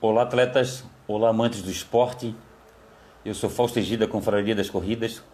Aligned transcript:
Olá, 0.00 0.22
atletas. 0.22 0.84
Olá, 1.08 1.30
amantes 1.30 1.60
do 1.60 1.72
esporte. 1.72 2.32
Eu 3.24 3.34
sou 3.34 3.50
Fausto 3.50 3.80
Egida, 3.80 4.06
Confraria 4.06 4.54
das 4.54 4.70
Corridas. 4.70 5.24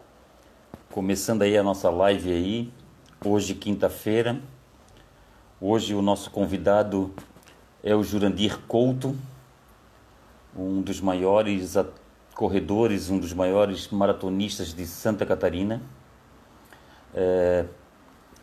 Começando 0.90 1.42
aí 1.42 1.54
a 1.58 1.62
nossa 1.62 1.90
live 1.90 2.32
aí. 2.32 2.72
Hoje, 3.22 3.54
quinta-feira. 3.54 4.40
Hoje 5.60 5.94
o 5.94 6.00
nosso 6.00 6.30
convidado 6.30 7.12
é 7.82 7.94
o 7.94 8.02
Jurandir 8.02 8.58
Couto, 8.66 9.14
um 10.56 10.80
dos 10.80 10.98
maiores 10.98 11.76
corredores, 12.34 13.10
um 13.10 13.18
dos 13.18 13.34
maiores 13.34 13.88
maratonistas 13.88 14.72
de 14.72 14.86
Santa 14.86 15.26
Catarina. 15.26 15.82
É... 17.14 17.66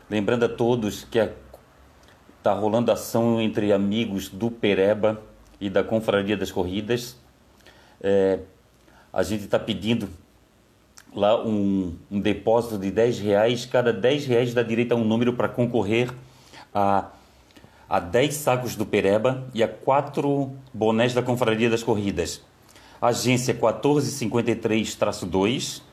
Lembrando 0.07 0.45
a 0.45 0.49
todos 0.49 1.03
que 1.03 1.17
está 2.37 2.53
rolando 2.53 2.91
ação 2.91 3.41
entre 3.41 3.73
amigos 3.73 4.29
do 4.29 4.51
Pereba 4.51 5.30
e 5.61 5.69
da 5.69 5.81
Confraria 5.83 6.35
das 6.35 6.51
Corridas. 6.51 7.15
É, 8.01 8.39
a 9.13 9.21
gente 9.21 9.43
está 9.45 9.59
pedindo 9.59 10.09
lá 11.13 11.45
um, 11.45 11.95
um, 12.09 12.19
depósito 12.19 12.79
de 12.79 12.89
10 12.89 13.19
reais. 13.19 13.65
Cada 13.65 13.93
10 13.93 14.25
reais 14.25 14.55
dá 14.55 14.63
direito 14.63 14.93
a 14.93 14.95
um 14.95 15.03
número 15.03 15.33
para 15.33 15.47
concorrer 15.47 16.11
a, 16.73 17.09
a 17.87 17.99
10 17.99 18.33
sacos 18.33 18.75
do 18.75 18.87
Pereba 18.87 19.47
e 19.53 19.61
a 19.61 19.67
4 19.67 20.51
bonés 20.73 21.13
da 21.13 21.21
Confraria 21.21 21.69
das 21.69 21.83
Corridas. 21.83 22.41
Agência 22.99 23.53
1453-2, 23.53 25.83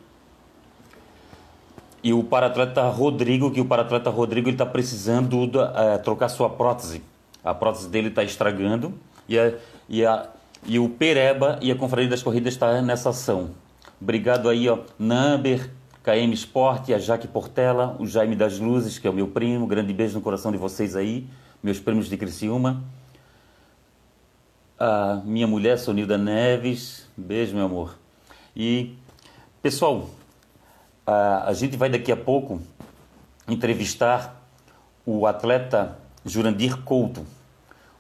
e 2.02 2.12
o 2.12 2.24
paratleta 2.24 2.82
Rodrigo, 2.88 3.50
que 3.50 3.60
o 3.60 3.64
paratleta 3.64 4.10
Rodrigo 4.10 4.48
está 4.50 4.66
precisando 4.66 5.44
uh, 5.44 6.02
trocar 6.02 6.28
sua 6.28 6.50
prótese. 6.50 7.02
A 7.44 7.54
prótese 7.54 7.88
dele 7.88 8.08
está 8.08 8.24
estragando 8.24 8.92
e, 9.28 9.38
a, 9.38 9.52
e, 9.88 10.04
a, 10.04 10.28
e 10.66 10.78
o 10.78 10.88
Pereba 10.88 11.58
e 11.62 11.70
a 11.70 11.76
Confraria 11.76 12.08
das 12.08 12.22
Corridas 12.22 12.54
está 12.54 12.82
nessa 12.82 13.10
ação. 13.10 13.50
Obrigado 14.00 14.48
aí, 14.48 14.68
ó, 14.68 14.78
Number, 14.98 15.70
KM 16.02 16.32
Sport, 16.32 16.90
a 16.90 16.98
Jaque 16.98 17.28
Portela, 17.28 17.96
o 17.98 18.06
Jaime 18.06 18.36
das 18.36 18.58
Luzes, 18.58 18.98
que 18.98 19.06
é 19.06 19.10
o 19.10 19.12
meu 19.12 19.28
primo. 19.28 19.66
Grande 19.66 19.92
beijo 19.92 20.14
no 20.14 20.20
coração 20.20 20.50
de 20.50 20.58
vocês 20.58 20.96
aí, 20.96 21.26
meus 21.62 21.78
primos 21.78 22.08
de 22.08 22.16
Criciúma. 22.16 22.82
A 24.78 25.20
minha 25.24 25.46
mulher, 25.46 25.78
Sonilda 25.78 26.16
Neves. 26.16 27.06
Beijo, 27.16 27.54
meu 27.54 27.66
amor. 27.66 27.98
E, 28.54 28.96
pessoal, 29.60 30.08
a, 31.06 31.48
a 31.48 31.52
gente 31.52 31.76
vai 31.76 31.90
daqui 31.90 32.12
a 32.12 32.16
pouco 32.16 32.60
entrevistar 33.48 34.40
o 35.04 35.26
atleta 35.26 35.98
Jurandir 36.24 36.76
Couto. 36.82 37.26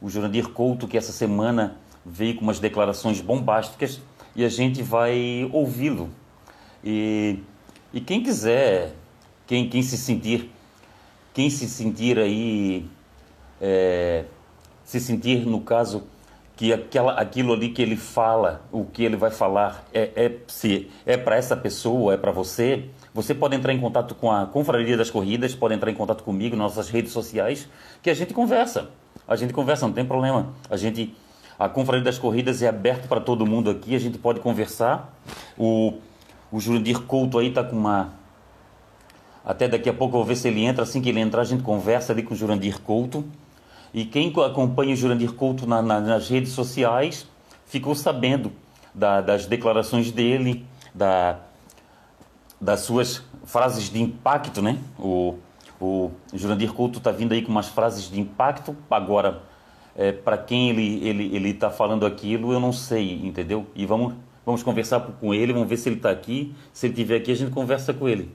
O 0.00 0.08
Jurandir 0.08 0.48
Couto, 0.50 0.86
que 0.86 0.96
essa 0.96 1.10
semana 1.10 1.76
veio 2.04 2.36
com 2.36 2.42
umas 2.42 2.60
declarações 2.60 3.20
bombásticas 3.20 4.00
e 4.36 4.44
a 4.44 4.48
gente 4.48 4.82
vai 4.82 5.48
ouvi-lo. 5.52 6.10
E 6.84 7.40
e 7.92 8.00
quem 8.00 8.22
quiser, 8.22 8.92
quem, 9.46 9.68
quem 9.68 9.82
se 9.82 9.96
sentir, 9.96 10.50
quem 11.32 11.48
se 11.50 11.68
sentir 11.68 12.18
aí, 12.18 12.86
é, 13.60 14.24
se 14.84 15.00
sentir 15.00 15.46
no 15.46 15.60
caso 15.60 16.06
que 16.56 16.72
aquela, 16.72 17.12
aquilo 17.12 17.52
ali 17.52 17.68
que 17.68 17.80
ele 17.80 17.96
fala, 17.96 18.62
o 18.72 18.84
que 18.84 19.04
ele 19.04 19.16
vai 19.16 19.30
falar 19.30 19.84
é, 19.94 20.10
é 20.16 20.36
é 21.06 21.16
para 21.16 21.36
essa 21.36 21.56
pessoa, 21.56 22.14
é 22.14 22.16
para 22.16 22.32
você, 22.32 22.90
você 23.14 23.32
pode 23.32 23.54
entrar 23.54 23.72
em 23.72 23.80
contato 23.80 24.14
com 24.14 24.30
a 24.30 24.44
Confraria 24.44 24.96
das 24.96 25.08
Corridas, 25.08 25.54
pode 25.54 25.74
entrar 25.74 25.90
em 25.90 25.94
contato 25.94 26.24
comigo 26.24 26.56
nas 26.56 26.74
nossas 26.74 26.90
redes 26.90 27.12
sociais, 27.12 27.68
que 28.02 28.10
a 28.10 28.14
gente 28.14 28.34
conversa. 28.34 28.90
A 29.26 29.36
gente 29.36 29.52
conversa, 29.52 29.86
não 29.86 29.94
tem 29.94 30.04
problema. 30.04 30.52
A 30.68 30.76
gente 30.76 31.14
a 31.58 31.68
Confraria 31.68 32.04
das 32.04 32.18
Corridas 32.18 32.62
é 32.62 32.68
aberta 32.68 33.08
para 33.08 33.20
todo 33.20 33.44
mundo 33.44 33.68
aqui, 33.68 33.94
a 33.94 33.98
gente 33.98 34.16
pode 34.18 34.38
conversar. 34.40 35.12
O 35.56 35.98
o 36.50 36.60
Jurandir 36.60 37.00
Couto 37.02 37.38
aí 37.38 37.50
tá 37.50 37.62
com 37.62 37.76
uma. 37.76 38.12
Até 39.44 39.68
daqui 39.68 39.88
a 39.88 39.92
pouco 39.92 40.14
eu 40.14 40.18
vou 40.18 40.24
ver 40.24 40.36
se 40.36 40.48
ele 40.48 40.64
entra. 40.64 40.82
Assim 40.82 41.00
que 41.00 41.08
ele 41.08 41.20
entrar, 41.20 41.42
a 41.42 41.44
gente 41.44 41.62
conversa 41.62 42.12
ali 42.12 42.22
com 42.22 42.34
o 42.34 42.36
Jurandir 42.36 42.80
Couto. 42.80 43.24
E 43.92 44.04
quem 44.04 44.32
acompanha 44.44 44.92
o 44.92 44.96
Jurandir 44.96 45.32
Couto 45.32 45.66
na, 45.66 45.80
na, 45.80 46.00
nas 46.00 46.28
redes 46.28 46.52
sociais 46.52 47.26
ficou 47.66 47.94
sabendo 47.94 48.52
da, 48.94 49.20
das 49.20 49.46
declarações 49.46 50.10
dele, 50.10 50.66
da, 50.94 51.38
das 52.60 52.80
suas 52.80 53.22
frases 53.44 53.90
de 53.90 54.02
impacto, 54.02 54.60
né? 54.60 54.78
O, 54.98 55.36
o 55.80 56.10
Jurandir 56.34 56.72
Couto 56.72 56.98
está 56.98 57.10
vindo 57.10 57.32
aí 57.32 57.42
com 57.42 57.50
umas 57.50 57.68
frases 57.68 58.10
de 58.10 58.20
impacto. 58.20 58.76
Agora, 58.90 59.42
é, 59.96 60.12
para 60.12 60.36
quem 60.36 60.70
ele 60.70 61.06
ele 61.06 61.34
ele 61.34 61.50
está 61.50 61.70
falando 61.70 62.04
aquilo, 62.04 62.52
eu 62.52 62.60
não 62.60 62.72
sei, 62.72 63.20
entendeu? 63.24 63.66
E 63.74 63.86
vamos 63.86 64.14
Vamos 64.48 64.62
conversar 64.62 65.00
com 65.00 65.34
ele, 65.34 65.52
vamos 65.52 65.68
ver 65.68 65.76
se 65.76 65.90
ele 65.90 65.96
está 65.96 66.08
aqui. 66.08 66.54
Se 66.72 66.86
ele 66.86 66.94
estiver 66.94 67.16
aqui, 67.16 67.30
a 67.30 67.34
gente 67.34 67.50
conversa 67.50 67.92
com 67.92 68.08
ele. 68.08 68.34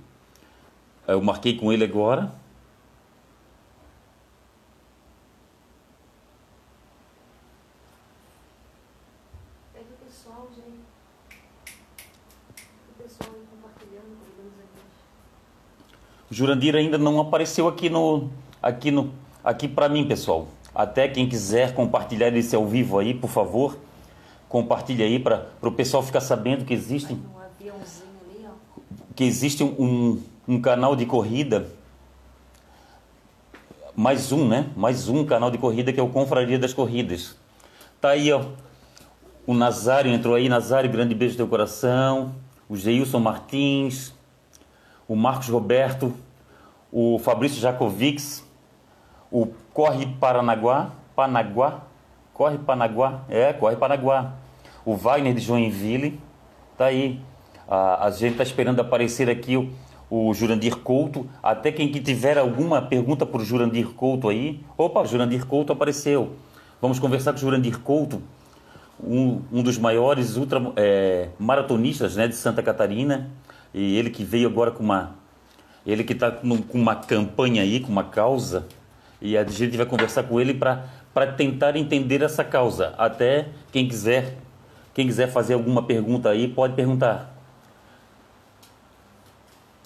Eu 1.08 1.20
marquei 1.24 1.58
com 1.58 1.74
ele 1.74 1.84
agora. 1.84 2.32
o 16.30 16.36
Jurandir 16.36 16.76
ainda 16.76 17.00
não 17.00 17.20
apareceu 17.20 17.68
aqui 17.68 17.90
no 17.90 18.30
aqui 18.62 18.92
no 18.92 19.12
aqui 19.44 19.68
para 19.68 19.90
mim, 19.90 20.08
pessoal. 20.08 20.48
Até 20.76 21.08
quem 21.08 21.28
quiser 21.28 21.74
compartilhar 21.74 22.28
esse 22.38 22.56
ao 22.56 22.68
vivo 22.68 23.00
aí, 23.00 23.16
por 23.16 23.32
favor 23.32 23.80
compartilha 24.54 25.04
aí 25.04 25.18
para 25.18 25.48
o 25.64 25.72
pessoal 25.72 26.04
ficar 26.04 26.22
sabendo 26.22 26.64
que 26.64 26.76
existe 26.76 27.18
que 29.16 29.24
existe 29.24 29.64
um, 29.64 30.22
um 30.48 30.62
canal 30.62 30.96
de 30.96 31.08
corrida. 31.08 31.68
Mais 33.96 34.32
um, 34.32 34.48
né? 34.48 34.70
Mais 34.76 35.10
um 35.10 35.26
canal 35.26 35.50
de 35.50 35.58
corrida 35.58 35.92
que 35.92 36.00
é 36.00 36.04
o 36.04 36.10
Confraria 36.10 36.60
das 36.60 36.72
Corridas. 36.72 37.36
Tá 38.00 38.10
aí, 38.10 38.32
ó. 38.32 38.46
O 39.48 39.56
Nazário 39.56 40.12
entrou 40.12 40.36
aí, 40.36 40.48
Nazário, 40.48 40.90
grande 40.90 41.16
beijo 41.16 41.34
no 41.34 41.38
teu 41.38 41.48
coração. 41.48 42.36
O 42.70 42.76
Geilson 42.76 43.20
Martins, 43.20 44.14
o 45.08 45.16
Marcos 45.16 45.50
Roberto, 45.50 46.14
o 46.92 47.18
Fabrício 47.18 47.60
Jacovics, 47.60 48.44
o 49.32 49.48
Corre 49.74 50.06
Paranaguá, 50.20 50.92
Panaguá, 51.16 51.82
Corre 52.34 52.60
Panaguá, 52.60 53.22
é, 53.30 53.52
Corre 53.52 53.76
Panaguá 53.76 54.43
o 54.86 54.96
Wagner 54.96 55.34
de 55.34 55.42
Joinville, 55.42 56.20
tá 56.78 56.86
aí. 56.86 57.20
A, 57.68 58.08
a 58.08 58.12
gente 58.12 58.34
está 58.34 58.44
esperando 58.44 58.80
aparecer 58.80 59.30
aqui 59.30 59.56
o, 59.56 59.70
o 60.10 60.34
Jurandir 60.34 60.78
Couto. 60.78 61.28
Até 61.42 61.72
quem 61.72 61.90
que 61.90 62.00
tiver 62.00 62.38
alguma 62.38 62.82
pergunta 62.82 63.26
para 63.26 63.42
o 63.42 63.46
Jurandir 63.46 63.90
Couto 63.90 64.30
aí. 64.30 64.60
Opa, 64.78 65.04
Jurandir 65.06 65.46
Couto 65.46 65.74
apareceu. 65.74 66.34
Vamos 66.82 67.00
conversar 67.00 67.32
com 67.32 67.38
o 67.38 67.42
Jurandir 67.42 67.80
Couto, 67.80 68.22
um, 69.02 69.42
um 69.52 69.64
dos 69.64 69.78
maiores 69.78 70.36
ultra, 70.36 70.62
é, 70.76 71.30
maratonistas 71.40 72.16
né, 72.16 72.28
de 72.28 72.36
Santa 72.36 72.62
Catarina. 72.62 73.30
E 73.74 73.98
ele 73.98 74.10
que 74.10 74.24
veio 74.24 74.50
agora 74.50 74.70
com 74.70 74.84
uma. 74.84 75.16
Ele 75.86 76.04
que 76.04 76.14
está 76.14 76.30
com 76.32 76.60
uma 76.74 76.96
campanha 76.96 77.62
aí, 77.62 77.80
com 77.80 77.92
uma 77.92 78.04
causa. 78.04 78.68
E 79.22 79.38
a 79.38 79.44
gente 79.46 79.78
vai 79.78 79.86
conversar 79.86 80.24
com 80.24 80.40
ele 80.40 80.54
para 80.54 81.28
tentar 81.38 81.76
entender 81.78 82.22
essa 82.22 82.44
causa. 82.44 82.94
Até 82.98 83.48
quem 83.72 83.88
quiser 83.88 84.38
quem 84.94 85.08
quiser 85.08 85.32
fazer 85.32 85.56
alguma 85.56 85.86
pergunta 85.86 86.30
aí, 86.30 86.48
pode 86.48 86.76
perguntar. 86.76 87.34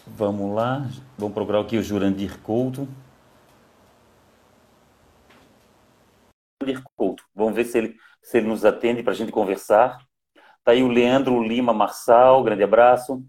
Vamos 0.06 0.54
lá, 0.56 0.86
vamos 1.18 1.34
procurar 1.34 1.62
aqui 1.62 1.78
o 1.78 1.84
Jurandir 1.84 2.40
Couto. 2.42 2.88
Jurandir 6.62 6.84
Couto, 6.96 7.24
vamos 7.34 7.56
ver 7.56 7.66
se 7.66 7.78
ele, 7.78 7.96
se 8.22 8.38
ele 8.38 8.48
nos 8.48 8.66
atende 8.66 9.02
para 9.02 9.14
a 9.14 9.16
gente 9.16 9.32
conversar. 9.32 10.00
Está 10.60 10.72
aí 10.72 10.84
o 10.84 10.90
Leandro 10.90 11.42
Lima 11.42 11.72
Marçal, 11.72 12.44
grande 12.44 12.64
abraço. 12.64 13.24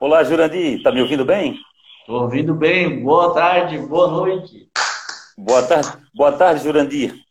Olá, 0.00 0.24
Jurandir, 0.24 0.78
está 0.78 0.90
me 0.90 1.00
ouvindo 1.00 1.24
bem? 1.24 1.60
Estou 2.00 2.22
ouvindo 2.22 2.54
bem, 2.54 3.04
boa 3.04 3.32
tarde, 3.32 3.78
boa 3.78 4.08
noite. 4.08 4.68
Boa 5.38 5.62
tarde, 5.62 5.96
boa 6.12 6.32
tarde, 6.32 6.64
Jurandir. 6.64 7.21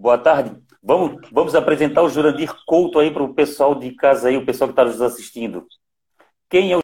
Boa 0.00 0.16
tarde. 0.16 0.58
Vamos, 0.82 1.28
vamos 1.30 1.54
apresentar 1.54 2.00
o 2.02 2.08
Jurandir 2.08 2.50
Couto 2.64 2.98
aí 2.98 3.12
para 3.12 3.22
o 3.22 3.34
pessoal 3.34 3.74
de 3.74 3.94
casa 3.94 4.28
aí, 4.30 4.36
o 4.38 4.46
pessoal 4.46 4.68
que 4.68 4.72
está 4.72 4.82
nos 4.82 5.02
assistindo. 5.02 5.66
Quem 6.48 6.72
é 6.72 6.78
o 6.78 6.80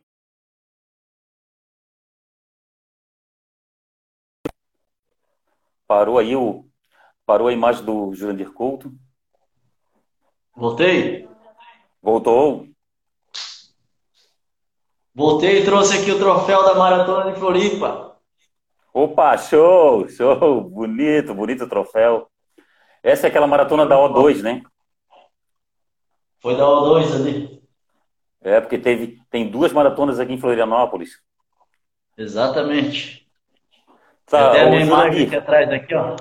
Parou 5.86 6.18
aí 6.18 6.36
o 6.36 6.68
parou 7.24 7.48
a 7.48 7.52
imagem 7.54 7.86
do 7.86 8.12
Jurandir 8.12 8.52
Couto? 8.52 8.92
Voltei. 10.54 11.26
Voltou. 12.02 12.68
Voltei 15.14 15.62
e 15.62 15.64
trouxe 15.64 15.96
aqui 15.96 16.10
o 16.10 16.18
troféu 16.18 16.62
da 16.64 16.74
Maratona 16.74 17.32
de 17.32 17.38
Floripa. 17.38 18.20
Opa, 18.92 19.38
show, 19.38 20.06
show, 20.06 20.60
bonito, 20.68 21.34
bonito 21.34 21.66
troféu. 21.66 22.30
Essa 23.06 23.28
é 23.28 23.30
aquela 23.30 23.46
maratona 23.46 23.86
da 23.86 23.94
O2, 23.94 24.42
né? 24.42 24.62
Foi 26.40 26.56
da 26.56 26.64
O2 26.64 27.14
ali. 27.14 27.62
É, 28.40 28.60
porque 28.60 28.76
teve, 28.76 29.22
tem 29.30 29.48
duas 29.48 29.72
maratonas 29.72 30.18
aqui 30.18 30.32
em 30.32 30.40
Florianópolis. 30.40 31.22
Exatamente. 32.18 33.24
Tá, 34.26 34.50
Até 34.50 34.62
a 34.62 34.70
minha 34.70 34.82
imagem 34.82 35.24
aqui 35.24 35.36
atrás, 35.36 35.70
aqui, 35.70 35.94
ó. 35.94 36.16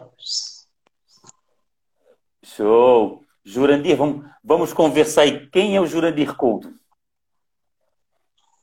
Show. 2.43 3.23
Jurandir, 3.43 3.97
vamos, 3.97 4.23
vamos 4.43 4.71
conversar 4.71 5.23
aí. 5.23 5.47
Quem 5.49 5.75
é 5.75 5.81
o 5.81 5.87
Jurandir 5.87 6.35
Couto? 6.35 6.71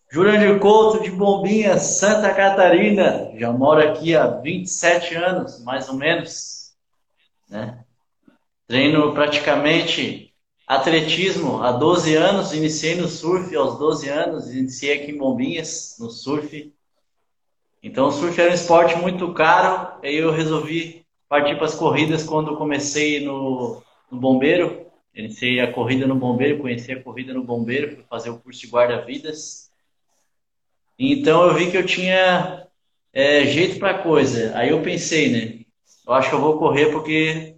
Jurandir 0.09 0.61
Couto 0.61 1.03
de 1.03 1.11
Bombinha, 1.11 1.77
Santa 1.77 2.33
Catarina. 2.33 3.33
Já 3.37 3.51
moro 3.51 3.83
aqui 3.83 4.15
há 4.15 4.29
27 4.29 5.17
anos, 5.17 5.65
mais 5.65 5.89
ou 5.89 5.97
menos. 5.97 6.73
Né? 7.51 7.85
Treino 8.73 9.13
praticamente 9.13 10.33
atletismo 10.67 11.63
há 11.63 11.73
12 11.73 12.15
anos. 12.15 12.55
Iniciei 12.55 12.95
no 12.95 13.07
surf 13.07 13.55
aos 13.55 13.79
12 13.79 14.09
anos. 14.09 14.51
Iniciei 14.51 14.95
aqui 14.95 15.13
em 15.13 15.19
Bombinhas, 15.19 15.97
no 16.01 16.09
surf. 16.09 16.73
Então, 17.83 18.09
o 18.09 18.11
surf 18.11 18.41
era 18.41 18.51
um 18.51 18.55
esporte 18.55 18.97
muito 18.97 19.31
caro. 19.35 20.01
Aí 20.03 20.17
eu 20.17 20.31
resolvi 20.31 21.05
partir 21.29 21.57
para 21.57 21.67
as 21.67 21.75
corridas 21.75 22.25
quando 22.25 22.57
comecei 22.57 23.23
no, 23.23 23.83
no 24.11 24.19
Bombeiro. 24.19 24.87
Iniciei 25.15 25.61
a 25.61 25.71
corrida 25.71 26.07
no 26.07 26.15
Bombeiro, 26.15 26.59
conheci 26.59 26.93
a 26.93 27.03
corrida 27.03 27.35
no 27.35 27.45
Bombeiro, 27.45 27.95
fui 27.95 28.05
fazer 28.09 28.31
o 28.31 28.39
curso 28.39 28.59
de 28.59 28.69
guarda-vidas. 28.69 29.71
Então 30.99 31.47
eu 31.47 31.53
vi 31.53 31.71
que 31.71 31.77
eu 31.77 31.85
tinha 31.85 32.67
é, 33.13 33.45
jeito 33.45 33.79
para 33.79 33.99
coisa. 33.99 34.57
Aí 34.57 34.71
eu 34.71 34.81
pensei, 34.81 35.31
né? 35.31 35.63
Eu 36.07 36.15
acho 36.15 36.31
que 36.31 36.35
eu 36.35 36.41
vou 36.41 36.59
correr 36.59 36.91
porque, 36.91 37.57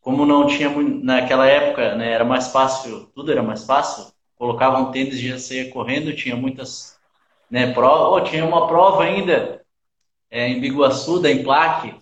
como 0.00 0.24
não 0.24 0.46
tinha 0.46 0.68
muito, 0.70 1.04
naquela 1.04 1.46
época, 1.46 1.94
né, 1.94 2.12
era 2.12 2.24
mais 2.24 2.48
fácil, 2.48 3.10
tudo 3.14 3.30
era 3.30 3.42
mais 3.42 3.64
fácil. 3.64 4.06
Colocava 4.36 4.78
um 4.78 4.90
tênis 4.90 5.14
e 5.14 5.28
já 5.28 5.38
saía 5.38 5.70
correndo, 5.70 6.16
tinha 6.16 6.34
muitas 6.34 6.98
né, 7.50 7.72
provas. 7.72 8.22
Oh, 8.22 8.24
tinha 8.24 8.44
uma 8.44 8.66
prova 8.66 9.04
ainda 9.04 9.60
é, 10.30 10.48
em 10.48 10.60
Biguaçu, 10.60 11.20
da 11.20 11.30
Emplaque. 11.30 11.94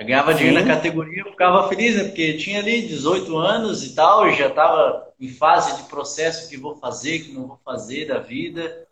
Ganhava 0.00 0.32
dinheiro 0.32 0.60
Sim. 0.60 0.64
na 0.64 0.74
categoria, 0.74 1.22
eu 1.22 1.30
ficava 1.32 1.68
feliz, 1.68 1.96
né? 1.96 2.04
Porque 2.04 2.36
tinha 2.36 2.60
ali 2.60 2.86
18 2.86 3.36
anos 3.36 3.84
e 3.84 3.96
tal, 3.96 4.28
e 4.28 4.36
já 4.36 4.46
estava 4.46 5.08
em 5.18 5.28
fase 5.28 5.76
de 5.76 5.88
processo 5.88 6.48
que 6.48 6.56
vou 6.56 6.76
fazer, 6.76 7.18
que 7.18 7.32
não 7.32 7.48
vou 7.48 7.58
fazer 7.64 8.06
da 8.06 8.20
vida. 8.20 8.86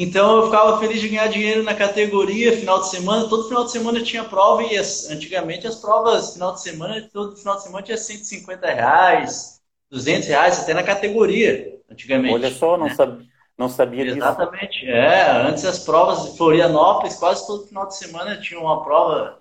Então 0.00 0.36
eu 0.36 0.44
ficava 0.44 0.78
feliz 0.78 1.00
de 1.00 1.08
ganhar 1.08 1.26
dinheiro 1.26 1.64
na 1.64 1.74
categoria, 1.74 2.56
final 2.56 2.80
de 2.80 2.88
semana, 2.88 3.28
todo 3.28 3.48
final 3.48 3.64
de 3.64 3.72
semana 3.72 4.00
tinha 4.00 4.22
prova 4.22 4.62
e 4.62 4.76
antigamente 5.10 5.66
as 5.66 5.74
provas 5.74 6.34
final 6.34 6.54
de 6.54 6.62
semana, 6.62 7.10
todo 7.12 7.36
final 7.36 7.56
de 7.56 7.64
semana 7.64 7.84
tinha 7.84 7.98
150 7.98 8.64
reais, 8.68 9.60
200 9.90 10.28
reais, 10.28 10.60
até 10.60 10.72
na 10.72 10.84
categoria, 10.84 11.80
antigamente. 11.90 12.32
Olha 12.32 12.48
só, 12.52 12.76
não, 12.76 12.86
né? 12.86 12.94
sab, 12.94 13.26
não 13.58 13.68
sabia 13.68 14.04
disso. 14.04 14.18
Exatamente, 14.18 14.86
é. 14.86 15.32
Antes 15.32 15.64
as 15.64 15.80
provas 15.80 16.30
de 16.30 16.38
Florianópolis, 16.38 17.16
quase 17.16 17.44
todo 17.44 17.66
final 17.66 17.88
de 17.88 17.96
semana 17.96 18.40
tinha 18.40 18.60
uma 18.60 18.84
prova 18.84 19.40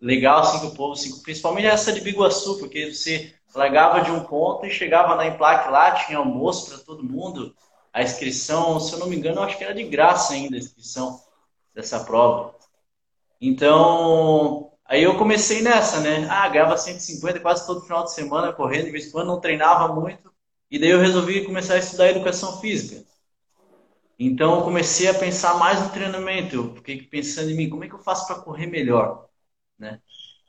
legal, 0.00 0.38
assim, 0.38 0.60
que 0.60 0.66
o 0.66 0.74
povo, 0.76 0.92
assim, 0.92 1.20
principalmente 1.22 1.66
essa 1.66 1.92
de 1.92 2.00
Biguaçu, 2.00 2.60
porque 2.60 2.94
você 2.94 3.32
largava 3.52 4.02
de 4.02 4.12
um 4.12 4.20
ponto 4.20 4.66
e 4.66 4.70
chegava 4.70 5.16
na 5.16 5.26
Emplaque 5.26 5.68
lá, 5.68 5.90
tinha 5.96 6.18
almoço 6.18 6.70
para 6.70 6.78
todo 6.78 7.02
mundo. 7.02 7.52
A 7.96 8.02
inscrição, 8.02 8.78
se 8.78 8.92
eu 8.92 8.98
não 8.98 9.08
me 9.08 9.16
engano, 9.16 9.40
acho 9.40 9.56
que 9.56 9.64
era 9.64 9.72
de 9.72 9.82
graça 9.84 10.34
ainda 10.34 10.54
a 10.54 10.58
inscrição 10.58 11.18
dessa 11.74 12.04
prova. 12.04 12.54
Então, 13.40 14.70
aí 14.84 15.02
eu 15.02 15.16
comecei 15.16 15.62
nessa, 15.62 16.00
né? 16.00 16.28
Ah, 16.28 16.46
ganhava 16.46 16.76
150 16.76 17.40
quase 17.40 17.66
todo 17.66 17.80
final 17.80 18.04
de 18.04 18.12
semana 18.12 18.52
correndo, 18.52 18.84
de 18.84 18.90
vez 18.90 19.06
em 19.06 19.12
quando 19.12 19.28
não 19.28 19.40
treinava 19.40 19.94
muito. 19.94 20.30
E 20.70 20.78
daí 20.78 20.90
eu 20.90 21.00
resolvi 21.00 21.46
começar 21.46 21.72
a 21.72 21.78
estudar 21.78 22.10
educação 22.10 22.60
física. 22.60 23.02
Então 24.18 24.56
eu 24.56 24.62
comecei 24.64 25.08
a 25.08 25.14
pensar 25.14 25.54
mais 25.58 25.82
no 25.82 25.88
treinamento. 25.88 26.54
Eu 26.54 26.74
fiquei 26.74 27.00
pensando 27.02 27.50
em 27.50 27.54
mim, 27.54 27.70
como 27.70 27.82
é 27.84 27.88
que 27.88 27.94
eu 27.94 27.98
faço 28.02 28.26
para 28.26 28.42
correr 28.42 28.66
melhor, 28.66 29.26
né? 29.78 30.02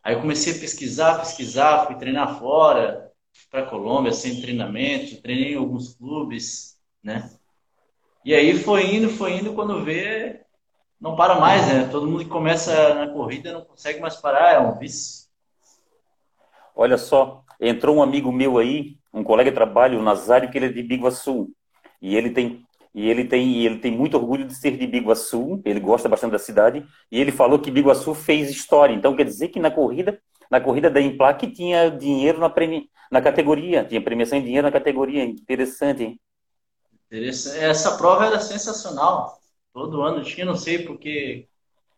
Aí 0.04 0.16
eu 0.16 0.20
comecei 0.20 0.54
a 0.54 0.60
pesquisar, 0.60 1.20
pesquisar, 1.20 1.86
fui 1.86 1.96
treinar 1.96 2.40
fora, 2.40 3.10
para 3.50 3.66
Colômbia 3.66 4.12
sem 4.12 4.42
treinamento, 4.42 5.22
treinei 5.22 5.54
em 5.54 5.58
alguns 5.58 5.94
clubes, 5.96 6.78
né? 7.02 7.37
E 8.28 8.36
aí 8.36 8.60
foi 8.60 8.94
indo, 8.94 9.08
foi 9.08 9.38
indo, 9.38 9.54
quando 9.54 9.86
vê, 9.86 10.42
não 11.00 11.16
para 11.16 11.40
mais, 11.40 11.66
né? 11.66 11.88
Todo 11.90 12.06
mundo 12.06 12.26
que 12.26 12.30
começa 12.30 12.94
na 12.94 13.08
corrida 13.08 13.54
não 13.54 13.62
consegue 13.62 14.02
mais 14.02 14.18
parar, 14.18 14.56
é 14.56 14.60
um 14.60 14.78
vício. 14.78 15.30
Olha 16.76 16.98
só, 16.98 17.42
entrou 17.58 17.96
um 17.96 18.04
amigo 18.04 18.30
meu 18.30 18.58
aí, 18.58 18.98
um 19.14 19.24
colega 19.24 19.50
de 19.50 19.56
trabalho, 19.56 19.98
o 19.98 20.04
Nazário, 20.04 20.52
que 20.52 20.58
ele 20.58 20.66
é 20.66 20.70
de 20.70 20.84
Biguaçu. 20.84 21.48
E 22.02 22.18
ele 22.18 22.30
tem 22.30 22.66
e 22.94 23.10
ele 23.10 23.24
tem 23.24 23.64
ele 23.64 23.78
tem 23.78 23.94
muito 23.94 24.18
orgulho 24.18 24.44
de 24.46 24.56
ser 24.56 24.76
de 24.76 24.86
Biguaçu, 24.86 25.62
ele 25.64 25.80
gosta 25.80 26.10
bastante 26.10 26.34
da 26.34 26.40
cidade, 26.40 26.86
e 27.10 27.22
ele 27.22 27.32
falou 27.32 27.60
que 27.60 27.72
Biguaçu 27.72 28.14
fez 28.14 28.50
história. 28.50 28.94
Então 28.94 29.16
quer 29.16 29.24
dizer 29.24 29.48
que 29.48 29.60
na 29.62 29.72
corrida, 29.72 30.20
na 30.52 30.60
corrida 30.60 30.90
da 30.90 31.00
Implac 31.00 31.48
tinha 31.54 31.90
dinheiro 31.90 32.42
na 32.42 32.50
premi, 32.50 32.90
na 33.10 33.22
categoria, 33.22 33.86
tinha 33.86 34.02
premiação 34.02 34.38
em 34.38 34.44
dinheiro 34.44 34.68
na 34.68 34.72
categoria. 34.74 35.24
Interessante, 35.24 36.04
hein? 36.04 36.20
Essa 37.10 37.98
prova 37.98 38.26
era 38.26 38.40
sensacional. 38.40 39.40
Todo 39.74 40.02
ano 40.02 40.24
tinha, 40.24 40.46
não 40.46 40.56
sei 40.56 40.80
porque 40.80 41.48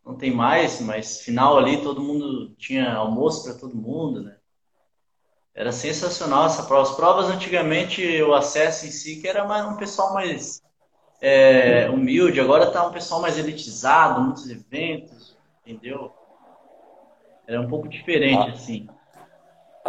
não 0.05 0.15
tem 0.15 0.31
mais, 0.31 0.79
mas 0.81 1.21
final 1.21 1.57
ali 1.57 1.81
todo 1.81 2.01
mundo 2.01 2.53
tinha 2.55 2.93
almoço 2.93 3.43
para 3.43 3.59
todo 3.59 3.75
mundo, 3.75 4.21
né? 4.23 4.37
Era 5.53 5.71
sensacional 5.71 6.45
essa 6.45 6.63
prova. 6.63 6.89
As 6.89 6.95
provas 6.95 7.29
antigamente, 7.29 8.21
o 8.21 8.33
acesso 8.33 8.85
em 8.85 8.91
si, 8.91 9.19
que 9.19 9.27
era 9.27 9.45
mais 9.45 9.65
um 9.65 9.77
pessoal 9.77 10.13
mais 10.13 10.61
é, 11.21 11.89
humilde, 11.89 12.39
agora 12.39 12.71
tá 12.71 12.85
um 12.87 12.93
pessoal 12.93 13.21
mais 13.21 13.37
elitizado, 13.37 14.21
muitos 14.21 14.49
eventos, 14.49 15.37
entendeu? 15.65 16.13
Era 17.47 17.61
um 17.61 17.67
pouco 17.67 17.89
diferente, 17.89 18.49
Ah, 18.49 18.53
assim. 18.53 18.87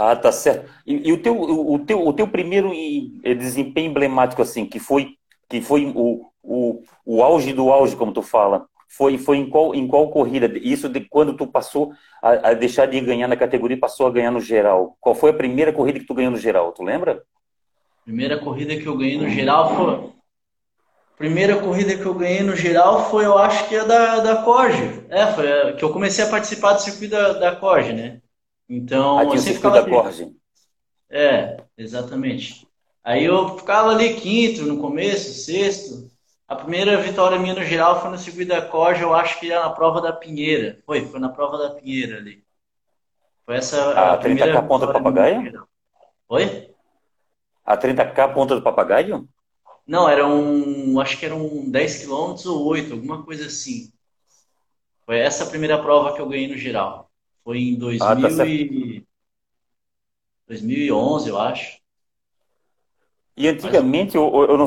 Ah, 0.00 0.16
tá 0.16 0.32
certo. 0.32 0.70
E, 0.86 1.08
e 1.08 1.12
o 1.12 1.22
teu 1.22 1.38
o, 1.38 1.78
teu 1.84 2.06
o 2.06 2.12
teu 2.12 2.26
primeiro 2.26 2.72
e- 2.72 3.12
e 3.22 3.34
desempenho 3.34 3.90
emblemático 3.90 4.40
assim, 4.42 4.64
que 4.66 4.78
foi 4.78 5.14
que 5.48 5.60
foi 5.60 5.84
o, 5.94 6.26
o, 6.42 6.82
o 7.04 7.22
auge 7.22 7.52
do 7.52 7.70
auge, 7.70 7.96
como 7.96 8.12
tu 8.12 8.22
fala, 8.22 8.66
foi 8.88 9.18
foi 9.18 9.36
em 9.36 9.50
qual 9.50 9.74
em 9.74 9.86
qual 9.86 10.10
corrida? 10.10 10.50
Isso 10.58 10.88
de 10.88 11.00
quando 11.00 11.36
tu 11.36 11.46
passou 11.46 11.92
a, 12.22 12.50
a 12.50 12.54
deixar 12.54 12.86
de 12.86 12.98
ganhar 13.00 13.28
na 13.28 13.36
categoria 13.36 13.76
e 13.76 13.80
passou 13.80 14.06
a 14.06 14.10
ganhar 14.10 14.30
no 14.30 14.40
geral. 14.40 14.96
Qual 15.00 15.14
foi 15.14 15.30
a 15.30 15.34
primeira 15.34 15.72
corrida 15.72 16.00
que 16.00 16.06
tu 16.06 16.14
ganhou 16.14 16.30
no 16.30 16.38
geral? 16.38 16.72
Tu 16.72 16.82
lembra? 16.82 17.22
Primeira 18.04 18.38
corrida 18.38 18.76
que 18.76 18.86
eu 18.86 18.96
ganhei 18.96 19.18
no 19.18 19.28
geral 19.28 19.76
foi. 19.76 20.10
Primeira 21.18 21.56
corrida 21.60 21.94
que 21.98 22.06
eu 22.06 22.14
ganhei 22.14 22.42
no 22.42 22.56
geral 22.56 23.10
foi, 23.10 23.26
eu 23.26 23.36
acho 23.36 23.68
que 23.68 23.76
a 23.76 23.84
da, 23.84 24.20
da 24.20 24.36
Corge. 24.42 25.04
É, 25.10 25.26
foi 25.26 25.52
a, 25.52 25.72
que 25.74 25.84
eu 25.84 25.92
comecei 25.92 26.24
a 26.24 26.30
participar 26.30 26.72
do 26.72 26.80
circuito 26.80 27.10
da, 27.14 27.34
da 27.34 27.56
Corge, 27.56 27.92
né? 27.92 28.22
Então, 28.70 29.20
eu 29.20 29.26
tinha 29.30 29.40
o 29.40 29.42
sempre 29.42 29.56
ficava 29.56 29.82
da 29.82 29.98
ali. 30.08 30.36
É, 31.10 31.56
exatamente. 31.76 32.68
Aí 33.02 33.24
eu 33.24 33.58
ficava 33.58 33.90
ali 33.90 34.14
quinto 34.14 34.62
no 34.62 34.78
começo, 34.80 35.32
sexto. 35.44 36.08
A 36.46 36.54
primeira 36.54 36.96
vitória 36.98 37.36
minha 37.36 37.54
no 37.54 37.64
geral 37.64 38.00
foi 38.00 38.10
no 38.10 38.18
circuito 38.18 38.50
da 38.50 38.58
eu 39.02 39.12
acho 39.12 39.40
que 39.40 39.50
era 39.50 39.64
na 39.64 39.70
prova 39.70 40.00
da 40.00 40.12
Pinheira. 40.12 40.78
Foi, 40.86 41.04
foi 41.04 41.18
na 41.18 41.28
prova 41.28 41.58
da 41.58 41.70
Pinheira 41.70 42.18
ali. 42.18 42.44
Foi 43.44 43.56
essa 43.56 43.90
a 43.98 44.12
A 44.12 44.16
primeira 44.18 44.52
30K 44.52 44.68
ponta 44.68 44.86
do 44.86 44.92
papagaio? 44.92 45.66
Oi? 46.28 46.70
A 47.64 47.76
30K 47.76 48.32
ponta 48.32 48.54
do 48.54 48.62
papagaio? 48.62 49.28
Não, 49.84 50.08
era 50.08 50.24
um, 50.24 51.00
acho 51.00 51.18
que 51.18 51.26
eram 51.26 51.68
10 51.68 52.02
quilômetros 52.02 52.46
ou 52.46 52.64
8, 52.66 52.92
alguma 52.92 53.24
coisa 53.24 53.46
assim. 53.46 53.92
Foi 55.04 55.18
essa 55.18 55.42
a 55.42 55.48
primeira 55.48 55.82
prova 55.82 56.14
que 56.14 56.20
eu 56.20 56.28
ganhei 56.28 56.46
no 56.46 56.56
geral. 56.56 57.09
Foi 57.50 57.58
em 57.58 57.74
Ah, 58.00 58.14
tá 58.14 58.28
2000 58.28 58.46
e... 58.46 59.04
2011, 60.46 61.30
eu 61.30 61.36
acho. 61.36 61.80
E 63.36 63.48
antigamente, 63.48 64.16
eu, 64.16 64.22
eu, 64.48 64.56
não, 64.56 64.66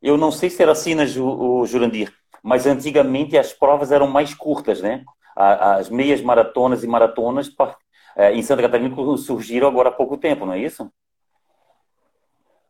eu 0.00 0.16
não 0.16 0.32
sei 0.32 0.48
se 0.48 0.62
era 0.62 0.72
assim 0.72 0.96
o 1.20 1.66
Jurandir, 1.66 2.10
mas 2.42 2.66
antigamente 2.66 3.36
as 3.36 3.52
provas 3.52 3.92
eram 3.92 4.06
mais 4.06 4.32
curtas, 4.32 4.80
né? 4.80 5.04
As 5.36 5.90
meias 5.90 6.22
maratonas 6.22 6.82
e 6.82 6.86
maratonas 6.86 7.50
eh, 8.16 8.32
em 8.32 8.42
Santa 8.42 8.62
Catarina 8.62 8.96
surgiram 9.18 9.68
agora 9.68 9.90
há 9.90 9.92
pouco 9.92 10.16
tempo, 10.16 10.46
não 10.46 10.54
é 10.54 10.60
isso? 10.60 10.90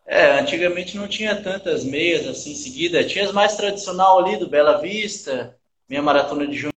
É, 0.04 0.40
antigamente 0.40 0.96
não 0.96 1.06
tinha 1.06 1.40
tantas 1.40 1.84
meias 1.84 2.26
assim 2.26 2.50
em 2.50 2.56
seguida. 2.56 3.04
Tinha 3.04 3.26
as 3.26 3.32
mais 3.32 3.56
tradicional 3.56 4.18
ali 4.18 4.36
do 4.36 4.48
Bela 4.48 4.80
Vista, 4.80 5.56
meia 5.88 6.02
maratona 6.02 6.48
de 6.48 6.71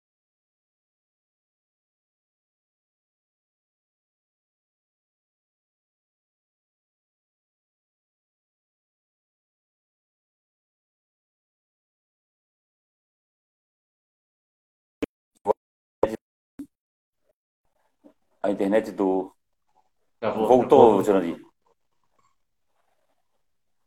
A 18.45 18.51
internet 18.51 18.93
do. 18.93 19.33
Travou, 20.21 20.47
Voltou, 20.47 20.69
travou. 20.69 21.03
Jurandir. 21.03 21.41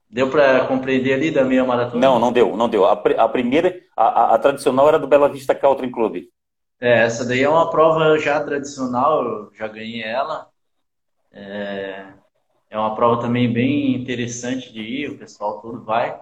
Deu 0.10 0.32
para 0.32 0.66
compreender 0.68 1.14
ali 1.14 1.30
da 1.30 1.44
meia 1.44 1.64
maratona? 1.64 2.02
Não, 2.02 2.18
não 2.18 2.32
deu, 2.32 2.58
não 2.58 2.68
deu. 2.68 2.86
A, 2.86 2.94
a 2.94 3.30
primeira, 3.30 3.80
a, 3.96 4.34
a- 4.34 4.40
tradicional 4.40 4.88
era 4.88 4.98
do 4.98 5.06
Bela 5.08 5.30
Vista 5.30 5.54
Country 5.54 5.92
Club. 5.92 6.24
É, 6.82 7.04
essa 7.04 7.24
daí 7.24 7.44
é 7.44 7.50
uma 7.50 7.70
prova 7.70 8.18
já 8.18 8.44
tradicional, 8.44 9.24
eu 9.24 9.52
já 9.54 9.68
ganhei 9.68 10.02
ela. 10.02 10.50
É, 11.32 12.08
é 12.72 12.80
uma 12.80 12.96
prova 12.96 13.22
também 13.22 13.54
bem 13.54 13.94
interessante 13.96 14.74
de 14.74 14.82
ir, 14.82 15.12
o 15.12 15.20
pessoal 15.20 15.62
todo 15.62 15.84
vai. 15.84 16.20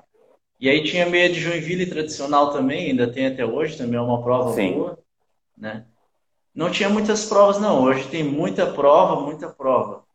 E 0.60 0.70
aí 0.70 0.84
tinha 0.84 1.06
meia 1.06 1.30
de 1.30 1.39
Joinville 1.39 1.86
tradicional 1.86 2.51
também, 2.51 2.89
ainda 2.89 3.10
tem 3.10 3.27
até 3.27 3.46
hoje, 3.46 3.77
também 3.77 3.98
é 3.98 4.01
uma 4.01 4.22
prova 4.22 4.51
Sim. 4.51 4.74
boa, 4.74 5.00
né? 5.58 5.86
Não 6.56 6.72
tinha 6.72 6.90
muitas 6.90 7.26
provas, 7.26 7.60
não. 7.60 7.84
Hoje 7.84 8.08
tem 8.08 8.24
muita 8.24 8.66
prova, 8.66 9.22
muita 9.22 9.50
prova. 9.50 10.06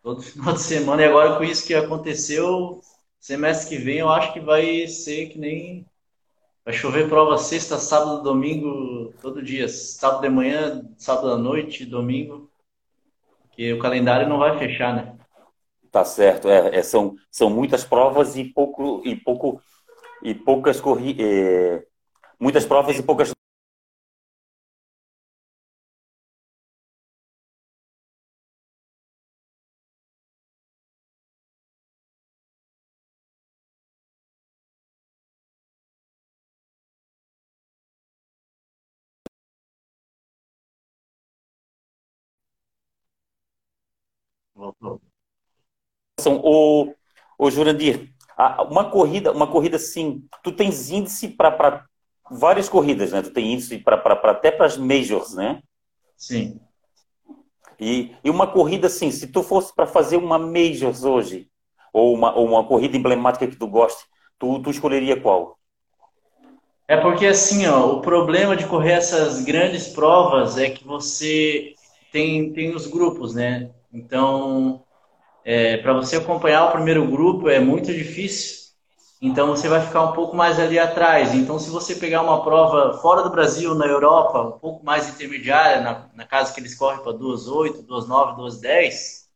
Todo 0.00 0.22
final 0.22 0.54
de 0.54 0.62
semana. 0.62 1.02
E 1.02 1.04
agora 1.04 1.36
com 1.36 1.42
isso 1.42 1.66
que 1.66 1.74
aconteceu, 1.74 2.80
semestre 3.18 3.76
que 3.76 3.82
vem 3.82 3.98
eu 3.98 4.08
acho 4.08 4.32
que 4.32 4.38
vai 4.38 4.86
ser 4.86 5.26
que 5.26 5.38
nem. 5.38 5.84
Vai 6.64 6.72
chover 6.72 7.08
prova 7.08 7.36
sexta, 7.38 7.78
sábado, 7.78 8.22
domingo, 8.22 9.12
todo 9.20 9.42
dia. 9.42 9.68
Sábado 9.68 10.20
de 10.20 10.28
manhã, 10.28 10.84
sábado 10.96 11.32
à 11.32 11.36
noite, 11.36 11.84
domingo. 11.84 12.48
Porque 13.42 13.72
o 13.72 13.78
calendário 13.78 14.28
não 14.28 14.38
vai 14.38 14.56
fechar, 14.56 14.94
né? 14.94 15.16
Tá 15.90 16.04
certo. 16.04 16.48
É, 16.48 16.76
é, 16.76 16.82
são, 16.82 17.16
são 17.30 17.50
muitas 17.50 17.82
provas 17.82 18.36
e 18.36 18.44
pouco 18.44 19.02
e 19.04 19.16
pouco 19.16 19.60
e 20.22 20.34
poucas 20.34 20.80
corri 20.80 21.16
é, 21.18 21.84
muitas 22.38 22.66
provas 22.66 22.98
e 22.98 23.02
poucas 23.02 23.32
são 46.28 46.40
o 46.44 46.94
o 47.40 47.50
Jurandir, 47.52 48.12
uma 48.68 48.90
corrida, 48.90 49.30
uma 49.30 49.46
corrida 49.46 49.76
assim, 49.76 50.24
tu 50.42 50.50
tens 50.50 50.90
índice 50.90 51.28
para 51.28 51.86
várias 52.28 52.68
corridas, 52.68 53.12
né? 53.12 53.22
Tu 53.22 53.30
tem 53.30 53.52
índice 53.52 53.78
para 53.78 53.94
até 53.94 54.50
para 54.50 54.66
as 54.66 54.76
majors, 54.76 55.34
né? 55.34 55.62
Sim. 56.16 56.60
E, 57.78 58.12
e 58.24 58.28
uma 58.28 58.48
corrida 58.48 58.88
assim, 58.88 59.12
se 59.12 59.28
tu 59.28 59.40
fosse 59.44 59.72
para 59.72 59.86
fazer 59.86 60.16
uma 60.16 60.36
majors 60.36 61.04
hoje, 61.04 61.48
ou 61.92 62.12
uma, 62.12 62.34
ou 62.34 62.48
uma 62.48 62.64
corrida 62.64 62.96
emblemática 62.96 63.46
que 63.46 63.56
tu 63.56 63.68
goste, 63.68 64.02
tu, 64.36 64.60
tu 64.60 64.70
escolheria 64.70 65.20
qual? 65.20 65.56
É 66.88 66.96
porque 66.96 67.24
assim, 67.24 67.68
ó, 67.68 67.92
o 67.92 68.00
problema 68.00 68.56
de 68.56 68.66
correr 68.66 68.94
essas 68.94 69.44
grandes 69.44 69.86
provas 69.86 70.58
é 70.58 70.70
que 70.70 70.84
você 70.84 71.74
tem, 72.10 72.52
tem 72.52 72.74
os 72.74 72.88
grupos, 72.88 73.32
né? 73.32 73.70
Então, 73.92 74.82
para 75.82 75.94
você 75.94 76.16
acompanhar 76.16 76.66
o 76.66 76.72
primeiro 76.72 77.06
grupo 77.06 77.48
é 77.48 77.58
muito 77.58 77.92
difícil. 77.92 78.58
Então 79.20 79.48
você 79.48 79.68
vai 79.68 79.80
ficar 79.80 80.02
um 80.02 80.12
pouco 80.12 80.36
mais 80.36 80.60
ali 80.60 80.78
atrás. 80.78 81.34
Então, 81.34 81.58
se 81.58 81.70
você 81.70 81.96
pegar 81.96 82.22
uma 82.22 82.44
prova 82.44 82.98
fora 82.98 83.22
do 83.22 83.30
Brasil, 83.30 83.74
na 83.74 83.86
Europa, 83.86 84.42
um 84.42 84.58
pouco 84.58 84.84
mais 84.84 85.08
intermediária, 85.08 85.80
na, 85.80 86.06
na 86.14 86.24
casa 86.24 86.54
que 86.54 86.60
eles 86.60 86.74
correm 86.76 87.02
para 87.02 87.12
2,8, 87.12 87.84
2,9, 87.84 88.36
2,10, 88.36 89.28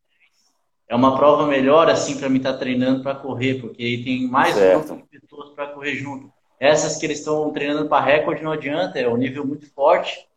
é 0.89 0.95
uma 0.95 1.17
prova 1.17 1.47
melhor 1.47 1.89
assim 1.89 2.17
para 2.17 2.29
mim 2.29 2.37
estar 2.37 2.55
treinando 2.59 3.03
para 3.03 3.15
correr, 3.15 3.55
porque 3.55 3.83
aí 3.83 4.05
tem 4.05 4.29
mais 4.29 4.55
Certo. 4.55 4.95
de 5.11 5.21
pessoas 5.21 5.51
para 5.51 5.69
correr 5.69 5.97
junto. 5.97 6.31
Essas 6.61 6.97
que 6.97 7.07
eles 7.07 7.19
estão 7.19 7.51
treinando 7.51 7.89
para 7.89 8.05
recorde 8.05 8.43
não 8.43 8.53
adianta, 8.53 9.01
é 9.01 9.09
um 9.09 9.17
nível 9.17 9.45
muito 9.45 9.69
forte, 9.73 10.29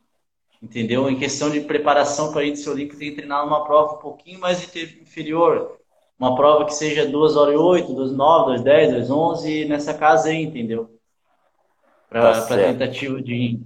entendeu? 0.66 1.10
Em 1.10 1.18
questão 1.18 1.50
de 1.50 1.62
preparação 1.62 2.32
para 2.32 2.46
índice 2.46 2.70
olímpico, 2.70 3.00
tem 3.00 3.10
que 3.10 3.16
treinar 3.16 3.46
numa 3.46 3.64
prova 3.64 3.94
um 3.94 4.00
pouquinho 4.00 4.40
mais 4.40 4.64
inferior. 4.76 5.80
Uma 6.20 6.36
prova 6.36 6.66
que 6.66 6.74
seja 6.74 7.06
2 7.06 7.36
horas 7.36 7.54
e 7.54 7.58
8, 7.58 7.94
2 7.94 8.12
9, 8.14 8.46
2 8.52 8.62
10, 8.64 8.92
2 8.94 9.12
11, 9.12 9.66
nessa 9.66 9.94
casa 9.94 10.30
aí, 10.30 10.44
entendeu? 10.44 10.90
Para 12.10 12.42
Tá 12.42 12.56
tentativa 12.56 13.22
de. 13.22 13.60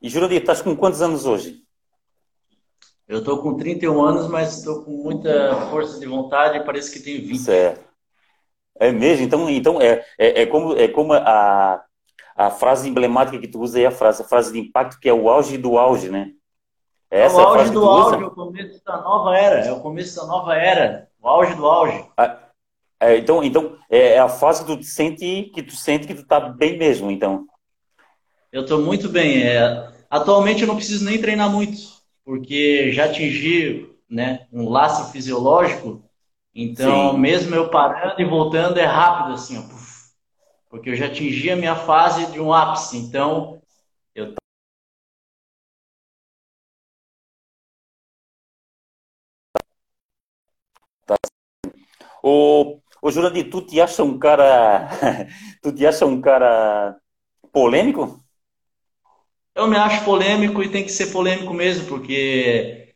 E 0.00 0.08
Jurandir, 0.08 0.40
estás 0.40 0.60
com 0.60 0.74
quantos 0.74 1.00
anos 1.00 1.26
hoje? 1.26 1.62
Eu 3.06 3.18
estou 3.18 3.38
com 3.38 3.56
31 3.56 4.02
anos, 4.02 4.26
mas 4.28 4.58
estou 4.58 4.82
com 4.82 4.90
muita 4.90 5.54
força 5.70 6.00
de 6.00 6.06
vontade 6.06 6.58
e 6.58 6.64
parece 6.64 6.90
que 6.90 7.00
tenho 7.00 7.20
20. 7.20 7.38
Certo. 7.38 7.84
É 8.80 8.90
mesmo? 8.90 9.24
Então, 9.24 9.50
então 9.50 9.80
é, 9.80 10.04
é, 10.18 10.42
é 10.42 10.46
como, 10.46 10.74
é 10.74 10.88
como 10.88 11.12
a, 11.12 11.84
a 12.36 12.50
frase 12.50 12.88
emblemática 12.88 13.38
que 13.38 13.48
tu 13.48 13.60
usa 13.60 13.78
aí, 13.78 13.86
a 13.86 13.90
frase, 13.90 14.22
a 14.22 14.24
frase 14.24 14.52
de 14.52 14.58
impacto, 14.58 14.98
que 15.00 15.08
é 15.08 15.12
o 15.12 15.28
auge 15.28 15.58
do 15.58 15.78
auge, 15.78 16.08
né? 16.08 16.30
É 17.10 17.20
É 17.20 17.26
essa 17.26 17.36
o 17.36 17.40
a 17.40 17.44
auge 17.48 17.64
que 17.64 17.74
do 17.74 17.80
tu 17.80 17.86
usa? 17.86 18.16
auge, 18.16 18.22
é 18.24 18.26
o 18.26 18.30
começo 18.30 18.84
da 18.84 19.00
nova 19.02 19.36
era. 19.36 19.58
É 19.60 19.72
o 19.72 19.80
começo 19.80 20.16
da 20.16 20.26
nova 20.26 20.54
era. 20.56 21.08
O 21.20 21.28
auge 21.28 21.54
do 21.54 21.66
auge. 21.66 22.04
É, 23.00 23.18
então, 23.18 23.42
então 23.42 23.76
é 23.90 24.18
a 24.18 24.28
fase 24.28 24.64
que 24.64 24.76
tu 24.76 24.84
sente 24.84 25.50
que 25.54 25.62
tu 25.62 25.74
sente 25.76 26.06
que 26.06 26.14
tu 26.14 26.24
tá 26.26 26.40
bem 26.40 26.78
mesmo, 26.78 27.10
então. 27.10 27.46
Eu 28.50 28.62
estou 28.62 28.80
muito 28.80 29.08
bem. 29.08 29.42
É, 29.42 29.88
atualmente 30.10 30.62
eu 30.62 30.68
não 30.68 30.76
preciso 30.76 31.04
nem 31.04 31.20
treinar 31.20 31.50
muito, 31.50 31.78
porque 32.24 32.92
já 32.92 33.06
atingi 33.06 33.88
né, 34.08 34.46
um 34.52 34.68
laço 34.68 35.10
fisiológico. 35.10 36.02
Então, 36.54 37.14
Sim. 37.14 37.18
mesmo 37.18 37.54
eu 37.54 37.70
parando 37.70 38.20
e 38.20 38.24
voltando, 38.26 38.78
é 38.78 38.84
rápido 38.84 39.34
assim, 39.34 39.58
ó. 39.58 39.62
Porque 40.72 40.88
eu 40.88 40.96
já 40.96 41.04
atingi 41.08 41.50
a 41.50 41.56
minha 41.56 41.76
fase 41.76 42.32
de 42.32 42.40
um 42.40 42.50
ápice. 42.50 42.96
Então, 42.96 43.60
eu 44.14 44.34
Ô, 52.22 52.80
ô 53.02 53.10
Jurandir, 53.10 53.50
tu 53.50 53.60
te 53.60 53.80
acha 53.80 54.02
um 54.02 54.18
cara 54.18 54.88
tu 55.62 55.72
te 55.74 55.86
acha 55.86 56.06
um 56.06 56.20
cara 56.22 56.96
polêmico? 57.52 58.18
Eu 59.54 59.68
me 59.68 59.76
acho 59.76 60.04
polêmico 60.04 60.62
e 60.62 60.70
tem 60.70 60.82
que 60.82 60.90
ser 60.90 61.12
polêmico 61.12 61.52
mesmo, 61.52 61.86
porque 61.86 62.94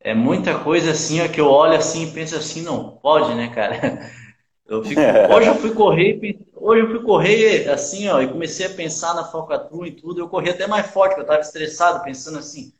é 0.00 0.14
muita 0.14 0.58
coisa 0.64 0.92
assim, 0.92 1.20
ó, 1.22 1.28
que 1.28 1.40
eu 1.40 1.48
olho 1.48 1.76
assim 1.76 2.08
e 2.08 2.12
penso 2.12 2.36
assim, 2.36 2.62
não 2.62 2.96
pode, 2.98 3.34
né, 3.34 3.54
cara? 3.54 4.10
Eu 4.66 4.82
fico, 4.82 5.22
hoje 5.26 5.48
eu 5.48 5.54
fui 5.56 5.74
correr, 5.74 6.18
hoje 6.54 6.82
eu 6.82 6.88
fui 6.90 7.02
correr 7.02 7.68
assim, 7.68 8.08
ó, 8.08 8.20
e 8.22 8.28
comecei 8.28 8.66
a 8.66 8.70
pensar 8.74 9.14
na 9.14 9.24
falcatrua 9.24 9.86
e 9.86 9.92
tudo. 9.92 10.20
Eu 10.20 10.28
corri 10.28 10.50
até 10.50 10.66
mais 10.66 10.86
forte, 10.90 11.10
porque 11.10 11.22
eu 11.22 11.26
tava 11.26 11.40
estressado, 11.40 12.02
pensando 12.02 12.38
assim, 12.38 12.72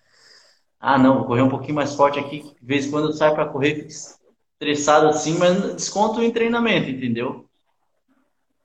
ah, 0.80 0.98
não, 0.98 1.18
vou 1.18 1.26
correr 1.26 1.42
um 1.42 1.48
pouquinho 1.50 1.74
mais 1.76 1.94
forte 1.94 2.18
aqui. 2.18 2.42
De 2.42 2.66
vez 2.66 2.86
em 2.86 2.90
quando 2.92 3.08
eu 3.08 3.12
saio 3.12 3.34
para 3.34 3.46
correr, 3.48 3.76
fico 3.76 3.88
estressado 3.88 5.08
assim, 5.08 5.38
mas 5.38 5.74
desconto 5.76 6.22
em 6.22 6.32
treinamento, 6.32 6.90
entendeu? 6.90 7.48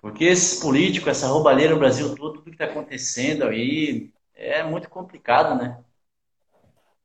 Porque 0.02 0.26
esses 0.26 0.60
políticos, 0.60 1.08
essa 1.10 1.28
roubalheira 1.28 1.74
no 1.74 1.80
Brasil 1.80 2.14
todo, 2.16 2.40
tudo 2.40 2.52
que 2.52 2.58
tá 2.58 2.66
acontecendo 2.66 3.44
aí, 3.46 4.12
é 4.36 4.62
muito 4.64 4.90
complicado, 4.90 5.56
né? 5.62 5.82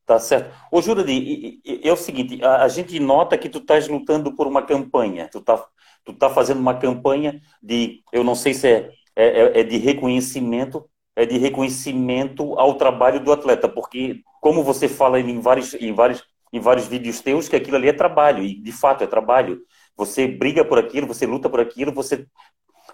Tá 0.07 0.19
certo. 0.19 0.55
Ô 0.71 0.83
Jurandir, 0.83 1.61
e- 1.65 1.81
é 1.83 1.91
o 1.93 1.97
seguinte, 1.97 2.43
a, 2.45 2.65
a 2.65 2.69
gente 2.69 2.99
nota 3.01 3.39
que 3.39 3.49
tu 3.49 3.59
estás 3.59 3.89
lutando 3.89 4.35
por 4.37 4.47
uma 4.47 4.63
campanha, 4.63 5.29
tu 5.33 5.41
tá, 5.41 5.67
tu 6.05 6.13
tá 6.13 6.29
fazendo 6.31 6.61
uma 6.61 6.75
campanha 6.75 7.41
de, 7.63 8.03
eu 8.13 8.23
não 8.25 8.35
sei 8.35 8.55
se 8.55 8.69
é, 8.69 8.91
é, 9.17 9.27
é- 9.27 9.61
é 9.61 9.63
de 9.63 9.77
reconhecimento, 9.79 10.85
é 11.17 11.25
de 11.25 11.39
reconhecimento 11.39 12.59
ao 12.59 12.75
trabalho 12.75 13.21
do 13.21 13.33
atleta, 13.33 13.69
porque 13.69 14.21
como 14.41 14.63
você 14.63 14.89
fala 14.89 15.19
em 15.21 15.41
vários, 15.41 15.75
em 15.75 15.93
vários, 15.93 16.23
em 16.53 16.61
vários 16.61 16.87
vídeos 16.87 17.21
teus, 17.21 17.49
que 17.49 17.57
aquilo 17.57 17.77
ali 17.77 17.89
é 17.89 17.93
trabalho, 17.93 18.43
e 18.43 18.55
de 18.55 18.73
fato 18.73 19.03
é 19.05 19.07
trabalho. 19.07 19.61
Você 19.97 20.27
briga 20.27 20.65
por 20.65 20.79
aquilo, 20.79 21.07
você 21.07 21.25
luta 21.27 21.49
por 21.49 21.61
aquilo, 21.61 21.93
você, 21.93 22.27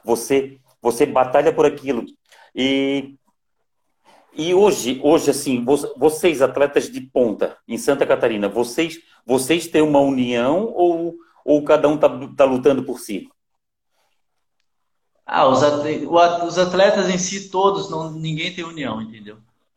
você, 0.05 0.59
você 0.81 1.07
batalha 1.07 1.53
por 1.53 1.67
aquilo. 1.67 2.05
E 2.55 3.15
e 4.33 4.55
hoje, 4.55 5.01
hoje 5.03 5.31
assim, 5.31 5.65
vo- 5.65 5.93
vocês 5.97 6.41
atletas 6.41 6.89
de 6.89 7.01
ponta 7.01 7.57
em 7.67 7.77
Santa 7.77 8.07
Catarina, 8.07 8.49
vocês, 8.49 8.99
vocês 9.27 9.67
têm 9.67 9.83
uma 9.83 9.99
união 9.99 10.73
ou, 10.73 11.17
ou 11.45 11.65
cada 11.65 11.89
um 11.89 11.95
está 11.97 12.09
tá 12.37 12.45
lutando 12.45 12.85
por 12.85 12.99
si? 13.01 13.29
Ah, 15.27 15.47
os 15.49 15.63
atle- 15.63 16.07
o 16.07 16.19
at- 16.19 16.43
os 16.45 16.59
atletas 16.59 17.09
em 17.09 17.19
si, 17.19 17.51
todos, 17.51 17.89
não, 17.91 18.11
ninguém 18.13 18.53
tem 18.55 18.65
união, 18.65 19.01
entendeu? 19.01 19.37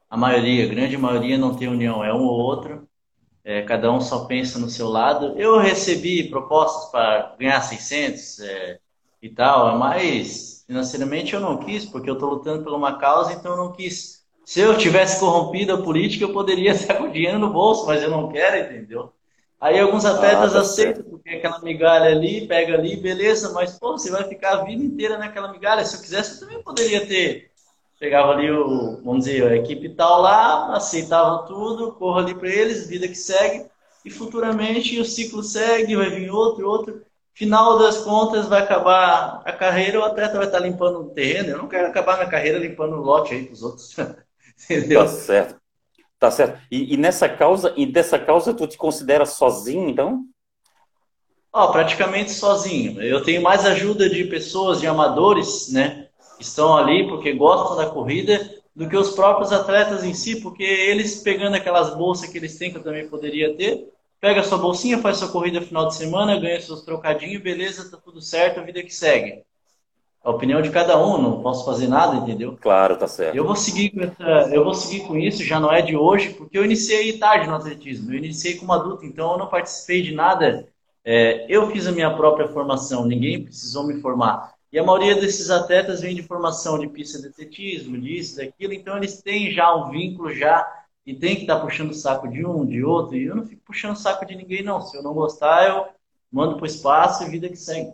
A 0.10 0.18
maioria, 0.18 0.66
a 0.66 0.68
grande 0.68 0.98
maioria 0.98 1.38
não 1.38 1.56
tem 1.56 1.68
união, 1.68 2.04
é 2.04 2.14
um 2.14 2.24
ou 2.24 2.40
outro, 2.40 2.88
é, 3.46 3.64
cada 3.64 3.92
um 3.92 4.02
só 4.02 4.26
pensa 4.26 4.60
no 4.60 4.70
seu 4.70 4.90
lado. 4.90 5.38
Eu 5.40 5.60
recebi 5.60 6.30
propostas 6.30 6.92
para 6.92 7.36
ganhar 7.40 7.62
600 7.62 8.40
é, 8.42 8.80
e 9.22 9.30
tal, 9.30 9.78
mas 9.80 10.66
financeiramente 10.68 11.34
eu 11.36 11.42
não 11.42 11.60
quis, 11.60 11.86
porque 11.86 12.10
eu 12.10 12.16
estou 12.16 12.32
lutando 12.32 12.64
por 12.66 12.74
uma 12.74 12.98
causa, 13.00 13.34
então 13.34 13.54
eu 13.54 13.58
não 13.58 13.74
quis. 13.74 14.26
Se 14.46 14.62
eu 14.62 14.78
tivesse 14.78 15.20
corrompido 15.22 15.74
a 15.74 15.84
política, 15.84 16.26
eu 16.26 16.34
poderia 16.34 16.72
estar 16.74 16.96
com 16.96 17.12
dinheiro 17.12 17.40
no 17.40 17.52
bolso, 17.54 17.86
mas 17.88 18.04
eu 18.04 18.12
não 18.12 18.30
quero, 18.32 18.58
entendeu? 18.76 19.13
Aí 19.64 19.80
alguns 19.80 20.04
atletas 20.04 20.52
ah, 20.52 20.56
tá 20.56 20.60
aceitam, 20.60 20.96
certo. 20.96 21.10
porque 21.10 21.30
aquela 21.30 21.62
migalha 21.62 22.08
ali, 22.08 22.46
pega 22.46 22.74
ali, 22.74 22.98
beleza, 22.98 23.54
mas 23.54 23.80
pô, 23.80 23.94
você 23.94 24.12
vai 24.12 24.26
ficar 24.26 24.56
a 24.56 24.64
vida 24.66 24.84
inteira 24.84 25.18
naquela 25.18 25.54
migalha. 25.54 25.86
Se 25.86 25.96
eu 25.96 26.02
quisesse, 26.02 26.34
eu 26.34 26.40
também 26.42 26.62
poderia 26.62 27.08
ter. 27.08 27.50
Pegava 27.98 28.34
ali 28.34 28.52
o, 28.52 29.02
vamos 29.02 29.24
dizer, 29.24 29.50
a 29.50 29.56
equipe 29.56 29.88
tal 29.96 30.20
lá, 30.20 30.76
aceitava 30.76 31.48
tudo, 31.48 31.94
corro 31.94 32.20
ali 32.20 32.36
para 32.36 32.50
eles, 32.50 32.90
vida 32.90 33.08
que 33.08 33.16
segue, 33.16 33.66
e 34.04 34.12
futuramente 34.12 35.00
o 35.00 35.06
ciclo 35.06 35.42
segue, 35.42 35.96
vai 35.96 36.10
vir 36.10 36.30
outro, 36.30 36.68
outro. 36.68 37.02
Final 37.34 37.80
das 37.80 38.00
contas, 38.00 38.50
vai 38.50 38.64
acabar 38.64 39.44
a 39.46 39.54
carreira, 39.54 39.98
o 39.98 40.04
atleta 40.04 40.36
vai 40.36 40.48
estar 40.48 40.60
limpando 40.60 41.00
o 41.00 41.10
terreno. 41.12 41.52
Eu 41.52 41.58
não 41.58 41.70
quero 41.70 41.88
acabar 41.88 42.18
minha 42.18 42.30
carreira 42.30 42.60
limpando 42.60 42.98
o 42.98 43.02
lote 43.02 43.34
aí 43.34 43.46
pros 43.46 43.64
outros. 43.64 43.96
Entendeu? 44.70 45.00
Tá 45.00 45.08
certo. 45.08 45.63
Tá 46.24 46.32
certo. 46.32 46.58
E, 46.72 46.94
e, 46.94 46.96
nessa 46.96 47.28
causa, 47.28 47.74
e 47.76 47.86
dessa 47.86 48.18
causa 48.18 48.54
tu 48.54 48.66
te 48.66 48.78
considera 48.78 49.26
sozinho, 49.26 49.90
então? 49.90 50.24
Oh, 51.52 51.68
praticamente 51.68 52.32
sozinho. 52.32 53.02
Eu 53.02 53.22
tenho 53.26 53.42
mais 53.42 53.66
ajuda 53.66 54.10
de 54.10 54.24
pessoas, 54.24 54.80
de 54.80 54.88
amadores, 54.88 55.70
né? 55.74 56.08
Que 56.38 56.44
estão 56.44 56.78
ali 56.78 57.10
porque 57.10 57.34
gostam 57.34 57.76
da 57.76 57.88
corrida, 57.88 58.40
do 58.74 58.88
que 58.88 58.96
os 58.96 59.12
próprios 59.12 59.52
atletas 59.52 60.06
em 60.06 60.14
si, 60.14 60.40
porque 60.40 60.64
eles 60.64 61.22
pegando 61.22 61.58
aquelas 61.58 61.94
bolsas 61.94 62.30
que 62.30 62.38
eles 62.38 62.58
têm, 62.58 62.72
que 62.72 62.78
eu 62.78 62.84
também 62.84 63.10
poderia 63.10 63.54
ter, 63.58 63.92
pega 64.22 64.44
sua 64.44 64.58
bolsinha, 64.58 65.00
faz 65.00 65.18
sua 65.18 65.28
corrida 65.28 65.60
final 65.60 65.90
de 65.90 65.96
semana, 65.96 66.40
ganha 66.40 66.62
seus 66.62 66.84
trocadinhos, 66.84 67.44
beleza, 67.44 67.92
tá 67.92 67.98
tudo 67.98 68.22
certo, 68.22 68.62
a 68.62 68.64
vida 68.64 68.82
que 68.82 68.96
segue 68.96 69.44
a 70.24 70.32
opinião 70.32 70.62
de 70.62 70.70
cada 70.70 70.98
um, 70.98 71.22
não 71.22 71.42
posso 71.42 71.66
fazer 71.66 71.88
nada, 71.88 72.16
entendeu? 72.16 72.58
Claro, 72.62 72.96
tá 72.96 73.08
certo. 73.08 73.36
Eu 73.36 73.46
vou 73.46 73.58
seguir 73.58 73.90
com 73.90 74.02
essa, 74.02 74.56
eu 74.56 74.64
vou 74.64 74.74
seguir 74.74 75.06
com 75.06 75.18
isso, 75.18 75.44
já 75.44 75.60
não 75.60 75.72
é 75.72 75.82
de 75.82 75.98
hoje, 75.98 76.34
porque 76.34 76.58
eu 76.58 76.64
iniciei 76.64 77.18
tarde 77.18 77.48
no 77.48 77.56
atletismo. 77.56 78.14
Eu 78.14 78.18
iniciei 78.18 78.56
como 78.56 78.72
adulto, 78.72 79.06
então 79.06 79.34
eu 79.34 79.38
não 79.38 79.48
participei 79.48 80.02
de 80.02 80.14
nada. 80.14 80.66
É, 81.04 81.46
eu 81.50 81.70
fiz 81.70 81.86
a 81.88 81.92
minha 81.92 82.16
própria 82.16 82.48
formação, 82.48 83.06
ninguém 83.06 83.44
precisou 83.44 83.86
me 83.86 84.00
formar. 84.00 84.54
E 84.72 84.80
a 84.80 84.84
maioria 84.84 85.14
desses 85.16 85.52
atletas 85.52 86.00
vem 86.00 86.16
de 86.16 86.24
formação 86.24 86.80
de 86.80 86.88
pista 86.88 87.22
de 87.22 87.28
atletismo, 87.28 88.00
disso, 88.00 88.38
daquilo, 88.38 88.74
então 88.74 88.96
eles 88.96 89.22
têm 89.22 89.52
já 89.52 89.76
um 89.76 89.92
vínculo 89.92 90.34
já 90.34 90.66
e 91.06 91.14
tem 91.14 91.36
que 91.36 91.42
estar 91.42 91.58
tá 91.58 91.62
puxando 91.62 91.92
o 91.92 91.94
saco 91.94 92.30
de 92.30 92.46
um, 92.46 92.66
de 92.66 92.82
outro, 92.82 93.18
e 93.18 93.26
eu 93.26 93.36
não 93.36 93.46
fico 93.46 93.62
puxando 93.66 93.92
o 93.92 94.00
saco 94.00 94.26
de 94.26 94.36
ninguém 94.36 94.64
não. 94.64 94.80
Se 94.82 94.96
eu 94.96 95.04
não 95.04 95.14
gostar, 95.14 95.68
eu 95.68 95.86
mando 96.32 96.56
pro 96.56 96.66
espaço 96.66 97.24
e 97.24 97.30
vida 97.30 97.50
que 97.50 97.58
segue. 97.58 97.92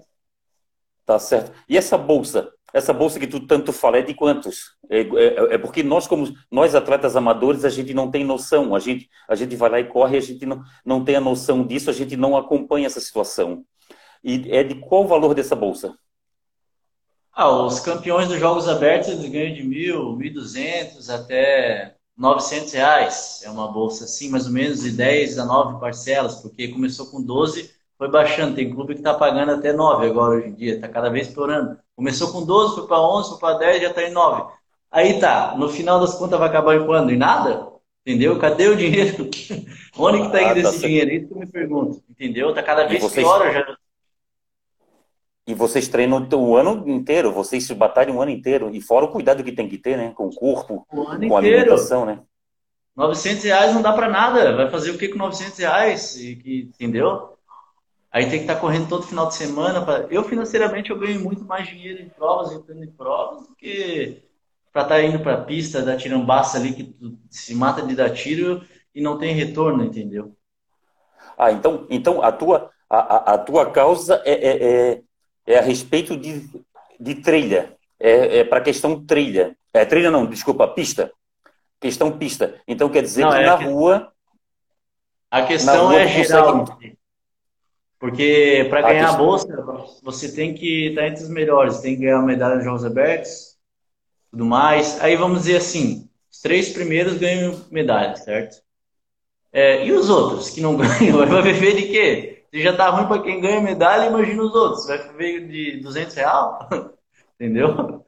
Tá 1.09 1.17
certo. 1.17 1.51
E 1.67 1.75
essa 1.75 1.97
bolsa? 1.97 2.53
Essa 2.71 2.93
bolsa 2.93 3.19
que 3.19 3.25
tu 3.25 3.39
tanto 3.39 3.73
fala 3.73 3.97
é 3.97 4.03
de 4.03 4.13
quantos? 4.13 4.75
É, 4.87 4.99
é, 4.99 5.55
é, 5.55 5.57
porque 5.57 5.81
nós, 5.81 6.05
como 6.05 6.31
nós 6.51 6.75
atletas 6.75 7.15
amadores, 7.15 7.65
a 7.65 7.69
gente 7.69 7.95
não 7.95 8.11
tem 8.11 8.23
noção. 8.23 8.75
A 8.75 8.79
gente, 8.79 9.09
a 9.27 9.33
gente 9.33 9.55
vai 9.55 9.71
lá 9.71 9.79
e 9.79 9.87
corre, 9.87 10.17
a 10.17 10.21
gente 10.21 10.45
não, 10.45 10.61
não 10.85 11.03
tem 11.03 11.15
a 11.15 11.19
noção 11.19 11.65
disso, 11.65 11.89
a 11.89 11.93
gente 11.93 12.15
não 12.15 12.37
acompanha 12.37 12.85
essa 12.85 12.99
situação. 12.99 13.65
E 14.23 14.51
é 14.51 14.63
de 14.63 14.75
qual 14.75 15.03
o 15.03 15.07
valor 15.07 15.33
dessa 15.33 15.55
bolsa? 15.55 15.97
Ah, 17.33 17.49
os 17.49 17.79
campeões 17.79 18.27
dos 18.27 18.39
Jogos 18.39 18.69
Abertos 18.69 19.09
eles 19.09 19.31
ganham 19.31 19.55
de 19.55 19.63
mil, 19.63 20.15
mil 20.15 20.31
duzentos 20.31 21.09
até 21.09 21.95
900 22.15 22.71
reais. 22.73 23.41
É 23.43 23.49
uma 23.49 23.71
bolsa 23.71 24.03
assim, 24.03 24.29
mais 24.29 24.45
ou 24.45 24.51
menos 24.51 24.81
de 24.81 24.91
10 24.91 25.39
a 25.39 25.45
9 25.45 25.79
parcelas, 25.79 26.35
porque 26.35 26.67
começou 26.67 27.07
com 27.07 27.19
12 27.19 27.78
foi 27.99 28.09
baixando. 28.09 28.55
Tem 28.55 28.73
clube 28.73 28.93
que 28.93 29.01
está 29.01 29.13
pagando 29.13 29.51
até 29.51 29.73
9 29.73 30.07
agora 30.07 30.37
hoje 30.37 30.47
em 30.47 30.55
dia, 30.55 30.75
está 30.75 30.87
cada 30.87 31.09
vez 31.09 31.27
estourando. 31.27 31.77
Começou 31.95 32.31
com 32.31 32.45
12, 32.45 32.75
foi 32.75 32.87
para 32.87 33.01
11, 33.01 33.29
foi 33.29 33.39
para 33.39 33.57
10, 33.57 33.81
já 33.81 33.89
está 33.89 34.03
em 34.03 34.11
9. 34.11 34.53
Aí 34.89 35.19
tá, 35.19 35.53
no 35.57 35.67
final 35.67 35.99
das 35.99 36.15
contas 36.15 36.39
vai 36.39 36.47
acabar 36.47 36.75
em 36.75 36.85
quando? 36.85 37.11
Em 37.11 37.17
nada? 37.17 37.67
Entendeu? 38.03 38.39
Cadê 38.39 38.69
o 38.69 38.77
dinheiro? 38.77 39.29
Onde 39.99 40.21
que 40.21 40.31
tá 40.31 40.41
indo 40.41 40.59
ah, 40.59 40.63
tá 40.63 40.69
esse 40.69 40.79
dinheiro? 40.79 41.11
Isso 41.11 41.27
que 41.27 41.33
eu 41.33 41.39
me 41.39 41.45
pergunto. 41.45 42.01
Entendeu? 42.09 42.53
Tá 42.53 42.63
cada 42.63 42.87
vez 42.87 43.01
vocês... 43.01 43.27
pior 43.27 43.51
já. 43.51 43.77
E 45.45 45.53
vocês 45.53 45.87
treinam 45.87 46.27
o 46.31 46.55
ano 46.55 46.87
inteiro, 46.87 47.31
vocês 47.31 47.65
se 47.65 47.73
batalham 47.73 48.17
o 48.17 48.21
ano 48.21 48.31
inteiro. 48.31 48.69
E 48.71 48.79
fora 48.79 49.05
o 49.05 49.11
cuidado 49.11 49.43
que 49.43 49.51
tem 49.51 49.67
que 49.67 49.77
ter, 49.77 49.97
né? 49.97 50.13
Com 50.15 50.27
o 50.27 50.33
corpo, 50.33 50.85
o 50.91 51.05
com 51.05 51.15
inteiro. 51.15 51.35
a 51.35 51.37
alimentação, 51.39 52.05
né? 52.05 52.19
900 52.95 53.43
reais 53.43 53.73
não 53.73 53.81
dá 53.81 53.91
para 53.91 54.07
nada. 54.07 54.55
Vai 54.55 54.69
fazer 54.69 54.91
o 54.91 54.97
que 54.97 55.09
com 55.09 55.17
900 55.17 55.57
reais? 55.57 56.17
Entendeu? 56.21 57.38
Aí 58.11 58.23
tem 58.23 58.39
que 58.39 58.45
estar 58.45 58.55
tá 58.55 58.59
correndo 58.59 58.89
todo 58.89 59.05
final 59.05 59.27
de 59.27 59.35
semana. 59.35 59.83
Pra... 59.85 60.07
Eu, 60.09 60.23
financeiramente, 60.23 60.89
eu 60.89 60.97
ganho 60.97 61.23
muito 61.23 61.45
mais 61.45 61.67
dinheiro 61.67 62.01
em 62.01 62.09
provas, 62.09 62.51
entrando 62.51 62.83
em 62.83 62.91
provas, 62.91 63.47
do 63.47 63.55
que 63.55 64.23
para 64.71 64.83
estar 64.83 64.95
tá 64.95 65.03
indo 65.03 65.19
para 65.19 65.35
a 65.35 65.41
pista, 65.41 65.81
dar 65.81 65.97
tirambaça 65.97 66.57
ali, 66.57 66.73
que 66.73 66.83
tu 66.83 67.17
se 67.29 67.53
mata 67.55 67.81
de 67.81 67.95
dar 67.95 68.09
tiro 68.11 68.63
e 68.93 69.01
não 69.01 69.17
tem 69.17 69.33
retorno, 69.33 69.83
entendeu? 69.83 70.35
Ah, 71.37 71.51
então, 71.51 71.85
então 71.89 72.21
a, 72.21 72.31
tua, 72.31 72.71
a, 72.89 73.33
a, 73.33 73.37
tua 73.37 73.71
causa 73.71 74.21
é, 74.25 74.33
é, 74.33 74.91
é, 74.91 75.01
é 75.45 75.59
a 75.59 75.61
respeito 75.61 76.17
de, 76.17 76.49
de 76.99 77.15
trilha. 77.15 77.75
É, 77.99 78.39
é 78.39 78.43
para 78.43 78.59
a 78.59 78.63
questão 78.63 79.05
trilha. 79.05 79.55
É 79.73 79.85
trilha 79.85 80.09
não, 80.09 80.25
desculpa, 80.25 80.67
pista. 80.67 81.11
Questão 81.79 82.17
pista. 82.17 82.59
Então 82.67 82.89
quer 82.89 83.03
dizer 83.03 83.21
não, 83.21 83.31
que 83.31 83.37
é 83.37 83.45
na 83.45 83.57
que... 83.57 83.63
rua. 83.65 84.11
A 85.31 85.43
questão 85.43 85.87
rua, 85.87 86.01
é 86.01 86.07
geral. 86.07 86.65
Consegue... 86.65 86.98
Porque 87.99 88.65
para 88.69 88.81
ganhar 88.81 89.09
a 89.09 89.17
bolsa, 89.17 89.47
você 90.01 90.31
tem 90.33 90.53
que 90.53 90.87
estar 90.87 91.07
entre 91.07 91.23
os 91.23 91.29
melhores, 91.29 91.79
tem 91.79 91.95
que 91.95 92.03
ganhar 92.03 92.19
a 92.19 92.23
medalha 92.23 92.55
nos 92.55 92.63
Jogos 92.63 92.85
Abertos, 92.85 93.57
tudo 94.31 94.45
mais. 94.45 95.01
Aí 95.01 95.17
vamos 95.17 95.39
dizer 95.39 95.57
assim, 95.57 96.09
os 96.31 96.39
três 96.39 96.69
primeiros 96.69 97.17
ganham 97.17 97.59
medalha, 97.69 98.15
certo? 98.15 98.61
É, 99.51 99.85
e 99.85 99.91
os 99.91 100.09
outros 100.09 100.49
que 100.49 100.61
não 100.61 100.77
ganham, 100.77 101.17
vai 101.27 101.41
viver 101.41 101.75
de 101.75 101.87
quê? 101.89 102.45
Se 102.49 102.61
já 102.63 102.75
tá 102.75 102.89
ruim 102.89 103.07
para 103.07 103.21
quem 103.21 103.41
ganha 103.41 103.59
medalha, 103.59 104.07
imagina 104.07 104.43
os 104.43 104.55
outros. 104.55 104.87
Vai 104.87 104.97
viver 105.09 105.47
de 105.47 105.81
200 105.81 106.15
real? 106.15 106.69
Entendeu? 107.35 108.05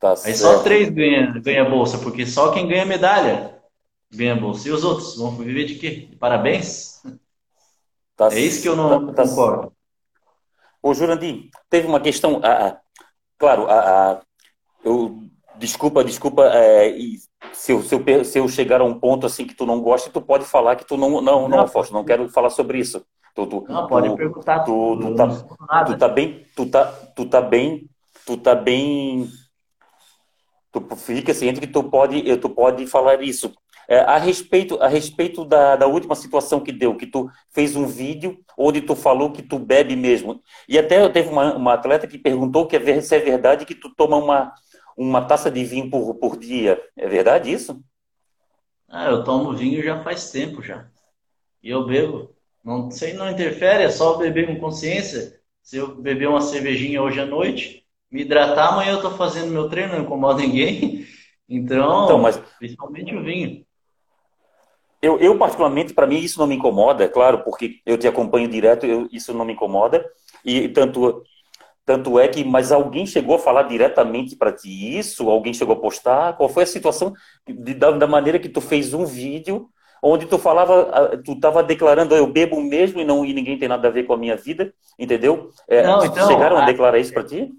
Tá 0.00 0.14
Aí 0.24 0.34
só 0.34 0.62
três 0.62 0.88
ganha, 0.88 1.38
ganha 1.40 1.64
bolsa, 1.64 1.98
porque 1.98 2.24
só 2.24 2.52
quem 2.52 2.66
ganha 2.66 2.86
medalha 2.86 3.58
ganha 4.10 4.34
bolsa. 4.34 4.68
E 4.68 4.70
os 4.70 4.84
outros 4.84 5.16
vão 5.16 5.36
viver 5.36 5.64
de 5.64 5.74
quê? 5.74 6.06
De 6.10 6.16
parabéns? 6.16 7.02
Tá, 8.18 8.28
é 8.32 8.40
isso 8.40 8.62
que 8.62 8.68
eu 8.68 8.74
não 8.74 9.06
tá, 9.06 9.22
tá 9.22 9.28
concordo. 9.28 9.72
Ô, 10.82 10.92
Jurandir, 10.92 11.50
teve 11.70 11.86
uma 11.86 12.00
questão. 12.00 12.40
Ah, 12.42 12.66
ah, 12.66 12.80
claro, 13.38 13.68
ah, 13.68 13.78
ah, 13.78 14.20
eu, 14.84 15.20
desculpa, 15.56 16.02
desculpa, 16.02 16.44
é, 16.46 16.98
se, 17.52 17.70
eu, 17.70 17.80
se, 17.80 17.94
eu, 17.94 18.24
se 18.24 18.38
eu 18.40 18.48
chegar 18.48 18.80
a 18.80 18.84
um 18.84 18.98
ponto 18.98 19.24
assim 19.24 19.46
que 19.46 19.54
tu 19.54 19.64
não 19.64 19.80
gosta, 19.80 20.10
tu 20.10 20.20
pode 20.20 20.44
falar 20.44 20.74
que 20.74 20.84
tu 20.84 20.96
não, 20.96 21.22
não, 21.22 21.48
não, 21.48 21.48
não 21.48 21.68
Fausto, 21.68 21.94
não 21.94 22.04
quero 22.04 22.28
falar 22.28 22.50
sobre 22.50 22.80
isso. 22.80 23.06
Tu, 23.36 23.46
tu, 23.46 23.64
não, 23.68 23.86
pode 23.86 24.08
tu, 24.08 24.16
perguntar. 24.16 24.64
Tu, 24.64 24.96
tu, 25.00 25.14
tá, 25.14 25.84
tu 25.84 25.96
tá 25.96 26.08
bem, 26.08 26.46
tu 26.56 26.66
tá, 26.66 26.84
tu 27.14 27.24
tá 27.24 27.40
bem, 27.40 27.88
tu 28.26 28.36
tá 28.36 28.54
bem. 28.56 29.28
Tu 30.72 30.96
fica 30.96 31.32
ciente 31.32 31.60
que 31.60 31.68
tu 31.68 31.84
pode, 31.84 32.36
tu 32.38 32.50
pode 32.50 32.84
falar 32.88 33.22
isso. 33.22 33.54
É, 33.88 34.00
a 34.00 34.18
respeito, 34.18 34.76
a 34.82 34.86
respeito 34.86 35.46
da, 35.46 35.74
da 35.74 35.86
última 35.86 36.14
situação 36.14 36.60
que 36.60 36.70
deu, 36.70 36.94
que 36.94 37.06
tu 37.06 37.30
fez 37.50 37.74
um 37.74 37.86
vídeo 37.86 38.38
onde 38.56 38.82
tu 38.82 38.94
falou 38.94 39.32
que 39.32 39.42
tu 39.42 39.58
bebe 39.58 39.96
mesmo. 39.96 40.42
E 40.68 40.78
até 40.78 41.08
teve 41.08 41.30
uma, 41.30 41.56
uma 41.56 41.72
atleta 41.72 42.06
que 42.06 42.18
perguntou 42.18 42.66
que 42.66 42.76
é, 42.76 43.00
se 43.00 43.16
é 43.16 43.18
verdade 43.18 43.64
que 43.64 43.74
tu 43.74 43.94
toma 43.94 44.16
uma, 44.16 44.52
uma 44.94 45.24
taça 45.24 45.50
de 45.50 45.64
vinho 45.64 45.88
por, 45.88 46.14
por 46.16 46.36
dia. 46.36 46.78
É 46.94 47.08
verdade 47.08 47.50
isso? 47.50 47.82
Ah, 48.86 49.08
eu 49.10 49.24
tomo 49.24 49.56
vinho 49.56 49.82
já 49.82 50.02
faz 50.02 50.30
tempo 50.30 50.62
já. 50.62 50.86
E 51.62 51.70
eu 51.70 51.86
bebo. 51.86 52.34
Não 52.62 52.90
sei, 52.90 53.14
não 53.14 53.30
interfere, 53.30 53.84
é 53.84 53.90
só 53.90 54.18
beber 54.18 54.46
com 54.46 54.60
consciência. 54.60 55.40
Se 55.62 55.78
eu 55.78 55.94
beber 55.94 56.28
uma 56.28 56.40
cervejinha 56.40 57.02
hoje 57.02 57.20
à 57.20 57.26
noite, 57.26 57.84
me 58.10 58.22
hidratar, 58.22 58.68
amanhã 58.68 58.92
eu 58.92 59.02
tô 59.02 59.10
fazendo 59.12 59.50
meu 59.50 59.68
treino, 59.68 59.94
não 59.94 60.02
incomoda 60.02 60.40
ninguém. 60.42 61.06
Então, 61.48 62.04
então 62.04 62.18
mas... 62.18 62.36
principalmente 62.58 63.14
o 63.14 63.22
vinho. 63.22 63.66
Eu, 65.00 65.18
eu 65.18 65.38
particularmente, 65.38 65.94
para 65.94 66.06
mim, 66.06 66.18
isso 66.18 66.38
não 66.38 66.46
me 66.46 66.56
incomoda, 66.56 67.04
é 67.04 67.08
claro, 67.08 67.42
porque 67.44 67.76
eu 67.86 67.96
te 67.96 68.08
acompanho 68.08 68.48
direto, 68.48 68.84
eu, 68.84 69.08
isso 69.12 69.32
não 69.32 69.44
me 69.44 69.52
incomoda. 69.52 70.04
E 70.44 70.68
tanto, 70.68 71.22
tanto 71.84 72.18
é 72.18 72.26
que, 72.28 72.44
mas 72.44 72.72
alguém 72.72 73.06
chegou 73.06 73.36
a 73.36 73.38
falar 73.38 73.62
diretamente 73.62 74.36
para 74.36 74.52
ti 74.52 74.98
isso? 74.98 75.30
Alguém 75.30 75.54
chegou 75.54 75.74
a 75.74 75.80
postar? 75.80 76.36
Qual 76.36 76.48
foi 76.48 76.64
a 76.64 76.66
situação 76.66 77.12
de, 77.46 77.74
da, 77.74 77.92
da, 77.92 78.06
maneira 78.06 78.38
que 78.38 78.48
tu 78.48 78.60
fez 78.60 78.92
um 78.92 79.06
vídeo 79.06 79.68
onde 80.02 80.26
tu 80.26 80.38
falava, 80.38 81.16
tu 81.24 81.32
estava 81.32 81.62
declarando 81.62 82.14
eu 82.14 82.26
bebo 82.26 82.60
mesmo 82.60 83.00
e 83.00 83.04
não 83.04 83.24
e 83.24 83.32
ninguém 83.32 83.58
tem 83.58 83.68
nada 83.68 83.88
a 83.88 83.90
ver 83.90 84.04
com 84.04 84.12
a 84.12 84.18
minha 84.18 84.36
vida, 84.36 84.72
entendeu? 84.98 85.50
É, 85.66 85.82
não, 85.82 86.04
então, 86.04 86.28
chegaram 86.28 86.58
a 86.58 86.66
declarar 86.66 86.98
isso 86.98 87.12
para 87.12 87.24
ti? 87.24 87.50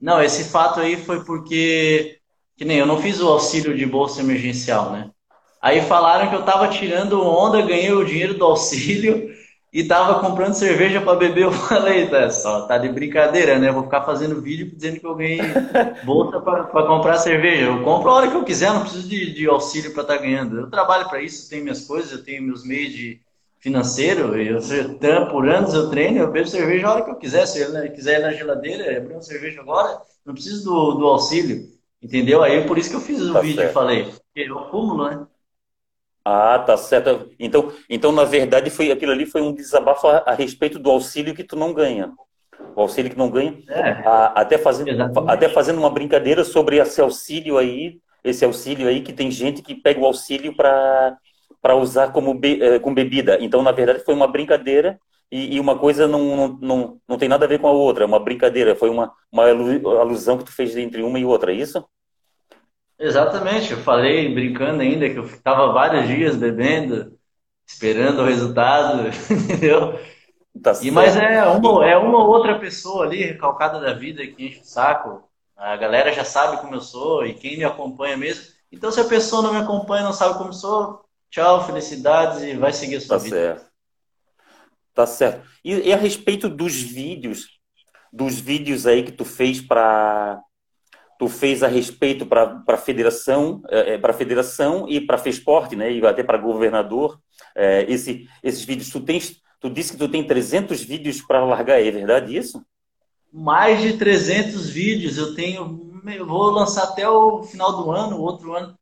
Não, 0.00 0.22
esse 0.22 0.44
fato 0.44 0.80
aí 0.80 0.96
foi 0.96 1.24
porque 1.24 2.18
que 2.56 2.64
nem 2.64 2.78
eu 2.78 2.86
não 2.86 3.00
fiz 3.00 3.20
o 3.20 3.28
auxílio 3.28 3.76
de 3.76 3.86
bolsa 3.86 4.20
emergencial, 4.20 4.92
né? 4.92 5.10
Aí 5.62 5.80
falaram 5.80 6.28
que 6.28 6.34
eu 6.34 6.40
estava 6.40 6.66
tirando 6.66 7.24
onda, 7.24 7.62
ganhei 7.62 7.92
o 7.92 8.04
dinheiro 8.04 8.34
do 8.34 8.44
auxílio 8.44 9.30
e 9.72 9.84
tava 9.84 10.18
comprando 10.18 10.54
cerveja 10.54 11.00
para 11.00 11.16
beber. 11.16 11.44
Eu 11.44 11.52
falei, 11.52 12.08
tá, 12.08 12.28
só 12.30 12.62
tá 12.66 12.76
de 12.76 12.88
brincadeira, 12.88 13.60
né? 13.60 13.70
Vou 13.70 13.84
ficar 13.84 14.02
fazendo 14.02 14.42
vídeo 14.42 14.74
dizendo 14.74 14.98
que 14.98 15.06
eu 15.06 15.14
ganhei 15.14 15.38
bolsa 16.04 16.40
para 16.40 16.64
comprar 16.64 17.16
cerveja. 17.18 17.66
Eu 17.66 17.84
compro 17.84 18.10
a 18.10 18.14
hora 18.14 18.28
que 18.28 18.36
eu 18.36 18.42
quiser, 18.42 18.72
não 18.72 18.80
preciso 18.80 19.08
de, 19.08 19.32
de 19.32 19.46
auxílio 19.46 19.92
para 19.92 20.02
estar 20.02 20.16
tá 20.16 20.20
ganhando. 20.20 20.58
Eu 20.58 20.68
trabalho 20.68 21.08
para 21.08 21.22
isso, 21.22 21.48
tenho 21.48 21.62
minhas 21.62 21.86
coisas, 21.86 22.10
eu 22.10 22.24
tenho 22.24 22.42
meus 22.42 22.64
meios 22.64 22.92
de 22.92 23.20
financeiro, 23.60 24.36
eu 24.36 24.58
por 25.30 25.48
anos 25.48 25.72
eu 25.72 25.88
treino, 25.88 26.18
eu 26.18 26.32
bebo 26.32 26.48
cerveja 26.48 26.88
a 26.88 26.92
hora 26.92 27.04
que 27.04 27.10
eu 27.12 27.14
quiser. 27.14 27.46
Se 27.46 27.62
ele 27.62 27.88
quiser 27.90 28.18
ir 28.18 28.22
na 28.22 28.32
geladeira, 28.32 28.98
abrir 28.98 29.12
uma 29.12 29.22
cerveja 29.22 29.60
agora, 29.60 30.02
não 30.26 30.34
preciso 30.34 30.64
do, 30.64 30.94
do 30.94 31.06
auxílio. 31.06 31.70
Entendeu? 32.02 32.42
Aí 32.42 32.66
por 32.66 32.76
isso 32.76 32.90
que 32.90 32.96
eu 32.96 33.00
fiz 33.00 33.20
o 33.20 33.32
tá 33.32 33.40
vídeo 33.40 33.62
e 33.62 33.68
falei, 33.68 34.06
porque 34.06 34.50
eu 34.50 34.58
acumulo, 34.58 35.08
né? 35.08 35.24
Ah, 36.24 36.58
tá 36.58 36.76
certo. 36.76 37.30
Então, 37.38 37.72
então, 37.88 38.12
na 38.12 38.24
verdade, 38.24 38.70
foi 38.70 38.92
aquilo 38.92 39.12
ali 39.12 39.26
foi 39.26 39.42
um 39.42 39.52
desabafo 39.52 40.06
a, 40.06 40.18
a 40.18 40.34
respeito 40.34 40.78
do 40.78 40.90
auxílio 40.90 41.34
que 41.34 41.44
tu 41.44 41.56
não 41.56 41.72
ganha. 41.72 42.12
O 42.76 42.80
auxílio 42.80 43.10
que 43.10 43.18
não 43.18 43.30
ganha. 43.30 43.58
É, 43.68 43.90
a, 44.06 44.26
até, 44.40 44.56
fazendo, 44.56 44.90
até 45.28 45.48
fazendo 45.48 45.78
uma 45.78 45.90
brincadeira 45.90 46.44
sobre 46.44 46.76
esse 46.76 47.00
auxílio 47.00 47.58
aí, 47.58 47.98
esse 48.22 48.44
auxílio 48.44 48.88
aí 48.88 49.00
que 49.00 49.12
tem 49.12 49.30
gente 49.30 49.62
que 49.62 49.74
pega 49.74 50.00
o 50.00 50.06
auxílio 50.06 50.54
para 50.54 51.16
para 51.62 51.76
usar 51.76 52.12
como 52.12 52.34
be, 52.34 52.60
eh, 52.60 52.80
com 52.80 52.92
bebida. 52.92 53.38
Então, 53.40 53.62
na 53.62 53.70
verdade, 53.70 54.00
foi 54.04 54.12
uma 54.14 54.26
brincadeira 54.26 54.98
e, 55.30 55.54
e, 55.54 55.60
uma 55.60 55.78
coisa 55.78 56.08
não, 56.08 56.36
não, 56.36 56.58
não, 56.60 57.00
não 57.08 57.16
tem 57.16 57.28
nada 57.28 57.44
a 57.44 57.48
ver 57.48 57.60
com 57.60 57.68
a 57.68 57.72
outra. 57.72 58.04
É 58.04 58.06
uma 58.06 58.18
brincadeira. 58.18 58.74
Foi 58.74 58.90
uma, 58.90 59.12
uma 59.30 59.44
alusão 59.48 60.36
que 60.36 60.44
tu 60.44 60.52
fez 60.52 60.76
entre 60.76 61.02
uma 61.02 61.20
e 61.20 61.24
outra, 61.24 61.52
é 61.52 61.54
isso? 61.54 61.82
Exatamente, 63.02 63.72
eu 63.72 63.78
falei 63.78 64.32
brincando 64.32 64.80
ainda 64.80 65.10
que 65.10 65.18
eu 65.18 65.24
ficava 65.24 65.72
vários 65.72 66.06
dias 66.06 66.36
bebendo, 66.36 67.18
esperando 67.66 68.22
o 68.22 68.24
resultado, 68.24 69.08
entendeu? 69.28 69.98
Tá 70.62 70.72
e, 70.80 70.88
mas 70.88 71.16
é 71.16 71.44
uma, 71.46 71.84
é 71.84 71.96
uma 71.96 72.24
outra 72.24 72.60
pessoa 72.60 73.04
ali, 73.04 73.24
recalcada 73.24 73.80
da 73.80 73.92
vida, 73.92 74.24
que 74.24 74.46
enche 74.46 74.60
o 74.60 74.64
saco. 74.64 75.28
A 75.56 75.76
galera 75.76 76.12
já 76.12 76.24
sabe 76.24 76.58
como 76.60 76.76
eu 76.76 76.80
sou 76.80 77.26
e 77.26 77.34
quem 77.34 77.56
me 77.56 77.64
acompanha 77.64 78.16
mesmo. 78.16 78.44
Então, 78.70 78.92
se 78.92 79.00
a 79.00 79.04
pessoa 79.04 79.42
não 79.42 79.52
me 79.52 79.58
acompanha, 79.58 80.04
não 80.04 80.12
sabe 80.12 80.38
como 80.38 80.52
sou, 80.52 81.04
tchau, 81.28 81.66
felicidades 81.66 82.40
e 82.42 82.54
vai 82.54 82.72
seguir 82.72 82.96
a 82.96 83.00
sua 83.00 83.18
tá 83.18 83.24
vida. 83.24 83.36
Certo. 83.36 83.66
Tá 84.94 85.06
certo. 85.06 85.48
E, 85.64 85.88
e 85.88 85.92
a 85.92 85.96
respeito 85.96 86.48
dos 86.48 86.80
vídeos, 86.80 87.58
dos 88.12 88.38
vídeos 88.38 88.86
aí 88.86 89.02
que 89.02 89.10
tu 89.10 89.24
fez 89.24 89.60
para 89.60 90.40
tu 91.18 91.28
fez 91.28 91.62
a 91.62 91.68
respeito 91.68 92.26
para 92.26 92.62
a 92.66 92.76
federação, 92.76 93.62
é, 93.68 93.94
é 93.94 93.98
para 93.98 94.12
federação 94.12 94.86
e 94.88 95.00
para 95.00 95.18
Fesporte, 95.18 95.76
né, 95.76 95.92
e 95.92 96.04
até 96.06 96.22
para 96.22 96.38
governador, 96.38 97.18
é, 97.54 97.84
esse, 97.88 98.26
esses 98.42 98.64
vídeos. 98.64 98.90
Tu 98.90 99.00
tens, 99.00 99.36
tu 99.60 99.70
disse 99.70 99.92
que 99.92 99.98
tu 99.98 100.08
tem 100.08 100.26
300 100.26 100.82
vídeos 100.82 101.20
para 101.22 101.44
largar, 101.44 101.80
é 101.80 101.90
verdade 101.90 102.36
isso? 102.36 102.62
Mais 103.32 103.80
de 103.80 103.96
300 103.96 104.68
vídeos. 104.68 105.16
Eu 105.16 105.34
tenho, 105.34 106.00
eu 106.06 106.26
vou 106.26 106.50
lançar 106.50 106.84
até 106.84 107.08
o 107.08 107.42
final 107.44 107.82
do 107.82 107.90
ano, 107.90 108.20
outro 108.20 108.54
ano. 108.54 108.76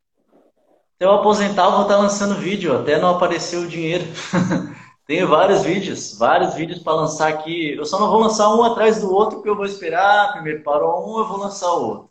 Até 0.96 1.06
eu 1.06 1.12
aposentar, 1.12 1.64
eu 1.64 1.72
vou 1.72 1.82
estar 1.82 1.96
lançando 1.96 2.34
vídeo, 2.34 2.76
até 2.76 2.98
não 2.98 3.10
apareceu 3.10 3.62
o 3.62 3.68
dinheiro. 3.68 4.04
Tenho 5.06 5.26
vários 5.26 5.62
vídeos, 5.62 6.16
vários 6.16 6.54
vídeos 6.54 6.78
para 6.78 6.92
lançar 6.92 7.28
aqui. 7.28 7.72
Eu 7.72 7.84
só 7.84 7.98
não 7.98 8.08
vou 8.08 8.20
lançar 8.20 8.54
um 8.54 8.62
atrás 8.62 9.00
do 9.00 9.12
outro, 9.12 9.36
porque 9.36 9.48
eu 9.50 9.56
vou 9.56 9.64
esperar. 9.64 10.32
Primeiro 10.34 10.62
parou 10.62 11.04
um, 11.04 11.18
eu 11.18 11.26
vou 11.26 11.36
lançar 11.36 11.72
o 11.72 11.84
outro. 11.84 12.09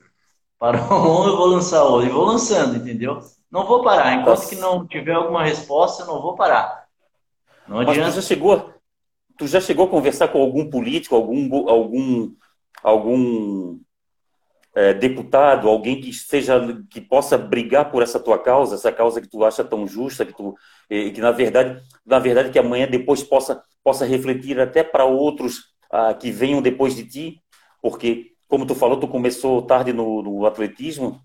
Para 0.60 0.78
eu 0.80 0.88
vou 0.88 1.48
lançar 1.48 1.84
outro. 1.84 2.08
E 2.08 2.12
vou 2.12 2.26
lançando, 2.26 2.76
entendeu? 2.76 3.20
Não 3.50 3.66
vou 3.66 3.82
parar. 3.82 4.14
Enquanto 4.14 4.40
Nossa. 4.40 4.50
que 4.50 4.62
não 4.62 4.86
tiver 4.86 5.14
alguma 5.14 5.44
resposta, 5.44 6.04
eu 6.04 6.08
não 6.08 6.22
vou 6.22 6.36
parar. 6.36 6.86
Não 7.68 7.80
adianta. 7.80 8.02
Mas 8.02 8.14
tu 8.14 8.22
já 8.22 8.28
chegou, 8.28 8.74
tu 9.38 9.48
já 9.48 9.62
chegou 9.62 9.86
a 9.86 9.90
conversar 9.90 10.28
com 10.28 10.42
algum 10.42 10.70
político, 10.70 11.16
algum, 11.16 11.70
algum, 11.70 12.32
algum 12.84 13.80
é, 14.76 14.94
deputado, 14.94 15.70
alguém 15.70 16.02
que 16.02 16.12
seja 16.14 16.62
que 16.90 17.00
possa 17.00 17.38
brigar 17.38 17.90
por 17.90 18.04
essa 18.04 18.20
tua 18.20 18.38
causa, 18.38 18.76
essa 18.76 18.92
causa 18.92 19.22
que 19.22 19.30
tu 19.30 19.46
acha 19.46 19.64
tão 19.64 19.88
justa, 19.88 20.26
que 20.26 20.34
tu 20.34 20.56
que 20.88 21.22
na 21.22 21.32
verdade, 21.32 21.82
na 22.06 22.20
verdade 22.20 22.50
que 22.50 22.60
amanhã 22.60 22.88
depois 22.88 23.24
possa 23.24 23.64
possa 23.84 24.06
refletir 24.06 24.60
até 24.60 24.84
para 24.84 25.06
outros 25.06 25.74
ah, 25.92 26.14
que 26.14 26.32
venham 26.32 26.62
depois 26.62 26.96
de 26.96 27.06
ti, 27.08 27.44
porque 27.82 28.34
como 28.50 28.66
tu 28.66 28.74
falou, 28.74 29.00
tu 29.00 29.08
começou 29.08 29.62
tarde 29.62 29.94
no, 29.94 30.24
no 30.24 30.46
atletismo 30.46 31.22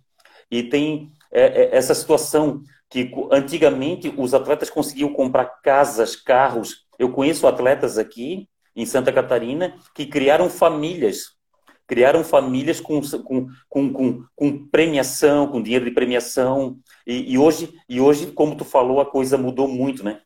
e 0.50 0.62
tem 0.62 1.10
é, 1.32 1.62
é, 1.62 1.76
essa 1.76 1.94
situação 1.94 2.62
que 2.88 3.10
antigamente 3.32 4.12
os 4.16 4.34
atletas 4.34 4.68
conseguiam 4.70 5.12
comprar 5.12 5.46
casas, 5.62 6.14
carros. 6.14 6.87
Eu 6.98 7.10
conheço 7.10 7.46
atletas 7.46 7.98
aqui 7.98 8.46
em 8.76 8.84
Santa 8.84 9.10
Catarina 9.10 9.74
que 9.94 10.04
criaram 10.04 10.50
famílias, 10.50 11.30
criaram 11.87 12.22
famílias 12.22 12.78
com, 12.78 13.00
com, 13.00 13.48
com, 13.68 13.92
com, 13.92 14.24
com 14.37 14.66
premiação, 14.68 15.48
com 15.48 15.62
dinheiro 15.62 15.87
de 15.87 15.92
premiação. 15.92 16.78
E, 17.06 17.32
e, 17.32 17.38
hoje, 17.38 17.72
e 17.88 18.02
hoje, 18.02 18.32
como 18.32 18.54
tu 18.54 18.66
falou, 18.66 19.00
a 19.00 19.06
coisa 19.06 19.38
mudou 19.38 19.66
muito, 19.66 20.04
né? 20.04 20.20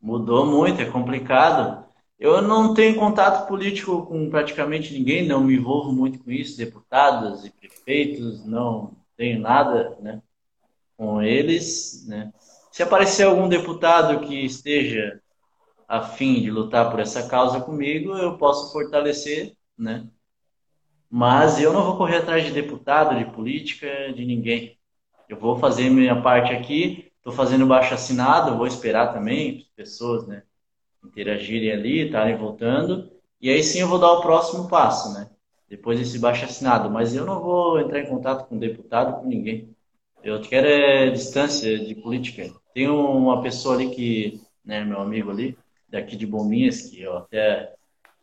Mudou 0.00 0.46
muito, 0.46 0.80
é 0.80 0.84
complicado. 0.84 1.91
Eu 2.22 2.40
não 2.40 2.72
tenho 2.72 2.94
contato 3.00 3.48
político 3.48 4.06
com 4.06 4.30
praticamente 4.30 4.94
ninguém, 4.94 5.26
não 5.26 5.42
me 5.42 5.56
envolvo 5.56 5.90
muito 5.92 6.22
com 6.22 6.30
isso, 6.30 6.56
deputados 6.56 7.44
e 7.44 7.50
prefeitos, 7.50 8.46
não 8.46 8.96
tenho 9.16 9.40
nada 9.40 9.98
né, 10.00 10.22
com 10.96 11.20
eles. 11.20 12.06
Né. 12.06 12.32
Se 12.70 12.80
aparecer 12.80 13.24
algum 13.24 13.48
deputado 13.48 14.24
que 14.24 14.36
esteja 14.44 15.20
a 15.88 16.00
fim 16.00 16.40
de 16.40 16.48
lutar 16.48 16.92
por 16.92 17.00
essa 17.00 17.28
causa 17.28 17.60
comigo, 17.60 18.16
eu 18.16 18.38
posso 18.38 18.72
fortalecer, 18.72 19.56
né? 19.76 20.06
Mas 21.10 21.60
eu 21.60 21.72
não 21.72 21.82
vou 21.82 21.96
correr 21.96 22.18
atrás 22.18 22.44
de 22.44 22.52
deputado, 22.52 23.18
de 23.18 23.32
política, 23.32 24.12
de 24.12 24.24
ninguém. 24.24 24.78
Eu 25.28 25.36
vou 25.36 25.58
fazer 25.58 25.90
minha 25.90 26.22
parte 26.22 26.52
aqui, 26.52 27.10
estou 27.16 27.32
fazendo 27.32 27.66
baixo 27.66 27.94
assinado, 27.94 28.56
vou 28.56 28.66
esperar 28.68 29.12
também 29.12 29.66
pessoas, 29.74 30.24
né? 30.28 30.44
Interagirem 31.04 31.72
ali, 31.72 32.06
estarem 32.06 32.36
voltando, 32.36 33.10
e 33.40 33.50
aí 33.50 33.62
sim 33.62 33.80
eu 33.80 33.88
vou 33.88 33.98
dar 33.98 34.12
o 34.12 34.20
próximo 34.20 34.68
passo, 34.68 35.12
né? 35.14 35.28
Depois 35.68 35.98
desse 35.98 36.18
baixo 36.18 36.44
assinado. 36.44 36.90
Mas 36.90 37.14
eu 37.14 37.24
não 37.24 37.40
vou 37.40 37.80
entrar 37.80 38.00
em 38.00 38.06
contato 38.06 38.48
com 38.48 38.58
deputado, 38.58 39.20
com 39.20 39.26
ninguém. 39.26 39.74
Eu 40.22 40.40
quero 40.40 40.66
é 40.66 41.10
distância 41.10 41.78
de 41.78 41.94
política. 41.96 42.48
Tem 42.74 42.88
uma 42.88 43.42
pessoa 43.42 43.74
ali 43.74 43.90
que, 43.90 44.40
né, 44.64 44.84
meu 44.84 45.00
amigo 45.00 45.30
ali, 45.30 45.58
daqui 45.88 46.16
de 46.16 46.26
Bombinhas, 46.26 46.82
que 46.82 47.02
eu 47.02 47.16
até 47.16 47.74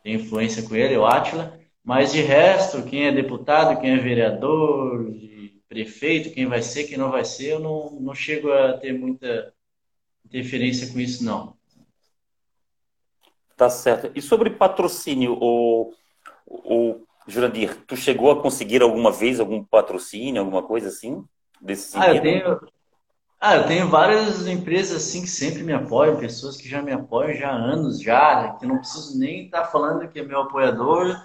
tenho 0.03 0.21
influência 0.21 0.63
com 0.63 0.75
ele, 0.75 0.97
o 0.97 1.05
Átila, 1.05 1.59
mas 1.83 2.11
de 2.13 2.21
resto, 2.21 2.83
quem 2.83 3.07
é 3.07 3.11
deputado, 3.11 3.79
quem 3.81 3.91
é 3.91 3.97
vereador, 3.97 5.11
prefeito, 5.67 6.31
quem 6.31 6.47
vai 6.47 6.61
ser, 6.61 6.85
quem 6.85 6.97
não 6.97 7.11
vai 7.11 7.23
ser, 7.23 7.51
eu 7.53 7.59
não, 7.59 7.99
não 7.99 8.15
chego 8.15 8.51
a 8.51 8.73
ter 8.73 8.91
muita 8.91 9.53
interferência 10.25 10.91
com 10.91 10.99
isso, 10.99 11.23
não. 11.23 11.58
Tá 13.59 13.69
certo. 13.69 14.09
E 14.15 14.21
sobre 14.21 14.51
patrocínio, 14.51 15.37
o, 15.37 15.93
o 16.47 17.05
Jurandir, 17.27 17.75
tu 17.85 17.97
chegou 17.97 18.31
a 18.31 18.41
conseguir 18.41 18.81
alguma 18.81 19.11
vez 19.11 19.37
algum 19.37 19.61
patrocínio, 19.61 20.39
alguma 20.39 20.63
coisa 20.63 20.87
assim? 20.87 21.25
Desse 21.59 21.97
ah, 21.97 22.15
eu 22.15 22.21
tenho, 22.21 22.61
ah, 23.37 23.57
eu 23.57 23.67
tenho 23.67 23.89
várias 23.89 24.47
empresas 24.47 25.03
assim 25.03 25.23
que 25.23 25.27
sempre 25.27 25.61
me 25.61 25.73
apoiam, 25.73 26.15
pessoas 26.15 26.55
que 26.55 26.69
já 26.69 26.81
me 26.81 26.93
apoiam 26.93 27.33
já 27.33 27.49
há 27.49 27.53
anos, 27.53 28.01
já, 28.01 28.53
que 28.53 28.65
não 28.65 28.77
preciso 28.77 29.19
nem 29.19 29.47
estar 29.47 29.63
tá 29.63 29.67
falando 29.67 30.07
que 30.07 30.19
é 30.19 30.23
meu 30.23 30.39
apoiador, 30.39 31.21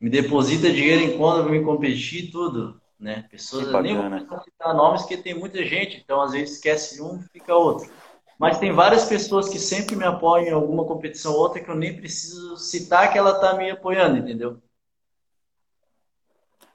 me 0.00 0.08
deposita 0.08 0.72
dinheiro 0.72 1.02
em 1.02 1.18
conta 1.18 1.42
para 1.42 1.50
me 1.50 1.64
competir, 1.64 2.30
tudo, 2.30 2.80
né? 3.00 3.26
Pessoas, 3.28 3.66
nem 3.82 3.96
vou 3.96 4.40
citar 4.44 4.72
nomes, 4.72 5.00
porque 5.00 5.16
tem 5.16 5.34
muita 5.34 5.64
gente, 5.64 5.96
então 5.96 6.20
às 6.20 6.30
vezes 6.30 6.54
esquece 6.54 7.02
um, 7.02 7.20
fica 7.32 7.52
outro. 7.52 7.90
Mas 8.38 8.58
tem 8.58 8.72
várias 8.72 9.04
pessoas 9.04 9.48
que 9.48 9.58
sempre 9.58 9.94
me 9.96 10.04
apoiam 10.04 10.46
em 10.46 10.52
alguma 10.52 10.84
competição 10.84 11.32
ou 11.32 11.38
outra 11.38 11.62
que 11.62 11.70
eu 11.70 11.76
nem 11.76 11.96
preciso 11.96 12.56
citar 12.56 13.12
que 13.12 13.18
ela 13.18 13.32
está 13.32 13.54
me 13.54 13.70
apoiando, 13.70 14.18
entendeu? 14.18 14.60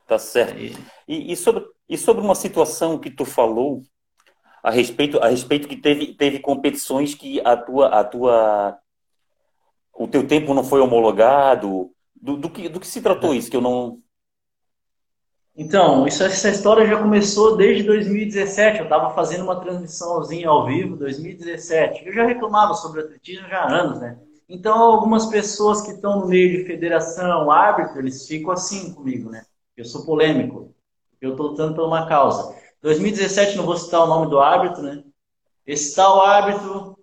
Tá 0.08 0.17
certo. 0.17 0.58
E, 1.08 1.32
e, 1.32 1.36
sobre, 1.36 1.65
e 1.88 1.98
sobre 1.98 2.24
uma 2.24 2.34
situação 2.34 2.98
que 2.98 3.12
tu 3.12 3.26
falou 3.26 3.82
a 4.63 4.72
respeito, 4.72 5.19
a 5.19 5.28
respeito 5.28 5.67
que 5.67 5.78
teve, 5.78 6.15
teve 6.15 6.39
competições 6.39 7.13
que 7.13 7.39
a 7.45 7.56
tua, 7.56 7.88
a 7.88 8.04
tua, 8.04 8.80
o 9.93 10.08
teu 10.08 10.28
tempo 10.28 10.54
não 10.54 10.63
foi 10.63 10.82
homologado. 10.82 11.91
Do, 12.22 12.36
do, 12.36 12.50
que, 12.50 12.67
do 12.67 12.80
que 12.80 12.88
se 12.88 13.02
tratou 13.02 13.34
isso? 13.34 13.50
Que 13.50 13.56
eu 13.56 13.62
não, 13.62 14.00
então, 15.60 16.08
isso, 16.08 16.24
essa 16.24 16.50
história 16.50 16.88
já 16.88 16.98
começou 16.98 17.58
desde 17.58 17.84
2017. 17.84 18.78
Eu 18.78 18.86
estava 18.86 19.13
fazendo 19.13 19.43
uma 19.43 19.60
transmissãozinha 19.60 20.48
ao 20.48 20.65
vivo, 20.65 20.95
2017. 20.95 22.08
Eu 22.08 22.13
já 22.13 22.26
reclamava 22.26 22.74
sobre 22.76 23.02
atletismo 23.02 23.45
já 23.50 23.63
há 23.63 23.69
anos, 23.69 24.00
né? 24.00 24.17
Então, 24.48 24.78
algumas 24.78 25.26
pessoas 25.26 25.82
que 25.82 25.91
estão 25.91 26.22
no 26.22 26.28
meio 26.28 26.58
de 26.58 26.63
federação, 26.63 27.52
árbitro, 27.52 28.00
eles 28.00 28.26
ficam 28.26 28.52
assim 28.52 28.93
comigo, 28.93 29.30
né? 29.30 29.43
Eu 29.76 29.84
sou 29.84 30.06
polêmico. 30.06 30.74
Eu 31.19 31.32
estou 31.32 31.48
lutando 31.48 31.76
por 31.76 31.86
uma 31.86 32.08
causa. 32.08 32.56
2017, 32.82 33.58
não 33.58 33.65
vou 33.65 33.76
citar 33.76 34.06
o 34.06 34.08
nome 34.08 34.30
do 34.30 34.39
árbitro, 34.39 34.82
né? 34.82 35.04
Esse 35.67 35.93
tal 35.93 36.22
árbitro 36.22 36.98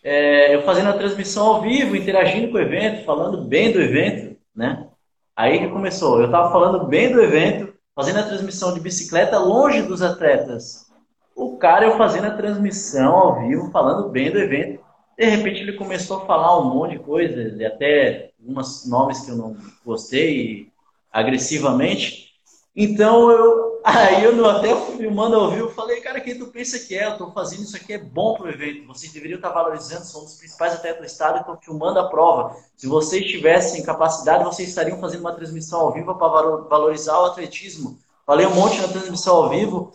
é, 0.00 0.54
eu 0.54 0.62
fazendo 0.62 0.90
a 0.90 0.96
transmissão 0.96 1.44
ao 1.44 1.60
vivo, 1.60 1.96
interagindo 1.96 2.52
com 2.52 2.56
o 2.56 2.60
evento, 2.60 3.04
falando 3.04 3.42
bem 3.48 3.72
do 3.72 3.80
evento, 3.80 4.38
né? 4.54 4.88
Aí 5.34 5.58
que 5.58 5.68
começou. 5.68 6.20
Eu 6.20 6.26
estava 6.26 6.52
falando 6.52 6.86
bem 6.86 7.12
do 7.12 7.20
evento, 7.20 7.75
fazendo 7.96 8.18
a 8.18 8.24
transmissão 8.24 8.74
de 8.74 8.80
bicicleta 8.80 9.38
longe 9.38 9.80
dos 9.80 10.02
atletas. 10.02 10.86
O 11.34 11.56
cara, 11.56 11.86
eu 11.86 11.96
fazendo 11.96 12.26
a 12.26 12.36
transmissão 12.36 13.14
ao 13.14 13.40
vivo, 13.40 13.70
falando 13.70 14.10
bem 14.10 14.30
do 14.30 14.38
evento. 14.38 14.84
De 15.18 15.24
repente 15.24 15.60
ele 15.60 15.72
começou 15.72 16.18
a 16.18 16.26
falar 16.26 16.60
um 16.60 16.74
monte 16.74 16.92
de 16.92 16.98
coisas, 16.98 17.58
até 17.62 18.32
alguns 18.38 18.86
nomes 18.86 19.20
que 19.20 19.30
eu 19.30 19.36
não 19.36 19.56
gostei 19.82 20.68
agressivamente. 21.10 22.32
Então 22.76 23.30
eu, 23.30 23.75
aí 23.86 24.24
eu 24.24 24.50
até 24.50 24.74
filmando 24.96 25.36
ao 25.36 25.50
vivo, 25.50 25.70
falei, 25.70 26.00
cara, 26.00 26.20
quem 26.20 26.36
tu 26.36 26.48
pensa 26.48 26.78
que 26.78 26.96
é? 26.96 27.06
Eu 27.06 27.12
estou 27.12 27.30
fazendo 27.32 27.62
isso 27.62 27.76
aqui 27.76 27.92
é 27.92 27.98
bom 27.98 28.34
para 28.34 28.46
o 28.46 28.48
evento. 28.48 28.86
Vocês 28.88 29.12
deveriam 29.12 29.36
estar 29.36 29.50
valorizando, 29.50 30.04
são 30.04 30.24
os 30.24 30.34
principais 30.34 30.74
atletas 30.74 31.00
do 31.00 31.06
estado, 31.06 31.38
estou 31.38 31.56
filmando 31.56 32.00
a 32.00 32.08
prova. 32.08 32.56
Se 32.76 32.88
vocês 32.88 33.24
tivessem 33.24 33.84
capacidade, 33.84 34.44
vocês 34.44 34.68
estariam 34.68 34.98
fazendo 34.98 35.20
uma 35.20 35.34
transmissão 35.34 35.82
ao 35.82 35.92
vivo 35.92 36.14
para 36.16 36.28
valorizar 36.68 37.20
o 37.20 37.26
atletismo. 37.26 37.96
Falei 38.26 38.44
um 38.46 38.54
monte 38.54 38.80
na 38.80 38.88
transmissão 38.88 39.36
ao 39.36 39.50
vivo 39.50 39.92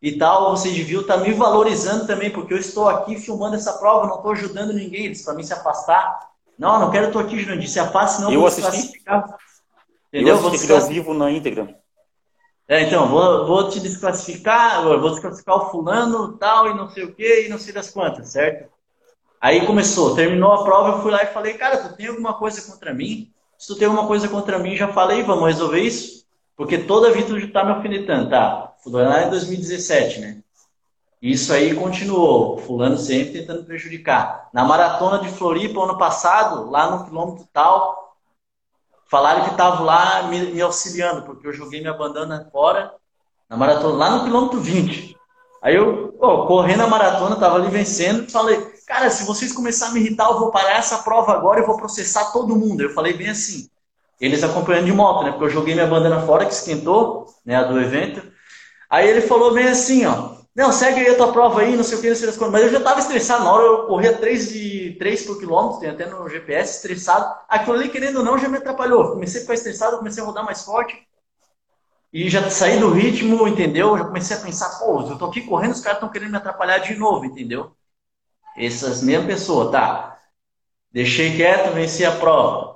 e 0.00 0.16
tal, 0.16 0.56
vocês 0.56 0.74
deviam 0.74 1.00
estar 1.00 1.16
me 1.16 1.32
valorizando 1.32 2.06
também, 2.06 2.30
porque 2.30 2.54
eu 2.54 2.58
estou 2.58 2.88
aqui 2.88 3.18
filmando 3.18 3.56
essa 3.56 3.72
prova, 3.72 4.06
não 4.06 4.16
estou 4.16 4.32
ajudando 4.32 4.72
ninguém, 4.72 5.06
eles 5.06 5.22
para 5.22 5.34
mim 5.34 5.42
se 5.42 5.52
afastar. 5.52 6.30
Não, 6.56 6.78
não 6.78 6.90
quero 6.92 7.08
estou 7.08 7.20
aqui, 7.20 7.40
Jurandir, 7.40 7.68
se 7.68 7.80
afaste, 7.80 8.16
senão 8.16 8.32
eu 8.32 8.38
vou 8.38 8.48
assisti. 8.48 8.70
classificar. 8.70 9.36
Entendeu? 10.12 10.36
Eu 10.36 10.46
assisti 10.46 10.72
ao 10.72 10.80
vivo 10.82 11.12
na 11.12 11.30
íntegra. 11.30 11.81
É, 12.68 12.82
então, 12.82 13.08
vou, 13.08 13.46
vou 13.46 13.68
te 13.68 13.80
desclassificar, 13.80 14.82
vou 14.84 15.10
desclassificar 15.10 15.56
o 15.56 15.70
fulano, 15.70 16.36
tal, 16.38 16.70
e 16.70 16.74
não 16.74 16.88
sei 16.88 17.04
o 17.04 17.14
que, 17.14 17.46
e 17.46 17.48
não 17.48 17.58
sei 17.58 17.72
das 17.72 17.90
quantas, 17.90 18.30
certo? 18.30 18.70
Aí 19.40 19.66
começou, 19.66 20.14
terminou 20.14 20.52
a 20.52 20.62
prova, 20.64 20.90
eu 20.90 21.02
fui 21.02 21.10
lá 21.10 21.22
e 21.24 21.32
falei, 21.32 21.54
cara, 21.54 21.78
tu 21.78 21.96
tem 21.96 22.06
alguma 22.06 22.34
coisa 22.34 22.62
contra 22.70 22.94
mim? 22.94 23.32
Se 23.58 23.66
tu 23.66 23.76
tem 23.76 23.86
alguma 23.86 24.06
coisa 24.06 24.28
contra 24.28 24.58
mim, 24.58 24.76
já 24.76 24.88
falei, 24.88 25.22
vamos 25.22 25.46
resolver 25.46 25.80
isso? 25.80 26.24
Porque 26.56 26.78
toda 26.78 27.12
vida 27.12 27.28
tu 27.28 27.52
tá 27.52 27.64
me 27.64 27.72
alfinetando, 27.72 28.30
tá? 28.30 28.72
Foi 28.84 29.02
lá 29.02 29.24
em 29.24 29.30
2017, 29.30 30.20
né? 30.20 30.38
Isso 31.20 31.52
aí 31.52 31.74
continuou, 31.74 32.58
fulano 32.58 32.96
sempre 32.96 33.40
tentando 33.40 33.64
prejudicar. 33.64 34.48
Na 34.52 34.64
maratona 34.64 35.20
de 35.20 35.28
Floripa, 35.28 35.80
ano 35.80 35.96
passado, 35.96 36.68
lá 36.70 36.90
no 36.90 37.04
quilômetro 37.04 37.46
tal, 37.52 38.01
Falaram 39.12 39.44
que 39.44 39.50
estavam 39.50 39.84
lá 39.84 40.22
me, 40.22 40.40
me, 40.52 40.62
auxiliando, 40.62 41.20
porque 41.20 41.46
eu 41.46 41.52
joguei 41.52 41.82
minha 41.82 41.92
bandana 41.92 42.48
fora 42.50 42.94
na 43.46 43.58
maratona, 43.58 43.94
lá 43.94 44.16
no 44.16 44.24
quilômetro 44.24 44.58
20. 44.58 45.14
Aí 45.60 45.76
eu, 45.76 46.16
oh, 46.18 46.46
correndo 46.46 46.80
a 46.80 46.86
maratona, 46.86 47.36
tava 47.36 47.56
ali 47.56 47.68
vencendo, 47.68 48.32
falei, 48.32 48.58
cara, 48.86 49.10
se 49.10 49.26
vocês 49.26 49.52
começarem 49.52 49.90
a 49.90 49.94
me 49.94 50.00
irritar, 50.00 50.30
eu 50.30 50.38
vou 50.38 50.50
parar 50.50 50.78
essa 50.78 51.02
prova 51.02 51.30
agora 51.34 51.60
e 51.60 51.66
vou 51.66 51.76
processar 51.76 52.32
todo 52.32 52.56
mundo. 52.56 52.80
Eu 52.80 52.94
falei 52.94 53.12
bem 53.12 53.28
assim. 53.28 53.68
Eles 54.18 54.42
acompanhando 54.42 54.86
de 54.86 54.92
moto, 54.94 55.24
né? 55.24 55.32
Porque 55.32 55.44
eu 55.44 55.50
joguei 55.50 55.74
minha 55.74 55.86
bandana 55.86 56.22
fora, 56.22 56.46
que 56.46 56.54
esquentou, 56.54 57.26
né? 57.44 57.56
A 57.56 57.64
do 57.64 57.78
evento. 57.78 58.22
Aí 58.88 59.06
ele 59.10 59.20
falou 59.20 59.52
bem 59.52 59.68
assim, 59.68 60.06
ó. 60.06 60.36
Não, 60.54 60.70
segue 60.70 61.00
aí 61.00 61.08
a 61.08 61.16
tua 61.16 61.32
prova 61.32 61.62
aí, 61.62 61.74
não 61.76 61.82
sei 61.82 61.96
o 61.98 62.00
que, 62.02 62.08
não 62.08 62.16
sei 62.16 62.26
das 62.26 62.36
coisas. 62.36 62.52
Mas 62.52 62.62
eu 62.64 62.70
já 62.70 62.78
estava 62.78 63.00
estressado. 63.00 63.44
Na 63.44 63.52
hora 63.52 63.64
eu 63.64 63.86
corria 63.86 64.16
3, 64.18 64.52
de, 64.52 64.96
3 64.98 65.24
por 65.24 65.38
quilômetro, 65.38 65.80
tem 65.80 65.88
até 65.90 66.06
no 66.06 66.28
GPS, 66.28 66.76
estressado. 66.76 67.34
Aquilo 67.48 67.76
ali, 67.76 67.88
querendo 67.88 68.18
ou 68.18 68.24
não, 68.24 68.38
já 68.38 68.48
me 68.48 68.58
atrapalhou. 68.58 69.12
Comecei 69.12 69.40
a 69.40 69.42
ficar 69.42 69.54
estressado, 69.54 69.98
comecei 69.98 70.22
a 70.22 70.26
rodar 70.26 70.44
mais 70.44 70.62
forte. 70.62 71.06
E 72.12 72.28
já 72.28 72.50
saí 72.50 72.78
do 72.78 72.90
ritmo, 72.90 73.48
entendeu? 73.48 73.96
Já 73.96 74.04
comecei 74.04 74.36
a 74.36 74.40
pensar, 74.40 74.78
pô, 74.78 75.00
eu 75.00 75.16
tô 75.16 75.24
aqui 75.26 75.40
correndo, 75.40 75.72
os 75.72 75.80
caras 75.80 75.96
estão 75.96 76.10
querendo 76.10 76.32
me 76.32 76.36
atrapalhar 76.36 76.78
de 76.78 76.94
novo, 76.94 77.24
entendeu? 77.24 77.74
Essas 78.56 79.02
mesmas 79.02 79.26
pessoas, 79.26 79.70
tá? 79.72 80.18
Deixei 80.92 81.36
quieto, 81.36 81.74
venci 81.74 82.04
a 82.04 82.12
prova 82.16 82.71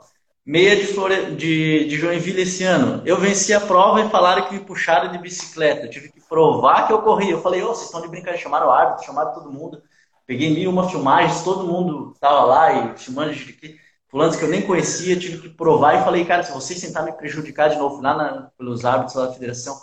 meia 0.47 0.77
de, 0.77 0.87
Flore... 0.87 1.35
de, 1.35 1.87
de 1.87 1.97
Joinville 1.97 2.43
esse 2.43 2.63
ano. 2.63 3.03
Eu 3.05 3.19
venci 3.19 3.53
a 3.53 3.61
prova 3.61 4.01
e 4.01 4.09
falaram 4.09 4.47
que 4.47 4.55
me 4.55 4.61
puxaram 4.61 5.11
de 5.11 5.19
bicicleta. 5.19 5.87
Eu 5.87 5.91
tive 5.91 6.11
que 6.11 6.21
provar 6.21 6.87
que 6.87 6.93
eu 6.93 7.03
corri. 7.03 7.31
Eu 7.31 7.43
falei, 7.43 7.63
ô, 7.63 7.71
oh, 7.71 7.75
vocês 7.75 7.87
estão 7.87 8.01
de 8.01 8.09
brincadeira, 8.09 8.39
chamaram 8.39 8.69
o 8.69 8.71
árbitro, 8.71 9.05
chamaram 9.05 9.35
todo 9.35 9.53
mundo. 9.53 9.83
Peguei 10.25 10.51
mil 10.51 10.71
uma 10.71 10.89
filmagens, 10.89 11.43
todo 11.43 11.67
mundo 11.67 12.13
estava 12.15 12.45
lá 12.45 12.73
e 12.73 12.99
filmando 12.99 13.35
de 13.35 13.53
que 13.53 13.77
fulanos 14.09 14.37
que 14.37 14.45
eu 14.45 14.49
nem 14.49 14.63
conhecia, 14.63 15.17
tive 15.17 15.39
que 15.39 15.49
provar 15.49 15.95
e 15.95 16.05
falei, 16.05 16.25
cara, 16.25 16.43
se 16.43 16.53
vocês 16.53 16.81
tentarem 16.81 17.13
me 17.13 17.19
prejudicar 17.19 17.71
de 17.71 17.77
novo 17.77 18.01
lá 18.01 18.17
na, 18.17 18.51
pelos 18.57 18.85
árbitros 18.85 19.15
da 19.15 19.33
federação, 19.33 19.77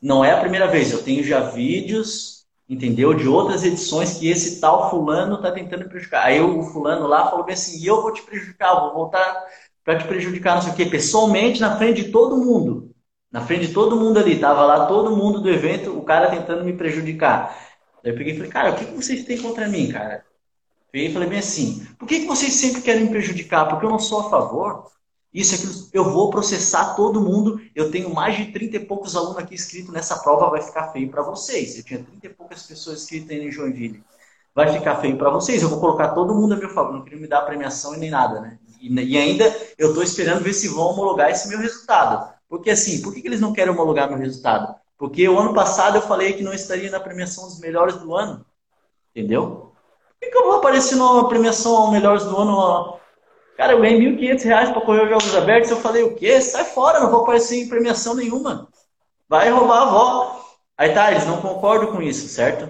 não 0.00 0.24
é 0.24 0.32
a 0.32 0.40
primeira 0.40 0.68
vez. 0.68 0.92
Eu 0.92 1.02
tenho 1.02 1.24
já 1.24 1.40
vídeos, 1.40 2.44
entendeu, 2.68 3.12
de 3.12 3.26
outras 3.26 3.64
edições 3.64 4.18
que 4.18 4.28
esse 4.28 4.60
tal 4.60 4.88
fulano 4.88 5.36
está 5.36 5.50
tentando 5.50 5.80
me 5.80 5.88
prejudicar. 5.88 6.26
Aí 6.26 6.40
o 6.40 6.62
fulano 6.62 7.06
lá 7.06 7.28
falou 7.28 7.44
bem 7.44 7.54
assim, 7.54 7.80
e 7.80 7.86
eu 7.86 8.02
vou 8.02 8.12
te 8.12 8.22
prejudicar, 8.22 8.80
vou 8.80 8.94
voltar 8.94 9.44
para 9.84 9.98
te 9.98 10.06
prejudicar, 10.06 10.54
não 10.54 10.62
sei 10.62 10.72
o 10.72 10.76
quê, 10.76 10.86
pessoalmente, 10.86 11.60
na 11.60 11.76
frente 11.76 12.04
de 12.04 12.10
todo 12.10 12.36
mundo. 12.36 12.94
Na 13.30 13.40
frente 13.40 13.66
de 13.66 13.72
todo 13.72 13.96
mundo 13.96 14.18
ali. 14.18 14.38
Tava 14.38 14.64
lá 14.64 14.86
todo 14.86 15.16
mundo 15.16 15.40
do 15.40 15.48
evento, 15.48 15.96
o 15.96 16.04
cara 16.04 16.30
tentando 16.30 16.64
me 16.64 16.72
prejudicar. 16.72 17.56
Daí 18.02 18.12
eu 18.12 18.16
peguei 18.16 18.34
e 18.34 18.36
falei, 18.36 18.50
cara, 18.50 18.72
o 18.72 18.76
que, 18.76 18.84
vocês 18.84 19.24
têm 19.24 19.40
contra 19.40 19.68
mim, 19.68 19.90
cara? 19.90 20.24
Peguei 20.90 21.08
e 21.08 21.12
falei 21.12 21.28
bem 21.28 21.38
assim, 21.38 21.86
por 21.98 22.06
que, 22.06 22.26
vocês 22.26 22.52
sempre 22.52 22.82
querem 22.82 23.04
me 23.04 23.10
prejudicar? 23.10 23.66
Porque 23.68 23.86
eu 23.86 23.90
não 23.90 23.98
sou 23.98 24.20
a 24.20 24.30
favor. 24.30 24.90
Isso, 25.32 25.54
aquilo, 25.54 25.72
eu 25.94 26.12
vou 26.12 26.28
processar 26.30 26.94
todo 26.94 27.20
mundo. 27.20 27.58
Eu 27.74 27.90
tenho 27.90 28.12
mais 28.12 28.36
de 28.36 28.52
30 28.52 28.76
e 28.76 28.80
poucos 28.80 29.16
alunos 29.16 29.38
aqui 29.38 29.54
inscritos 29.54 29.92
nessa 29.92 30.18
prova, 30.18 30.50
vai 30.50 30.60
ficar 30.60 30.88
feio 30.88 31.10
para 31.10 31.22
vocês. 31.22 31.78
Eu 31.78 31.84
tinha 31.84 32.02
30 32.02 32.26
e 32.26 32.28
poucas 32.28 32.64
pessoas 32.64 33.02
inscritas 33.02 33.30
em 33.30 33.50
Joinville. 33.50 34.04
Vai 34.54 34.70
ficar 34.70 34.96
feio 34.96 35.16
para 35.16 35.30
vocês. 35.30 35.62
Eu 35.62 35.70
vou 35.70 35.80
colocar 35.80 36.08
todo 36.08 36.34
mundo 36.34 36.52
a 36.52 36.56
meu 36.58 36.68
favor. 36.68 36.92
Não 36.92 37.02
queria 37.02 37.18
me 37.18 37.26
dar 37.26 37.42
premiação 37.42 37.94
e 37.94 37.98
nem 37.98 38.10
nada, 38.10 38.40
né? 38.40 38.58
E, 38.82 39.16
ainda 39.16 39.44
eu 39.78 39.90
estou 39.90 40.02
esperando 40.02 40.42
ver 40.42 40.52
se 40.52 40.66
vão 40.66 40.88
homologar 40.88 41.30
esse 41.30 41.48
meu 41.48 41.58
resultado. 41.58 42.32
Porque 42.48 42.70
assim, 42.70 43.00
por 43.00 43.14
que, 43.14 43.22
que 43.22 43.28
eles 43.28 43.40
não 43.40 43.52
querem 43.52 43.72
homologar 43.72 44.08
meu 44.08 44.18
resultado? 44.18 44.74
Porque 44.98 45.28
o 45.28 45.38
ano 45.38 45.54
passado 45.54 45.96
eu 45.96 46.02
falei 46.02 46.32
que 46.32 46.42
não 46.42 46.52
estaria 46.52 46.90
na 46.90 46.98
premiação 46.98 47.44
dos 47.44 47.60
melhores 47.60 47.96
do 47.96 48.14
ano. 48.14 48.44
Entendeu? 49.14 49.72
Por 50.08 50.20
que, 50.20 50.30
que 50.30 50.36
eu 50.36 50.44
vou 50.44 50.56
aparecer 50.56 50.96
na 50.96 51.24
premiação 51.24 51.90
melhores 51.92 52.24
do 52.24 52.36
ano? 52.36 52.98
Cara, 53.56 53.72
eu 53.72 53.80
ganhei 53.80 54.00
1.500 54.00 54.42
reais 54.42 54.70
para 54.70 54.80
correr 54.80 55.04
os 55.04 55.08
Jogos 55.10 55.36
Abertos. 55.36 55.70
Eu 55.70 55.76
falei, 55.76 56.02
o 56.02 56.14
quê? 56.14 56.40
Sai 56.40 56.64
fora, 56.64 57.00
não 57.00 57.10
vou 57.10 57.22
aparecer 57.22 57.56
em 57.56 57.68
premiação 57.68 58.14
nenhuma. 58.14 58.68
Vai 59.28 59.50
roubar 59.50 59.78
a 59.78 59.82
avó. 59.82 60.44
Aí 60.76 60.92
tá, 60.92 61.10
eles 61.10 61.26
não 61.26 61.40
concordam 61.40 61.92
com 61.92 62.02
isso, 62.02 62.26
certo? 62.28 62.68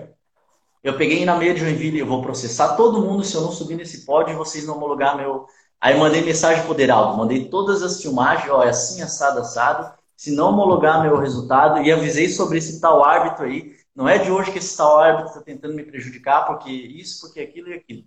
Eu 0.83 0.97
peguei 0.97 1.25
na 1.25 1.37
meia 1.37 1.55
de 1.55 1.61
Joinville, 1.61 2.01
eu 2.01 2.07
vou 2.07 2.23
processar 2.23 2.77
todo 2.77 3.01
mundo 3.01 3.23
se 3.23 3.35
eu 3.37 3.41
não 3.41 3.53
subir 3.53 3.77
nesse 3.77 4.05
pódio 4.05 4.33
e 4.33 4.37
vocês 4.37 4.67
não 4.67 4.77
homologar 4.77 5.17
meu, 5.17 5.47
Aí 5.83 5.99
mandei 5.99 6.23
mensagem 6.23 6.65
pro 6.65 6.75
Deraldo, 6.75 7.19
mandei 7.19 7.47
todas 7.47 7.83
as 7.83 8.01
filmagens, 8.01 8.49
olha, 8.49 8.71
assim, 8.71 9.03
assado, 9.03 9.41
assado, 9.41 9.93
se 10.17 10.31
não 10.31 10.51
homologar 10.51 11.03
meu 11.03 11.17
resultado, 11.17 11.83
e 11.83 11.91
avisei 11.91 12.29
sobre 12.29 12.59
esse 12.59 12.81
tal 12.81 13.03
árbitro 13.03 13.47
aí. 13.47 13.75
Não 13.93 14.09
é 14.09 14.17
de 14.17 14.31
hoje 14.31 14.53
que 14.53 14.59
esse 14.59 14.77
tal 14.77 15.01
árbitro 15.01 15.31
está 15.31 15.41
tentando 15.41 15.75
me 15.75 15.83
prejudicar, 15.83 16.47
porque 16.47 16.71
isso, 16.71 17.23
porque 17.23 17.41
aquilo 17.41 17.69
e 17.71 17.75
aquilo. 17.75 18.05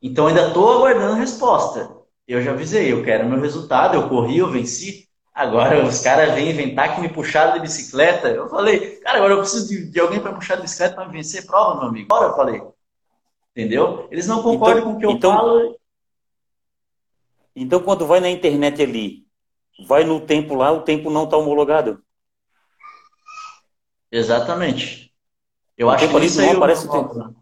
Então 0.00 0.28
ainda 0.28 0.46
estou 0.46 0.72
aguardando 0.72 1.14
resposta. 1.14 1.90
Eu 2.28 2.40
já 2.40 2.52
avisei, 2.52 2.92
eu 2.92 3.02
quero 3.02 3.28
meu 3.28 3.40
resultado, 3.40 3.96
eu 3.96 4.08
corri, 4.08 4.38
eu 4.38 4.52
venci. 4.52 5.08
Agora 5.34 5.84
os 5.84 6.00
caras 6.00 6.32
vêm 6.32 6.50
inventar 6.50 6.94
que 6.94 7.00
me 7.00 7.08
puxaram 7.08 7.54
de 7.54 7.60
bicicleta. 7.60 8.28
Eu 8.28 8.48
falei, 8.48 8.98
cara, 8.98 9.18
agora 9.18 9.32
eu 9.32 9.38
preciso 9.38 9.66
de, 9.66 9.90
de 9.90 9.98
alguém 9.98 10.20
para 10.20 10.32
puxar 10.32 10.54
de 10.54 10.62
bicicleta 10.62 10.94
para 10.94 11.06
me 11.06 11.12
vencer 11.12 11.44
prova, 11.44 11.80
meu 11.80 11.88
amigo. 11.88 12.06
Agora 12.14 12.30
eu 12.30 12.36
falei. 12.36 12.62
Entendeu? 13.50 14.06
Eles 14.12 14.28
não 14.28 14.44
concordam 14.44 14.78
então, 14.78 14.92
com 14.92 14.96
o 14.96 15.00
que 15.00 15.06
eu 15.06 15.10
então... 15.10 15.32
falo 15.32 15.76
então, 17.54 17.80
quando 17.80 18.06
vai 18.06 18.20
na 18.20 18.30
internet 18.30 18.82
ali, 18.82 19.26
vai 19.86 20.04
no 20.04 20.20
tempo 20.20 20.54
lá, 20.54 20.72
o 20.72 20.82
tempo 20.82 21.10
não 21.10 21.24
está 21.24 21.36
homologado. 21.36 22.02
Exatamente. 24.10 25.12
Eu 25.76 25.88
o 25.88 25.90
acho 25.90 26.06
que 26.06 26.12
não 26.12 26.52
aparece, 26.52 26.88
teu, 26.88 27.34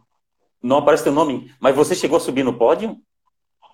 não 0.63 0.77
aparece 0.79 1.05
teu 1.05 1.13
nome. 1.13 1.55
Mas 1.61 1.77
você 1.77 1.95
chegou 1.95 2.17
a 2.17 2.21
subir 2.21 2.43
no 2.43 2.57
pódio? 2.57 2.99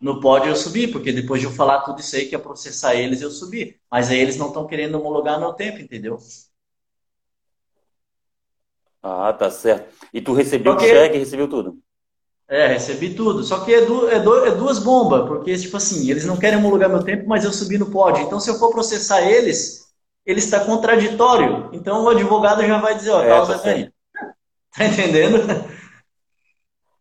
No 0.01 0.21
pódio 0.21 0.51
eu 0.51 0.57
subi, 0.57 0.87
porque 0.87 1.13
depois 1.13 1.41
de 1.41 1.47
eu 1.47 1.53
falar 1.53 1.83
tudo 1.83 2.01
isso 2.01 2.15
aí 2.15 2.27
que 2.27 2.35
ia 2.35 2.39
processar 2.39 2.95
eles, 2.95 3.21
eu 3.21 3.31
subi. 3.31 3.81
Mas 3.91 4.11
aí 4.11 4.19
eles 4.19 4.37
não 4.37 4.49
estão 4.49 4.67
querendo 4.67 4.97
homologar 4.97 5.39
meu 5.39 5.53
tempo, 5.53 5.79
entendeu? 5.79 6.19
Ah, 9.03 9.33
tá 9.33 9.51
certo. 9.51 9.95
E 10.13 10.21
tu 10.21 10.33
recebeu 10.33 10.73
porque... 10.73 10.87
o 10.87 10.95
cheque, 10.95 11.19
recebeu 11.19 11.49
tudo? 11.49 11.79
É, 12.49 12.67
recebi 12.67 13.15
tudo. 13.15 13.45
Só 13.45 13.61
que 13.61 13.75
é, 13.75 13.85
du 13.85 14.09
é, 14.09 14.17
é, 14.17 14.51
duas 14.55 14.79
bombas, 14.79 15.29
porque, 15.29 15.55
tipo 15.57 15.77
assim, 15.77 16.11
eles 16.11 16.25
não 16.25 16.39
querem 16.39 16.59
homologar 16.59 16.89
meu 16.89 17.05
tempo, 17.05 17.29
mas 17.29 17.45
eu 17.45 17.53
subi 17.53 17.77
no 17.77 17.91
pódio. 17.91 18.25
Então, 18.25 18.41
se 18.41 18.49
eu 18.49 18.59
for 18.59 18.71
processar 18.71 19.21
eles, 19.21 19.87
ele 20.25 20.39
está 20.39 20.65
contraditório. 20.65 21.69
Então, 21.73 22.05
o 22.05 22.09
advogado 22.09 22.67
já 22.67 22.79
vai 22.79 22.95
dizer, 22.95 23.11
ó, 23.11 23.23
é, 23.23 23.29
causa 23.29 23.59
tá 23.59 23.65
ganha. 23.65 23.93
Tá 24.77 24.85
entendendo? 24.85 25.39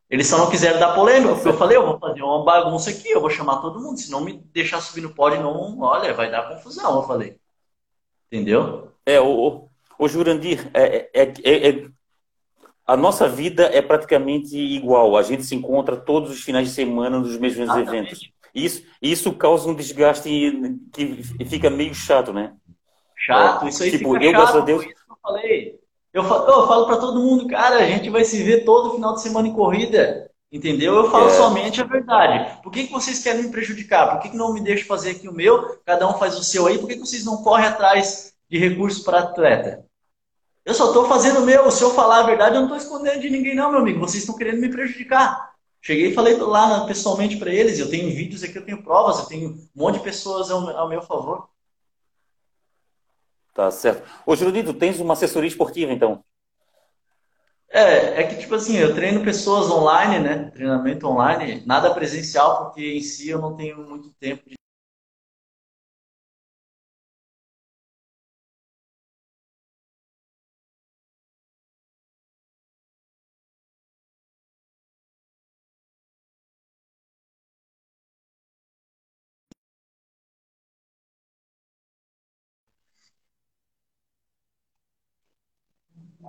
Eles 0.10 0.26
só 0.28 0.38
não 0.38 0.50
quiseram 0.50 0.80
dar 0.80 0.96
polêmica, 0.96 1.34
porque 1.34 1.50
eu 1.50 1.58
falei, 1.58 1.76
eu 1.76 1.86
vou 1.86 2.00
fazer 2.00 2.24
uma 2.24 2.44
bagunça 2.44 2.90
aqui, 2.90 3.10
eu 3.10 3.20
vou 3.20 3.30
chamar 3.30 3.58
todo 3.58 3.82
mundo. 3.82 4.00
Se 4.00 4.10
não 4.10 4.22
me 4.22 4.42
deixar 4.54 4.80
subir 4.80 5.02
no 5.02 5.14
pódio, 5.14 5.42
não, 5.42 5.82
olha, 5.82 6.14
vai 6.14 6.32
dar 6.32 6.48
confusão, 6.48 6.96
eu 6.96 7.04
falei. 7.04 7.38
Entendeu? 8.32 8.90
É, 9.06 9.20
o, 9.20 9.68
o 10.00 10.08
Jurandir, 10.08 10.72
é, 10.74 11.10
é, 11.14 11.34
é, 11.44 11.70
é 11.70 11.90
a 12.88 12.96
nossa 12.96 13.28
vida 13.28 13.66
é 13.66 13.82
praticamente 13.82 14.58
igual. 14.58 15.18
A 15.18 15.22
gente 15.22 15.44
se 15.44 15.54
encontra 15.54 15.98
todos 15.98 16.32
os 16.32 16.42
finais 16.42 16.70
de 16.70 16.74
semana 16.74 17.20
nos 17.20 17.38
mesmos 17.38 17.66
Exatamente. 17.66 17.90
eventos. 17.90 18.32
Isso, 18.56 18.84
isso 19.02 19.34
causa 19.34 19.70
um 19.70 19.76
desgaste 19.76 20.30
que 20.94 21.22
fica 21.46 21.70
meio 21.70 21.94
chato, 21.94 22.32
né? 22.32 22.54
Chato, 23.16 23.66
é, 23.66 23.70
isso 23.70 23.84
aí 23.84 23.92
tipo, 23.92 24.14
fica 24.14 24.26
eu, 24.26 24.32
chato, 24.32 24.58
a 24.58 24.62
Deus... 24.62 24.86
isso 24.86 24.94
que 24.94 25.12
eu 25.12 25.18
falei. 25.22 25.80
Eu 26.14 26.24
falo, 26.24 26.50
eu 26.50 26.68
falo 26.68 26.86
para 26.88 26.98
todo 26.98 27.20
mundo, 27.20 27.46
cara, 27.48 27.76
a 27.76 27.86
gente 27.86 28.10
vai 28.10 28.24
se 28.24 28.42
ver 28.42 28.64
todo 28.64 28.96
final 28.96 29.14
de 29.14 29.22
semana 29.22 29.48
em 29.50 29.54
corrida. 29.54 30.32
Entendeu? 30.50 30.96
Eu 30.96 31.12
falo 31.12 31.28
é. 31.28 31.34
somente 31.34 31.82
a 31.82 31.84
verdade. 31.84 32.62
Por 32.64 32.72
que, 32.72 32.88
que 32.88 32.94
vocês 32.94 33.22
querem 33.22 33.44
me 33.44 33.52
prejudicar? 33.52 34.12
Por 34.12 34.22
que, 34.22 34.30
que 34.30 34.38
não 34.38 34.54
me 34.54 34.62
deixam 34.62 34.88
fazer 34.88 35.12
aqui 35.12 35.28
o 35.28 35.34
meu? 35.34 35.78
Cada 35.86 36.08
um 36.08 36.18
faz 36.18 36.40
o 36.40 36.44
seu 36.44 36.68
aí. 36.68 36.78
Por 36.78 36.88
que, 36.88 36.94
que 36.94 37.06
vocês 37.06 37.26
não 37.26 37.44
correm 37.44 37.68
atrás 37.68 38.34
de 38.50 38.58
recursos 38.58 39.04
para 39.04 39.20
atleta? 39.20 39.86
Eu 40.68 40.74
só 40.74 40.88
estou 40.88 41.08
fazendo 41.08 41.40
o 41.40 41.46
meu. 41.46 41.72
Se 41.72 41.82
eu 41.82 41.94
falar 41.94 42.20
a 42.20 42.26
verdade, 42.26 42.56
eu 42.56 42.62
não 42.62 42.68
estou 42.68 42.78
escondendo 42.78 43.22
de 43.22 43.30
ninguém, 43.30 43.56
não, 43.56 43.72
meu 43.72 43.80
amigo. 43.80 44.02
Vocês 44.02 44.24
estão 44.24 44.36
querendo 44.36 44.60
me 44.60 44.70
prejudicar. 44.70 45.56
Cheguei 45.82 46.10
e 46.10 46.14
falei 46.14 46.36
lá 46.36 46.86
pessoalmente 46.86 47.38
para 47.38 47.54
eles. 47.54 47.80
Eu 47.80 47.90
tenho 47.90 48.14
vídeos 48.14 48.44
aqui, 48.44 48.58
eu 48.58 48.66
tenho 48.66 48.84
provas, 48.84 49.20
eu 49.20 49.26
tenho 49.28 49.52
um 49.52 49.68
monte 49.74 50.00
de 50.00 50.04
pessoas 50.04 50.52
ao, 50.52 50.70
ao 50.72 50.90
meu 50.90 51.02
favor. 51.02 51.48
Tá 53.54 53.72
certo. 53.72 54.06
Ô, 54.26 54.36
Judito, 54.36 54.74
tens 54.74 55.00
uma 55.00 55.14
assessoria 55.14 55.48
esportiva, 55.48 55.94
então? 55.94 56.22
É, 57.70 58.22
é 58.22 58.28
que 58.28 58.36
tipo 58.36 58.54
assim, 58.54 58.76
eu 58.76 58.94
treino 58.94 59.24
pessoas 59.24 59.72
online, 59.72 60.20
né? 60.20 60.52
Treinamento 60.52 61.08
online, 61.08 61.64
nada 61.66 61.94
presencial, 61.94 62.66
porque 62.66 62.82
em 62.94 63.02
si 63.02 63.30
eu 63.30 63.40
não 63.40 63.56
tenho 63.56 63.78
muito 63.88 64.14
tempo 64.20 64.50
de 64.50 64.57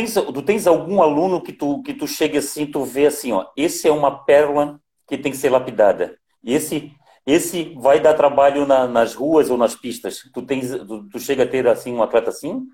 tu 0.06 0.42
tens 0.42 0.66
algum 0.66 1.02
aluno 1.02 1.42
que 1.42 1.52
tu, 1.52 1.82
que 1.82 1.92
tu 1.92 2.06
chega 2.06 2.38
assim, 2.38 2.66
tu 2.66 2.84
vê 2.84 3.06
assim, 3.06 3.32
ó, 3.32 3.46
esse 3.56 3.88
é 3.88 3.92
uma 3.92 4.24
pérola 4.24 4.80
que 5.06 5.18
tem 5.18 5.32
que 5.32 5.38
ser 5.38 5.50
lapidada. 5.50 6.16
E 6.42 6.54
esse, 6.54 6.92
esse 7.26 7.74
vai 7.78 8.00
dar 8.00 8.14
trabalho 8.14 8.66
na, 8.66 8.86
nas 8.86 9.14
ruas 9.14 9.50
ou 9.50 9.56
nas 9.56 9.74
pistas. 9.74 10.22
Tu, 10.32 10.42
tens, 10.42 10.70
tu, 10.70 11.08
tu 11.08 11.18
chega 11.18 11.42
a 11.42 11.46
ter 11.48 11.66
assim 11.66 11.92
um 11.92 12.02
atleta 12.02 12.30
assim? 12.30 12.66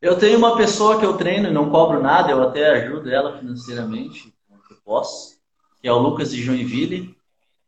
Eu 0.00 0.18
tenho 0.18 0.38
uma 0.38 0.56
pessoa 0.56 0.98
que 0.98 1.04
eu 1.04 1.16
treino 1.16 1.48
e 1.48 1.52
não 1.52 1.68
cobro 1.68 2.00
nada, 2.00 2.30
eu 2.30 2.42
até 2.42 2.70
ajudo 2.70 3.10
ela 3.10 3.38
financeiramente, 3.38 4.32
que 4.66 4.74
posso, 4.82 5.38
que 5.82 5.88
é 5.88 5.92
o 5.92 5.98
Lucas 5.98 6.30
de 6.30 6.40
Joinville. 6.40 7.14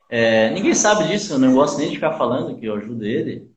É, 0.09 0.51
ninguém 0.51 0.75
sabe 0.75 1.09
disso, 1.09 1.35
eu 1.35 1.39
não 1.39 1.55
gosto 1.55 1.79
nem 1.79 1.89
de 1.89 1.97
ficar 1.97 2.13
falando 2.13 2.57
que 2.57 2.65
eu 2.65 2.75
ajudo 2.77 3.05
ele. 3.05 3.52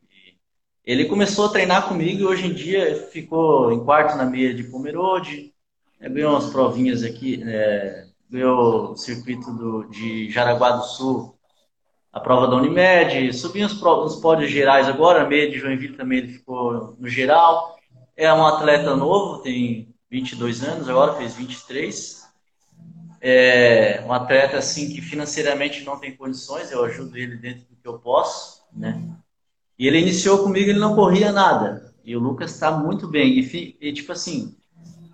Ele 0.86 1.06
começou 1.06 1.48
a 1.48 1.50
treinar 1.50 1.88
comigo 1.88 2.21
e 2.21 2.26
hoje 2.26 2.45
em 2.45 2.54
dia 2.54 3.08
ficou 3.12 3.71
em 3.71 3.84
quarto 3.84 4.15
na 4.15 4.26
meia 4.26 4.54
de 4.54 4.65
Pomerode, 4.65 5.52
é, 6.00 6.08
ganhou 6.08 6.34
umas 6.34 6.52
provinhas 6.52 7.02
aqui, 7.02 7.43
é, 7.43 8.06
ganhou 8.30 8.91
o 8.91 8.95
circuito 8.95 9.52
do, 9.52 9.89
de 9.89 10.30
Jaraguá 10.30 10.71
do 10.71 10.84
Sul, 10.84 11.36
a 12.13 12.19
prova 12.19 12.48
da 12.48 12.56
Unimed, 12.56 13.34
subiu 13.34 13.65
uns, 13.65 13.82
uns 13.82 14.15
pódios 14.17 14.52
gerais 14.52 14.88
agora, 14.88 15.24
a 15.24 15.28
meia 15.28 15.50
de 15.50 15.58
Joinville 15.58 15.98
também 15.98 16.19
ele 16.19 16.34
ficou 16.34 16.95
no 17.00 17.10
geral. 17.10 17.76
É 18.15 18.32
um 18.32 18.45
atleta 18.45 18.95
novo, 18.95 19.41
tem 19.41 19.93
22 20.10 20.63
anos, 20.63 20.88
agora 20.88 21.15
fez 21.15 21.34
23. 21.34 22.24
É 23.19 24.04
um 24.06 24.13
atleta 24.13 24.58
assim 24.58 24.93
que 24.93 25.02
financeiramente 25.02 25.84
não 25.84 26.00
tem 26.00 26.15
condições, 26.15 26.71
eu 26.71 26.86
ajudo 26.86 27.17
ele 27.17 27.38
dentro 27.38 27.65
do 27.65 27.76
que 27.76 27.88
eu 27.88 27.98
posso, 27.98 28.63
né? 28.71 29.02
E 29.78 29.88
ele 29.88 30.00
iniciou 30.00 30.44
comigo, 30.44 30.70
ele 30.70 30.80
não 30.80 30.96
corria 30.96 31.32
nada. 31.32 31.94
E 32.04 32.16
o 32.16 32.20
Lucas 32.20 32.52
está 32.54 32.72
muito 32.72 33.08
bem. 33.08 33.40
E, 33.40 33.78
e, 33.82 33.94
tipo 33.94 34.12
assim, 34.12 34.56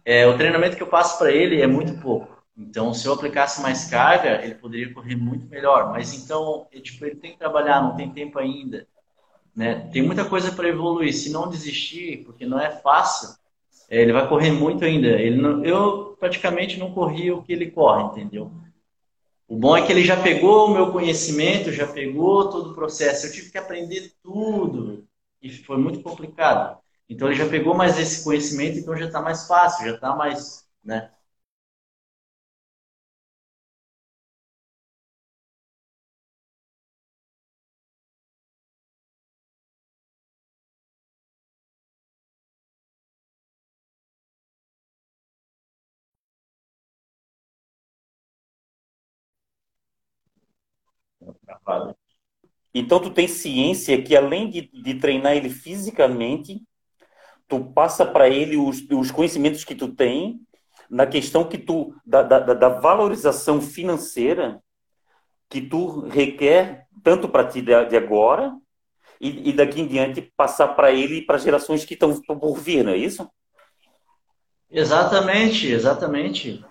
é, 0.06 0.28
o 0.28 0.38
treinamento 0.38 0.76
que 0.76 0.84
eu 0.84 0.88
passo 0.88 1.18
para 1.18 1.32
ele 1.32 1.62
é 1.62 1.68
muito 1.68 2.00
pouco. 2.02 2.42
Então, 2.58 2.94
se 2.94 3.08
eu 3.08 3.14
aplicasse 3.14 3.62
mais 3.62 3.86
carga, 3.90 4.44
ele 4.44 4.56
poderia 4.56 4.94
correr 4.94 5.16
muito 5.16 5.48
melhor. 5.48 5.92
Mas 5.92 6.14
então, 6.14 6.68
ele, 6.72 6.82
tipo, 6.82 7.06
ele 7.06 7.16
tem 7.16 7.32
que 7.32 7.40
trabalhar, 7.40 7.82
não 7.82 7.96
tem 7.96 8.12
tempo 8.12 8.38
ainda. 8.38 8.86
Né? 9.56 9.90
Tem 9.92 10.02
muita 10.02 10.26
coisa 10.26 10.52
para 10.52 10.68
evoluir. 10.68 11.14
Se 11.14 11.32
não 11.32 11.50
desistir, 11.50 12.24
porque 12.26 12.46
não 12.46 12.60
é 12.60 12.70
fácil, 12.70 13.30
é, 13.90 14.02
ele 14.02 14.14
vai 14.14 14.28
correr 14.28 14.52
muito 14.52 14.86
ainda. 14.86 15.08
Ele 15.08 15.42
não, 15.42 15.64
eu 15.66 16.16
praticamente 16.20 16.78
não 16.78 16.92
corri 16.92 17.32
o 17.32 17.42
que 17.42 17.52
ele 17.54 17.72
corre, 17.72 18.04
entendeu? 18.04 18.52
O 19.52 19.58
bom 19.58 19.76
é 19.76 19.86
que 19.86 19.92
ele 19.92 20.06
já 20.06 20.16
pegou 20.16 20.68
o 20.68 20.74
meu 20.74 20.94
conhecimento, 20.94 21.74
já 21.74 21.86
pegou 21.86 22.50
todo 22.50 22.72
o 22.72 22.74
processo. 22.74 23.26
Eu 23.28 23.34
tive 23.34 23.52
que 23.52 23.58
aprender 23.58 24.14
tudo 24.24 25.06
e 25.42 25.50
foi 25.52 25.78
muito 25.78 26.02
complicado. 26.02 26.80
Então 27.10 27.28
ele 27.28 27.36
já 27.36 27.50
pegou 27.50 27.76
mais 27.76 28.00
esse 28.00 28.24
conhecimento, 28.24 28.80
então 28.80 28.96
já 28.96 29.08
está 29.08 29.22
mais 29.22 29.46
fácil, 29.48 29.88
já 29.88 29.96
está 29.96 30.16
mais, 30.16 30.66
né? 30.82 31.12
Então 52.74 53.00
tu 53.00 53.10
tem 53.10 53.28
ciência 53.28 54.02
que 54.02 54.16
além 54.16 54.50
de, 54.50 54.62
de 54.62 54.96
treinar 54.96 55.36
ele 55.36 55.50
fisicamente, 55.50 56.62
tu 57.48 57.66
passa 57.74 58.06
para 58.06 58.30
ele 58.30 58.58
os, 58.58 58.82
os 58.90 59.12
conhecimentos 59.12 59.64
que 59.64 59.76
tu 59.76 59.94
tem 59.94 60.40
na 60.90 61.06
questão 61.06 61.48
que 61.48 61.58
tu 61.58 61.94
da, 62.06 62.24
da, 62.24 62.40
da 62.40 62.70
valorização 62.70 63.62
financeira 63.62 64.62
que 65.50 65.62
tu 65.62 66.08
requer 66.08 66.88
tanto 67.04 67.28
para 67.28 67.48
ti 67.48 67.62
de, 67.62 67.86
de 67.86 67.98
agora 67.98 68.56
e, 69.20 69.50
e, 69.50 69.54
daqui 69.54 69.82
em 69.82 69.88
diante 69.88 70.22
passar 70.36 70.70
para 70.70 70.92
ele 70.92 71.18
e 71.18 71.26
para 71.26 71.38
gerações 71.38 71.86
que 71.86 71.94
estão 71.94 72.20
por 72.22 72.58
vir, 72.58 72.84
não 72.84 72.94
é 72.94 72.98
isso? 72.98 73.30
Exatamente, 74.70 75.68
exatamente. 75.68 76.66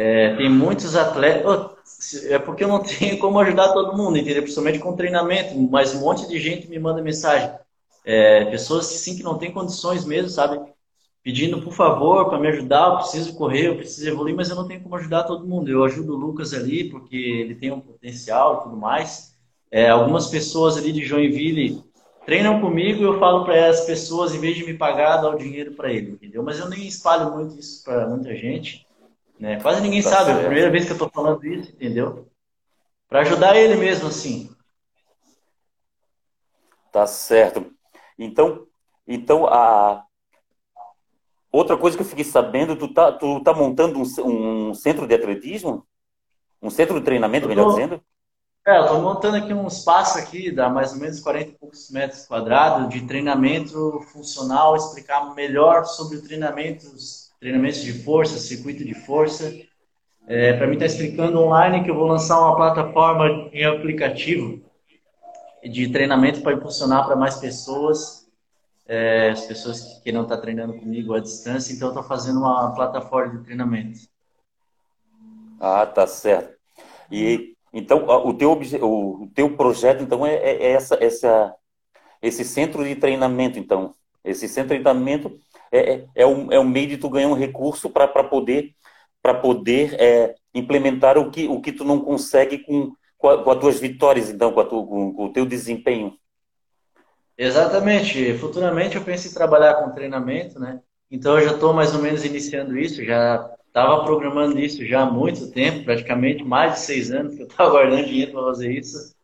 É, 0.00 0.36
tem 0.36 0.48
muitos 0.48 0.94
atletas 0.94 2.24
é 2.26 2.38
porque 2.38 2.62
eu 2.62 2.68
não 2.68 2.78
tenho 2.84 3.18
como 3.18 3.40
ajudar 3.40 3.72
todo 3.72 3.96
mundo, 3.96 4.16
entendeu? 4.16 4.42
Principalmente 4.42 4.78
com 4.78 4.94
treinamento, 4.94 5.58
mas 5.58 5.92
um 5.92 6.02
monte 6.02 6.28
de 6.28 6.38
gente 6.38 6.68
me 6.68 6.78
manda 6.78 7.02
mensagem. 7.02 7.50
É, 8.04 8.44
pessoas 8.44 8.86
sim 8.86 9.16
que 9.16 9.24
não 9.24 9.36
têm 9.36 9.50
condições 9.50 10.04
mesmo, 10.04 10.28
sabe? 10.28 10.60
Pedindo 11.20 11.60
por 11.60 11.72
favor 11.72 12.28
para 12.28 12.38
me 12.38 12.46
ajudar, 12.46 12.90
eu 12.90 12.96
preciso 12.98 13.34
correr, 13.34 13.66
eu 13.66 13.76
preciso 13.76 14.08
evoluir, 14.08 14.36
mas 14.36 14.48
eu 14.48 14.54
não 14.54 14.68
tenho 14.68 14.80
como 14.80 14.94
ajudar 14.94 15.24
todo 15.24 15.48
mundo. 15.48 15.68
Eu 15.68 15.82
ajudo 15.82 16.14
o 16.14 16.16
Lucas 16.16 16.54
ali 16.54 16.88
porque 16.88 17.16
ele 17.16 17.56
tem 17.56 17.72
um 17.72 17.80
potencial 17.80 18.60
e 18.60 18.62
tudo 18.62 18.76
mais. 18.76 19.34
É, 19.68 19.88
algumas 19.88 20.28
pessoas 20.28 20.76
ali 20.76 20.92
de 20.92 21.04
Joinville 21.04 21.82
treinam 22.24 22.60
comigo 22.60 23.00
e 23.00 23.04
eu 23.04 23.18
falo 23.18 23.44
para 23.44 23.68
as 23.68 23.80
pessoas, 23.80 24.32
em 24.32 24.38
vez 24.38 24.56
de 24.56 24.64
me 24.64 24.74
pagar, 24.74 25.16
dar 25.16 25.34
o 25.34 25.38
dinheiro 25.38 25.72
para 25.72 25.92
ele, 25.92 26.12
entendeu? 26.12 26.44
Mas 26.44 26.60
eu 26.60 26.68
nem 26.68 26.86
espalho 26.86 27.32
muito 27.32 27.58
isso 27.58 27.82
para 27.82 28.06
muita 28.06 28.32
gente. 28.36 28.87
Né? 29.38 29.60
Quase 29.60 29.80
ninguém 29.80 30.02
tá 30.02 30.10
sabe, 30.10 30.26
certo. 30.26 30.38
é 30.38 30.42
a 30.42 30.46
primeira 30.46 30.70
vez 30.70 30.84
que 30.84 30.90
eu 30.90 30.94
estou 30.94 31.10
falando 31.10 31.44
isso, 31.46 31.72
entendeu? 31.72 32.28
Para 33.08 33.20
ajudar 33.20 33.56
ele 33.56 33.76
mesmo, 33.76 34.08
assim. 34.08 34.50
Tá 36.90 37.06
certo. 37.06 37.72
Então, 38.18 38.66
então 39.06 39.46
a 39.46 40.04
outra 41.52 41.76
coisa 41.76 41.96
que 41.96 42.02
eu 42.02 42.06
fiquei 42.06 42.24
sabendo, 42.24 42.76
tu 42.76 42.92
tá, 42.92 43.12
tu 43.12 43.40
tá 43.42 43.54
montando 43.54 43.98
um, 43.98 44.68
um 44.70 44.74
centro 44.74 45.06
de 45.06 45.14
atletismo? 45.14 45.86
Um 46.60 46.70
centro 46.70 46.98
de 46.98 47.04
treinamento, 47.04 47.44
tô, 47.44 47.48
melhor 47.48 47.68
dizendo? 47.68 48.02
É, 48.66 48.76
eu 48.76 48.82
estou 48.82 49.00
montando 49.00 49.36
aqui 49.36 49.54
um 49.54 49.66
espaço 49.66 50.18
aqui, 50.18 50.50
dá 50.50 50.68
mais 50.68 50.92
ou 50.92 50.98
menos 50.98 51.20
40 51.20 51.50
e 51.50 51.52
poucos 51.52 51.90
metros 51.90 52.26
quadrados, 52.26 52.88
de 52.90 53.06
treinamento 53.06 54.00
funcional, 54.12 54.74
explicar 54.74 55.34
melhor 55.34 55.84
sobre 55.84 56.20
treinamentos 56.20 57.27
treinamentos 57.40 57.82
de 57.82 57.92
força, 58.02 58.38
circuito 58.38 58.84
de 58.84 58.94
força. 58.94 59.52
É, 60.26 60.52
para 60.52 60.66
mim 60.66 60.74
está 60.74 60.86
explicando 60.86 61.40
online 61.40 61.82
que 61.82 61.90
eu 61.90 61.94
vou 61.94 62.06
lançar 62.06 62.38
uma 62.38 62.56
plataforma 62.56 63.48
em 63.52 63.64
aplicativo 63.64 64.62
de 65.64 65.90
treinamento 65.90 66.42
para 66.42 66.52
impulsionar 66.52 67.06
para 67.06 67.16
mais 67.16 67.36
pessoas, 67.36 68.28
é, 68.86 69.30
as 69.30 69.46
pessoas 69.46 69.80
que 69.80 70.02
queiram 70.02 70.22
estar 70.22 70.36
tá 70.36 70.42
treinando 70.42 70.74
comigo 70.74 71.14
à 71.14 71.20
distância. 71.20 71.72
Então, 71.72 71.88
estou 71.88 72.02
fazendo 72.02 72.40
uma 72.40 72.74
plataforma 72.74 73.38
de 73.38 73.44
treinamento. 73.44 74.00
Ah, 75.60 75.86
tá 75.86 76.06
certo. 76.06 76.56
E 77.10 77.56
então 77.72 78.06
o 78.06 78.32
teu 78.32 78.52
o 78.82 79.30
teu 79.34 79.54
projeto 79.56 80.02
então 80.02 80.26
é, 80.26 80.34
é, 80.34 80.62
é 80.62 80.72
essa 80.72 80.94
essa 81.02 81.54
esse 82.22 82.44
centro 82.44 82.82
de 82.82 82.96
treinamento 82.96 83.58
então 83.58 83.94
esse 84.24 84.48
centro 84.48 84.76
de 84.76 84.82
treinamento 84.82 85.38
é, 85.72 85.92
é, 85.92 86.06
é, 86.14 86.26
um, 86.26 86.52
é 86.52 86.58
um 86.58 86.68
meio 86.68 86.88
de 86.88 86.98
tu 86.98 87.08
ganhar 87.08 87.28
um 87.28 87.34
recurso 87.34 87.90
para 87.90 88.06
poder 88.24 88.74
para 89.20 89.34
poder 89.34 89.94
é, 90.00 90.34
implementar 90.54 91.18
o 91.18 91.30
que, 91.30 91.46
o 91.48 91.60
que 91.60 91.72
tu 91.72 91.84
não 91.84 92.00
consegue 92.00 92.58
com, 92.58 92.92
com, 93.16 93.28
a, 93.28 93.42
com 93.42 93.50
as 93.50 93.58
tuas 93.58 93.80
vitórias, 93.80 94.30
então, 94.30 94.52
com, 94.52 94.64
tua, 94.64 94.86
com, 94.86 95.12
com 95.12 95.24
o 95.26 95.32
teu 95.32 95.44
desempenho. 95.44 96.14
Exatamente. 97.36 98.34
Futuramente 98.34 98.96
eu 98.96 99.04
penso 99.04 99.28
em 99.28 99.34
trabalhar 99.34 99.74
com 99.74 99.92
treinamento, 99.92 100.58
né? 100.58 100.80
Então 101.10 101.38
eu 101.38 101.48
já 101.48 101.54
estou 101.54 101.72
mais 101.72 101.94
ou 101.94 102.02
menos 102.02 102.24
iniciando 102.24 102.78
isso, 102.78 103.04
já 103.04 103.50
estava 103.66 104.04
programando 104.04 104.58
isso 104.58 104.84
já 104.84 105.02
há 105.02 105.06
muito 105.06 105.50
tempo, 105.50 105.84
praticamente 105.84 106.44
mais 106.44 106.74
de 106.74 106.80
seis 106.80 107.10
anos 107.10 107.34
que 107.34 107.42
eu 107.42 107.46
estava 107.46 107.70
guardando 107.70 108.06
dinheiro 108.06 108.32
para 108.32 108.42
fazer 108.42 108.72
isso. 108.72 109.14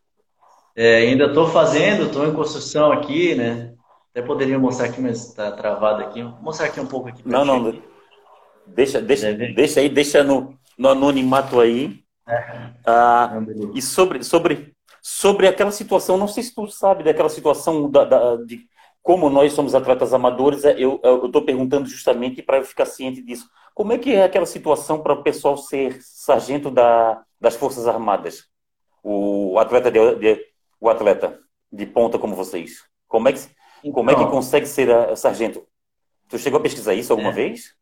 É, 0.76 0.97
ainda 0.99 1.26
estou 1.26 1.49
fazendo, 1.49 2.07
estou 2.07 2.26
em 2.26 2.34
construção 2.34 2.90
aqui, 2.90 3.34
né? 3.34 3.74
Até 4.15 4.23
poderia 4.23 4.57
mostrar 4.61 4.87
aqui, 4.87 5.01
mas 5.01 5.27
está 5.27 5.51
travado 5.51 6.05
aqui. 6.05 6.23
Vou 6.23 6.41
mostrar 6.41 6.67
aqui 6.67 6.79
um 6.79 6.87
pouco 6.87 7.09
aqui. 7.09 7.21
Não, 7.27 7.45
não. 7.45 7.83
Deixa, 8.65 9.01
deixa, 9.01 9.33
deixa 9.33 9.81
aí, 9.81 9.89
deixa 9.89 10.23
no, 10.23 10.57
no 10.79 10.89
anonimato 10.89 11.59
aí. 11.59 11.99
É. 12.29 12.71
Ah, 12.87 13.39
e 13.75 13.83
sobre, 13.83 14.23
sobre, 14.23 14.73
sobre 15.03 15.49
aquela 15.49 15.73
situação, 15.73 16.17
não 16.17 16.29
sei 16.29 16.45
se 16.45 16.55
tu 16.55 16.69
sabe 16.69 17.03
daquela 17.03 17.29
situação 17.29 17.91
da, 17.91 18.05
da 18.05 18.37
de 18.37 18.61
como 19.03 19.29
nós 19.29 19.53
somos 19.53 19.75
atletas 19.75 20.15
amadores, 20.15 20.65
é, 20.65 20.77
eu 20.79 20.99
estou 21.27 21.43
perguntando 21.43 21.87
justamente 21.87 22.41
para 22.41 22.59
eu 22.59 22.65
ficar 22.65 22.87
ciente 22.87 23.21
disso. 23.21 23.51
Como 23.75 23.93
é 23.93 23.99
que 23.99 24.15
é 24.15 24.23
aquela 24.23 24.47
situação 24.47 25.03
para 25.03 25.12
o 25.12 25.25
pessoal 25.25 25.57
ser 25.57 25.99
sargento 26.01 26.71
da, 26.71 27.21
das 27.41 27.57
Forças 27.57 27.89
Armadas? 27.89 28.45
O 29.03 29.59
atleta 29.59 29.91
de, 29.91 30.15
de, 30.15 30.47
o 30.81 30.89
atleta 30.89 31.39
de 31.71 31.85
ponta 31.85 32.17
como 32.17 32.37
vocês. 32.37 32.85
Como 33.09 33.29
é 33.29 33.33
que, 33.33 33.41
como 33.93 34.11
é 34.11 34.14
que 34.14 34.26
consegue 34.26 34.66
ser 34.66 34.91
a, 34.91 35.14
sargento? 35.16 35.62
Tu 36.28 36.39
chegou 36.39 36.59
a 36.59 36.62
pesquisar 36.62 36.95
isso 36.95 37.12
alguma 37.12 37.30
é. 37.30 37.32
vez? 37.32 37.74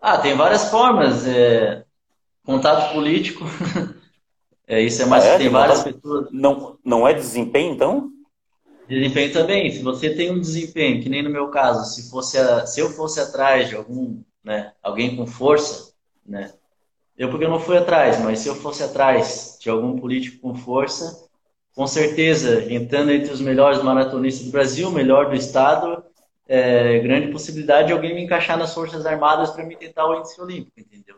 Ah, 0.00 0.18
tem 0.18 0.34
várias 0.36 0.70
formas. 0.70 1.26
É... 1.26 1.84
Contato 2.44 2.92
político. 2.92 3.44
é, 4.66 4.80
isso 4.80 5.02
é 5.02 5.06
mais. 5.06 5.24
Ah, 5.24 5.28
é? 5.28 5.38
Tem 5.38 5.48
várias 5.48 5.82
pessoas. 5.82 6.28
Não, 6.30 6.78
não 6.84 7.08
é 7.08 7.12
desempenho, 7.12 7.72
então? 7.72 8.10
Desempenho 8.88 9.32
também. 9.32 9.70
Se 9.72 9.82
você 9.82 10.14
tem 10.14 10.30
um 10.30 10.40
desempenho, 10.40 11.02
que 11.02 11.08
nem 11.08 11.22
no 11.22 11.30
meu 11.30 11.48
caso, 11.48 11.92
se 11.92 12.08
fosse 12.08 12.38
a, 12.38 12.66
se 12.66 12.80
eu 12.80 12.90
fosse 12.90 13.18
atrás 13.18 13.68
de 13.68 13.74
algum, 13.74 14.22
né, 14.44 14.72
alguém 14.82 15.16
com 15.16 15.26
força, 15.26 15.92
né? 16.24 16.52
Eu 17.18 17.30
porque 17.30 17.46
eu 17.46 17.50
não 17.50 17.58
fui 17.58 17.78
atrás, 17.78 18.20
mas 18.20 18.40
se 18.40 18.48
eu 18.48 18.54
fosse 18.54 18.82
atrás 18.82 19.58
de 19.60 19.70
algum 19.70 19.98
político 19.98 20.38
com 20.40 20.54
força, 20.54 21.25
com 21.76 21.86
certeza, 21.86 22.72
entrando 22.72 23.12
entre 23.12 23.30
os 23.30 23.40
melhores 23.42 23.82
maratonistas 23.82 24.46
do 24.46 24.50
Brasil, 24.50 24.90
melhor 24.90 25.28
do 25.28 25.36
estado, 25.36 26.02
é, 26.48 26.98
grande 27.00 27.30
possibilidade 27.30 27.88
de 27.88 27.92
alguém 27.92 28.14
me 28.14 28.24
encaixar 28.24 28.56
nas 28.56 28.72
Forças 28.72 29.04
Armadas 29.04 29.50
para 29.50 29.62
me 29.62 29.76
tentar 29.76 30.06
o 30.06 30.18
índice 30.18 30.40
olímpico, 30.40 30.80
entendeu? 30.80 31.16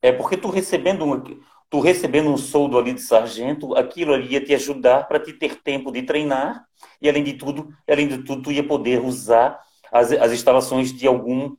É 0.00 0.12
porque 0.12 0.36
tu 0.36 0.50
recebendo 0.50 1.04
um, 1.04 1.20
tu 1.68 1.80
recebendo 1.80 2.30
um 2.30 2.36
soldo 2.36 2.78
ali 2.78 2.92
de 2.92 3.00
sargento, 3.00 3.74
aquilo 3.74 4.14
ali 4.14 4.34
ia 4.34 4.40
te 4.40 4.54
ajudar 4.54 5.08
para 5.08 5.18
te 5.18 5.32
ter 5.32 5.60
tempo 5.62 5.90
de 5.90 6.02
treinar 6.02 6.64
e 7.02 7.08
além 7.08 7.24
de 7.24 7.32
tudo, 7.32 7.74
além 7.90 8.06
de 8.06 8.18
tudo, 8.18 8.42
tu 8.42 8.52
ia 8.52 8.62
poder 8.62 9.00
usar 9.00 9.58
as, 9.90 10.12
as 10.12 10.30
instalações 10.30 10.92
de 10.92 11.08
algum 11.08 11.56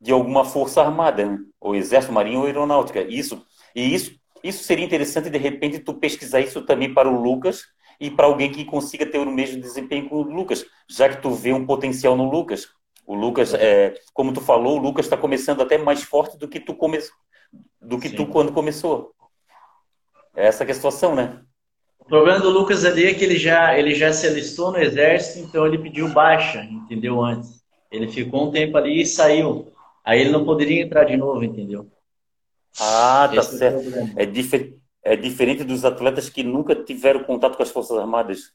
de 0.00 0.12
alguma 0.12 0.46
força 0.46 0.80
armada, 0.80 1.26
né? 1.26 1.38
ou 1.60 1.74
exército, 1.74 2.12
marinho 2.12 2.38
ou 2.38 2.46
aeronáutica. 2.46 3.02
Isso 3.02 3.44
e 3.74 3.94
isso 3.94 4.17
isso 4.42 4.64
seria 4.64 4.84
interessante 4.84 5.30
de 5.30 5.38
repente 5.38 5.78
tu 5.78 5.94
pesquisar 5.94 6.40
isso 6.40 6.62
também 6.62 6.92
para 6.92 7.08
o 7.08 7.20
Lucas 7.20 7.64
e 8.00 8.10
para 8.10 8.26
alguém 8.26 8.50
que 8.50 8.64
consiga 8.64 9.04
ter 9.06 9.18
o 9.18 9.30
mesmo 9.30 9.60
desempenho 9.60 10.08
que 10.08 10.14
o 10.14 10.22
Lucas, 10.22 10.64
já 10.88 11.08
que 11.08 11.20
tu 11.20 11.30
vê 11.30 11.52
um 11.52 11.66
potencial 11.66 12.16
no 12.16 12.30
Lucas. 12.30 12.68
O 13.06 13.14
Lucas, 13.14 13.54
é, 13.54 13.94
como 14.12 14.32
tu 14.32 14.40
falou, 14.40 14.78
o 14.78 14.80
Lucas 14.80 15.06
está 15.06 15.16
começando 15.16 15.62
até 15.62 15.78
mais 15.78 16.02
forte 16.02 16.38
do 16.38 16.46
que 16.46 16.60
tu 16.60 16.74
come... 16.74 16.98
do 17.80 17.98
que 17.98 18.10
Sim. 18.10 18.16
tu 18.16 18.26
quando 18.26 18.52
começou. 18.52 19.12
É 20.36 20.46
essa 20.46 20.62
é 20.62 20.70
a 20.70 20.74
situação, 20.74 21.14
né? 21.14 21.40
O 21.98 22.04
problema 22.04 22.38
do 22.38 22.50
Lucas 22.50 22.84
ali 22.84 23.06
é 23.06 23.14
que 23.14 23.24
ele 23.24 23.36
já, 23.36 23.76
ele 23.78 23.94
já 23.94 24.12
se 24.12 24.26
alistou 24.26 24.70
no 24.70 24.78
exército, 24.78 25.46
então 25.46 25.66
ele 25.66 25.78
pediu 25.78 26.08
baixa, 26.08 26.62
entendeu? 26.62 27.22
Antes. 27.22 27.58
Ele 27.90 28.08
ficou 28.08 28.48
um 28.48 28.50
tempo 28.50 28.76
ali 28.76 29.02
e 29.02 29.06
saiu. 29.06 29.72
Aí 30.04 30.20
ele 30.20 30.30
não 30.30 30.44
poderia 30.44 30.82
entrar 30.82 31.04
de 31.04 31.16
novo, 31.16 31.42
entendeu? 31.42 31.86
Ah, 32.80 33.28
tá 33.28 33.36
Esse 33.36 33.54
é 33.56 33.58
certo. 33.58 34.16
É, 34.16 34.22
é, 34.22 34.26
difer 34.26 34.74
é 35.02 35.16
diferente 35.16 35.64
dos 35.64 35.84
atletas 35.84 36.28
que 36.28 36.42
nunca 36.42 36.74
tiveram 36.74 37.24
contato 37.24 37.56
com 37.56 37.62
as 37.62 37.70
Forças 37.70 37.96
Armadas. 37.96 38.52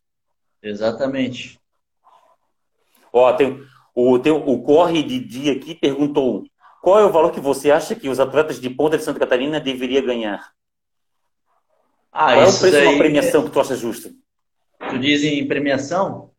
Exatamente. 0.62 1.60
Ó, 3.12 3.34
tem, 3.34 3.60
o, 3.96 4.20
tem, 4.20 4.32
o 4.32 4.62
Corre 4.62 5.02
de 5.04 5.20
Dia 5.20 5.54
aqui 5.54 5.74
perguntou 5.74 6.44
qual 6.84 7.00
é 7.00 7.06
o 7.06 7.12
valor 7.12 7.32
que 7.32 7.40
você 7.40 7.72
acha 7.72 7.96
que 7.96 8.10
os 8.10 8.20
atletas 8.20 8.60
de 8.60 8.70
Ponta 8.70 8.98
de 8.98 9.06
Santa 9.06 9.20
Catarina 9.20 9.58
deveriam 9.58 10.06
ganhar? 10.06 10.52
Ah, 12.12 12.34
Qual 12.34 12.42
é 12.42 12.50
o 12.50 12.60
preço 12.60 12.72
de 12.72 12.88
uma 12.88 12.98
premiação 12.98 13.42
é... 13.42 13.46
que 13.46 13.52
tu 13.52 13.60
acha 13.62 13.76
justa? 13.78 14.12
Tu 14.90 15.00
diz 15.00 15.24
em 15.24 15.48
premiação? 15.48 16.32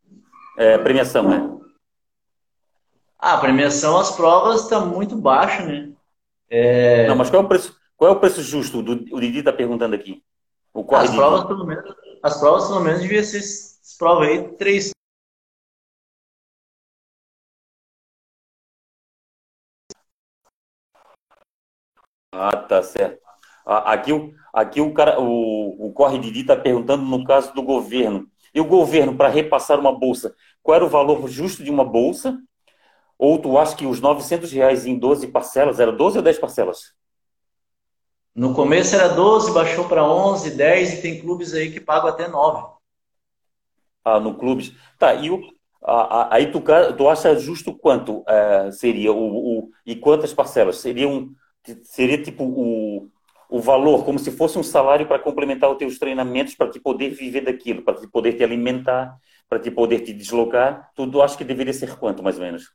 É, 0.58 0.76
premiação, 0.76 1.28
né? 1.28 1.50
Ah, 3.18 3.38
premiação, 3.38 3.96
as 3.96 4.14
provas 4.14 4.64
estão 4.64 4.86
muito 4.86 5.16
baixo, 5.16 5.64
né? 5.64 5.93
É... 6.56 7.08
Não, 7.08 7.16
mas 7.16 7.30
qual 7.30 7.42
é 7.42 7.44
o 7.44 7.48
preço, 7.48 7.76
qual 7.96 8.12
é 8.12 8.14
o 8.14 8.20
preço 8.20 8.40
justo? 8.40 8.80
Do, 8.80 8.92
o 9.12 9.20
Didi 9.20 9.40
está 9.40 9.52
perguntando 9.52 9.96
aqui. 9.96 10.22
O 10.72 10.86
as 10.94 11.10
provas, 11.10 11.44
pelo 11.44 11.66
menos, 11.66 11.84
as 12.22 12.38
provas, 12.38 12.68
pelo 12.68 12.80
menos, 12.80 13.02
devia 13.02 13.24
ser 13.24 13.42
prova 13.98 14.24
aí, 14.24 14.56
três. 14.56 14.92
Ah, 22.30 22.56
tá 22.56 22.84
certo. 22.84 23.20
Aqui, 23.66 24.12
aqui 24.52 24.80
o, 24.80 24.94
cara, 24.94 25.20
o, 25.20 25.88
o 25.88 25.92
Corre 25.92 26.20
Didi 26.20 26.42
está 26.42 26.54
perguntando 26.56 27.04
no 27.04 27.24
caso 27.24 27.52
do 27.52 27.62
governo. 27.62 28.28
E 28.54 28.60
o 28.60 28.64
governo, 28.64 29.16
para 29.16 29.28
repassar 29.28 29.80
uma 29.80 29.98
bolsa, 29.98 30.32
qual 30.62 30.76
era 30.76 30.84
o 30.84 30.88
valor 30.88 31.26
justo 31.28 31.64
de 31.64 31.70
uma 31.70 31.84
bolsa? 31.84 32.38
Ou 33.18 33.38
tu 33.38 33.56
acha 33.58 33.76
que 33.76 33.86
os 33.86 34.00
900 34.00 34.50
reais 34.52 34.86
em 34.86 34.98
12 34.98 35.28
parcelas, 35.28 35.80
era 35.80 35.92
12 35.92 36.18
ou 36.18 36.22
10 36.22 36.38
parcelas? 36.38 36.94
No 38.34 38.52
começo 38.52 38.96
era 38.96 39.08
12, 39.08 39.52
baixou 39.52 39.86
para 39.88 40.04
11, 40.04 40.56
10 40.56 40.94
e 40.94 41.02
tem 41.02 41.20
clubes 41.20 41.54
aí 41.54 41.70
que 41.70 41.80
pagam 41.80 42.08
até 42.08 42.26
9. 42.26 42.74
Ah, 44.04 44.18
no 44.18 44.34
clubes. 44.34 44.72
Tá, 44.98 45.14
e 45.14 45.30
o, 45.30 45.40
aí 46.30 46.50
tu, 46.50 46.62
tu 46.96 47.08
acha 47.08 47.38
justo 47.38 47.72
quanto 47.72 48.24
é, 48.26 48.70
seria 48.72 49.12
o, 49.12 49.58
o, 49.60 49.70
e 49.86 49.94
quantas 49.94 50.34
parcelas? 50.34 50.78
Seria, 50.78 51.08
um, 51.08 51.32
seria 51.82 52.20
tipo 52.20 52.44
o, 52.44 53.08
o 53.48 53.60
valor 53.60 54.04
como 54.04 54.18
se 54.18 54.32
fosse 54.32 54.58
um 54.58 54.62
salário 54.62 55.06
para 55.06 55.18
complementar 55.18 55.70
os 55.70 55.78
teus 55.78 55.98
treinamentos, 55.98 56.54
para 56.54 56.70
te 56.70 56.80
poder 56.80 57.10
viver 57.10 57.42
daquilo, 57.42 57.82
para 57.82 57.94
te 57.94 58.08
poder 58.08 58.32
te 58.32 58.42
alimentar, 58.42 59.16
para 59.48 59.58
te 59.60 59.70
poder 59.70 60.00
te 60.00 60.12
deslocar, 60.12 60.90
tudo 60.94 61.22
acho 61.22 61.38
que 61.38 61.44
deveria 61.44 61.72
ser 61.72 61.96
quanto, 61.96 62.22
mais 62.22 62.36
ou 62.36 62.42
menos? 62.42 62.72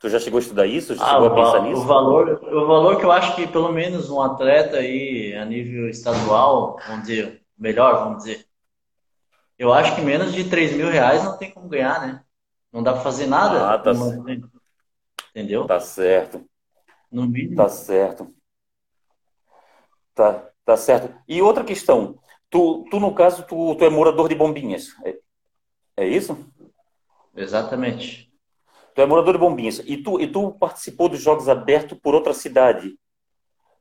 Tu 0.00 0.08
já 0.08 0.18
chegou 0.18 0.38
a 0.38 0.40
estudar 0.40 0.66
isso? 0.66 0.94
Já 0.94 1.04
ah, 1.04 1.08
chegou 1.10 1.26
a 1.26 1.34
pensar 1.34 1.62
nisso? 1.62 1.82
O 1.82 1.84
valor, 1.84 2.42
o 2.42 2.66
valor 2.66 2.96
que 2.96 3.04
eu 3.04 3.12
acho 3.12 3.36
que 3.36 3.46
pelo 3.46 3.70
menos 3.70 4.08
um 4.08 4.22
atleta 4.22 4.78
aí 4.78 5.36
a 5.36 5.44
nível 5.44 5.90
estadual, 5.90 6.78
vamos 6.86 7.06
dizer, 7.06 7.42
melhor, 7.58 8.04
vamos 8.04 8.24
dizer, 8.24 8.46
eu 9.58 9.70
acho 9.74 9.94
que 9.94 10.00
menos 10.00 10.32
de 10.32 10.48
3 10.48 10.72
mil 10.74 10.88
reais 10.88 11.22
não 11.22 11.36
tem 11.36 11.50
como 11.50 11.68
ganhar, 11.68 12.00
né? 12.00 12.24
Não 12.72 12.82
dá 12.82 12.94
para 12.94 13.02
fazer 13.02 13.26
nada. 13.26 13.74
Ah, 13.74 13.78
tá 13.78 13.92
Entendeu? 15.30 15.66
Tá 15.66 15.78
certo. 15.78 16.42
No 17.12 17.26
mínimo. 17.26 17.56
Tá 17.56 17.68
certo. 17.68 18.34
Tá, 20.14 20.50
tá 20.64 20.76
certo. 20.78 21.14
E 21.28 21.42
outra 21.42 21.62
questão, 21.62 22.18
tu, 22.48 22.86
tu 22.90 22.98
no 22.98 23.14
caso, 23.14 23.42
tu, 23.42 23.74
tu 23.74 23.84
é 23.84 23.90
morador 23.90 24.30
de 24.30 24.34
Bombinhas, 24.34 24.96
é, 25.04 25.18
é 25.98 26.06
isso? 26.08 26.38
Exatamente. 27.36 28.29
Tu 28.94 29.00
é 29.00 29.06
morador 29.06 29.34
de 29.34 29.40
Bombinhas. 29.40 29.80
E 29.84 29.96
tu, 29.96 30.20
e 30.20 30.26
tu 30.26 30.52
participou 30.52 31.08
dos 31.08 31.20
Jogos 31.20 31.48
Abertos 31.48 31.98
por 31.98 32.14
outra 32.14 32.34
cidade. 32.34 32.94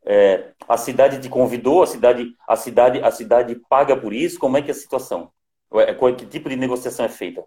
É, 0.06 0.54
a 0.68 0.78
cidade 0.78 1.20
te 1.20 1.30
convidou, 1.30 1.84
a 1.84 1.88
cidade, 1.88 2.34
a 2.48 2.56
cidade, 2.56 3.00
a 3.00 3.12
cidade 3.12 3.56
paga 3.70 3.96
por 3.98 4.14
isso? 4.14 4.40
Como 4.40 4.58
é 4.58 4.62
que 4.62 4.70
é 4.70 4.72
a 4.72 4.76
situação? 4.76 5.32
É, 5.74 5.94
que 5.94 6.26
tipo 6.26 6.50
de 6.50 6.56
negociação 6.56 7.06
é 7.06 7.10
feita? 7.10 7.44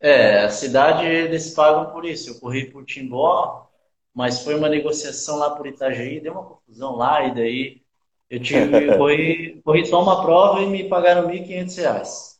É, 0.00 0.40
a 0.40 0.50
cidade 0.50 1.06
eles 1.06 1.54
pagam 1.54 1.92
por 1.92 2.04
isso. 2.04 2.30
Eu 2.30 2.40
corri 2.40 2.70
por 2.70 2.84
Timbó, 2.84 3.68
mas 4.14 4.42
foi 4.42 4.54
uma 4.54 4.68
negociação 4.68 5.36
lá 5.36 5.50
por 5.50 5.66
Itajaí, 5.66 6.20
deu 6.20 6.32
uma 6.32 6.44
confusão 6.44 6.96
lá, 6.96 7.24
e 7.24 7.34
daí 7.34 7.82
eu 8.28 8.40
tive, 8.40 8.66
corri, 8.98 9.60
corri 9.64 9.86
só 9.86 10.02
uma 10.02 10.22
prova 10.22 10.60
e 10.60 10.66
me 10.66 10.88
pagaram 10.88 11.28
R$ 11.28 11.40
1.500. 11.40 12.36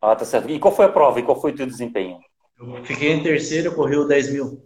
Ah, 0.00 0.14
tá 0.14 0.24
certo. 0.24 0.50
E 0.50 0.58
qual 0.58 0.74
foi 0.74 0.84
a 0.84 0.90
prova 0.92 1.18
e 1.18 1.22
qual 1.22 1.40
foi 1.40 1.52
o 1.52 1.56
teu 1.56 1.66
desempenho? 1.66 2.20
Eu 2.58 2.84
fiquei 2.84 3.12
em 3.12 3.22
terceiro, 3.22 3.74
corri 3.74 3.96
o 3.96 4.06
10 4.06 4.32
mil. 4.32 4.64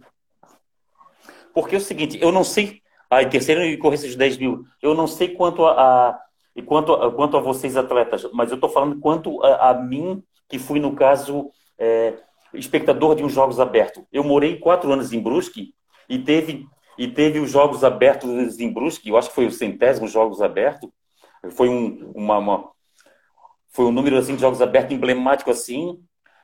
Porque 1.53 1.75
é 1.75 1.77
o 1.77 1.81
seguinte, 1.81 2.17
eu 2.21 2.31
não 2.31 2.43
sei. 2.43 2.81
Ah, 3.09 3.21
em 3.21 3.29
terceiro 3.29 3.63
e 3.63 3.77
corri 3.77 3.95
esses 3.95 4.15
10 4.15 4.37
mil. 4.37 4.63
Eu 4.81 4.95
não 4.95 5.05
sei 5.05 5.29
quanto 5.29 5.65
a, 5.65 6.09
a 6.09 6.23
quanto, 6.65 6.93
a, 6.93 7.11
quanto 7.11 7.37
a 7.37 7.39
vocês 7.39 7.75
atletas, 7.77 8.27
mas 8.33 8.49
eu 8.49 8.55
estou 8.55 8.69
falando 8.69 8.99
quanto 8.99 9.43
a, 9.43 9.69
a, 9.69 9.73
mim, 9.73 10.23
que 10.47 10.59
fui, 10.59 10.79
no 10.79 10.95
caso, 10.95 11.49
é, 11.77 12.15
espectador 12.53 13.15
de 13.15 13.23
uns 13.23 13.33
Jogos 13.33 13.59
Abertos. 13.59 14.03
Eu 14.11 14.23
morei 14.23 14.57
quatro 14.57 14.91
anos 14.91 15.11
em 15.13 15.19
Brusque 15.19 15.73
e 16.07 16.19
teve, 16.19 16.65
e 16.97 17.07
teve 17.07 17.39
os 17.39 17.51
Jogos 17.51 17.83
Abertos 17.83 18.59
em 18.59 18.71
Brusque, 18.71 19.09
eu 19.09 19.17
acho 19.17 19.29
que 19.29 19.35
foi 19.35 19.47
o 19.47 19.51
centésimo 19.51 20.07
Jogos 20.07 20.41
Abertos, 20.41 20.89
foi 21.51 21.69
um, 21.69 22.11
uma, 22.15 22.37
uma, 22.37 22.71
foi 23.69 23.85
um 23.85 23.91
número 23.91 24.17
assim 24.17 24.35
de 24.35 24.41
Jogos 24.41 24.61
Abertos 24.61 24.95
emblemático 24.95 25.49
assim, 25.49 25.99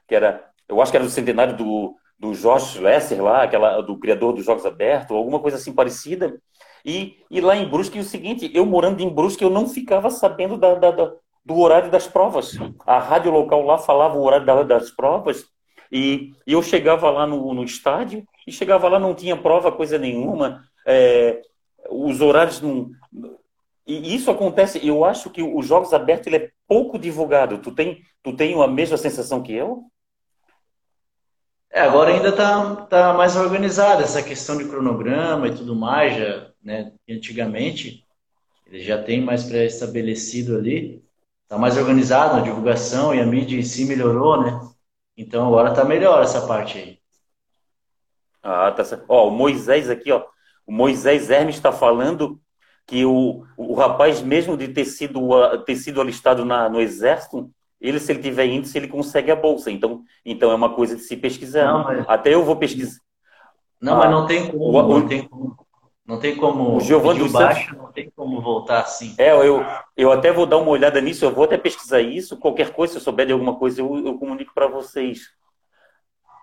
que 0.08 0.16
era, 0.16 0.49
eu 0.70 0.82
acho 0.82 0.92
que 0.92 0.98
era 0.98 1.06
do 1.06 1.12
centenário 1.12 1.58
do, 1.58 1.96
do 2.18 2.34
Josh 2.34 2.76
Lesser 2.76 3.22
lá, 3.22 3.44
aquela, 3.44 3.82
do 3.82 3.98
criador 3.98 4.34
dos 4.34 4.46
Jogos 4.46 4.66
Abertos, 4.66 5.16
alguma 5.16 5.40
coisa 5.40 5.58
assim 5.58 5.74
parecida, 5.74 6.40
e, 6.86 7.18
e 7.30 7.42
lá 7.42 7.56
em 7.56 7.68
Brusque, 7.68 8.00
o 8.00 8.04
seguinte, 8.04 8.50
eu 8.54 8.66
morando 8.66 9.02
em 9.02 9.10
Brusque, 9.10 9.44
eu 9.44 9.50
não 9.50 9.68
ficava 9.68 10.10
sabendo 10.10 10.58
da, 10.58 10.76
da, 10.76 10.92
da 10.92 11.12
do 11.46 11.58
horário 11.58 11.90
das 11.90 12.08
provas. 12.08 12.58
A 12.86 13.00
rádio 13.00 13.32
local 13.32 13.64
lá 13.64 13.78
falava 13.78 14.18
o 14.18 14.24
horário 14.24 14.46
da, 14.46 14.64
das 14.64 14.92
provas, 14.92 15.46
e, 15.92 16.32
e, 16.46 16.54
eu 16.54 16.62
chegava 16.62 17.10
lá 17.10 17.26
no, 17.26 17.54
no 17.54 17.64
estádio, 17.64 18.24
e 18.46 18.52
chegava 18.52 18.88
lá, 18.88 19.00
não 19.00 19.16
tinha 19.16 19.36
prova, 19.36 19.72
coisa 19.72 19.98
nenhuma, 19.98 20.64
é, 20.86 21.42
os 21.90 22.22
horários 22.22 22.62
não... 22.62 22.90
E 23.88 24.14
isso 24.14 24.30
acontece, 24.30 24.86
eu 24.86 25.04
acho 25.04 25.32
que 25.32 25.42
os 25.42 25.66
Jogos 25.66 25.94
Abertos 25.94 26.28
ele 26.28 26.36
é 26.36 26.50
pouco 26.68 27.00
divulgado. 27.00 27.58
Tu 27.58 27.72
tem, 27.72 28.04
tu 28.22 28.36
tem 28.36 28.62
a 28.62 28.68
mesma 28.68 28.98
sensação 28.98 29.42
que 29.42 29.52
eu? 29.52 29.86
É, 31.72 31.82
agora 31.82 32.12
ainda 32.12 32.30
está 32.30 32.76
tá 32.88 33.14
mais 33.14 33.36
organizada 33.36 34.04
essa 34.04 34.24
questão 34.24 34.58
de 34.58 34.68
cronograma 34.68 35.48
e 35.48 35.56
tudo 35.56 35.76
mais, 35.76 36.18
já, 36.18 36.52
né? 36.64 36.94
Antigamente 37.10 38.06
ele 38.68 38.84
já 38.84 39.02
tem 39.02 39.22
mais 39.22 39.44
pré-estabelecido 39.44 40.58
ali, 40.58 41.04
está 41.44 41.58
mais 41.58 41.78
organizado 41.78 42.38
a 42.38 42.42
divulgação 42.42 43.14
e 43.14 43.20
a 43.20 43.26
mídia 43.26 43.58
em 43.58 43.64
si 43.64 43.86
melhorou, 43.86 44.42
né? 44.42 44.60
Então 45.18 45.48
agora 45.48 45.70
está 45.70 45.84
melhor 45.84 46.24
essa 46.24 46.46
parte 46.48 46.78
aí. 46.78 47.00
Ah, 48.42 48.72
tá 48.72 48.84
certo. 48.84 49.06
Ó, 49.08 49.28
o 49.28 49.32
Moisés 49.32 49.90
aqui, 49.90 50.12
ó, 50.12 50.26
o 50.66 50.72
Moisés 50.72 51.30
Hermes 51.30 51.56
está 51.56 51.72
falando 51.72 52.40
que 52.88 53.06
o, 53.06 53.46
o 53.58 53.74
rapaz, 53.76 54.22
mesmo 54.22 54.58
de 54.58 54.68
ter 54.70 54.86
sido, 54.86 55.22
ter 55.66 55.76
sido 55.76 56.02
alistado 56.02 56.46
na, 56.46 56.70
no 56.70 56.80
exército, 56.80 57.52
ele, 57.80 58.00
se 58.00 58.12
ele 58.12 58.22
tiver 58.22 58.46
índice, 58.46 58.78
ele 58.78 58.88
consegue 58.88 59.32
a 59.32 59.36
bolsa. 59.36 59.72
Então, 59.72 60.04
então 60.26 60.52
é 60.52 60.56
uma 60.56 60.74
coisa 60.74 60.96
de 60.96 61.02
se 61.02 61.16
pesquisar. 61.16 61.66
Não, 61.66 61.84
mas... 61.84 62.06
Até 62.08 62.34
eu 62.34 62.44
vou 62.44 62.56
pesquisar. 62.56 63.00
Não, 63.82 63.94
ah, 63.94 63.98
mas 64.00 64.12
não 64.12 64.26
tem 64.26 64.52
como. 64.52 64.66
O, 64.66 65.00
não 65.00 65.08
tem 65.08 65.28
como. 65.28 65.56
Não 66.06 66.20
tem 66.20 66.36
como. 66.36 66.76
O 66.78 66.80
Giovanni 66.82 67.20
dos 67.20 67.32
baixo, 67.32 67.70
Santos... 67.70 67.78
não 67.78 67.92
tem 67.92 68.12
como 68.16 68.42
voltar 68.42 68.82
assim. 68.82 69.14
É, 69.18 69.32
eu, 69.32 69.64
eu 69.96 70.12
até 70.12 70.32
vou 70.32 70.46
dar 70.46 70.58
uma 70.58 70.72
olhada 70.72 71.00
nisso, 71.00 71.24
eu 71.24 71.32
vou 71.32 71.46
até 71.46 71.58
pesquisar 71.58 72.02
isso. 72.02 72.38
Qualquer 72.38 72.74
coisa, 72.74 72.94
se 72.94 73.00
eu 73.00 73.04
souber 73.04 73.28
de 73.28 73.32
alguma 73.32 73.56
coisa, 73.56 73.82
eu, 73.82 74.06
eu 74.06 74.18
comunico 74.18 74.54
para 74.54 74.68
vocês. 74.68 75.30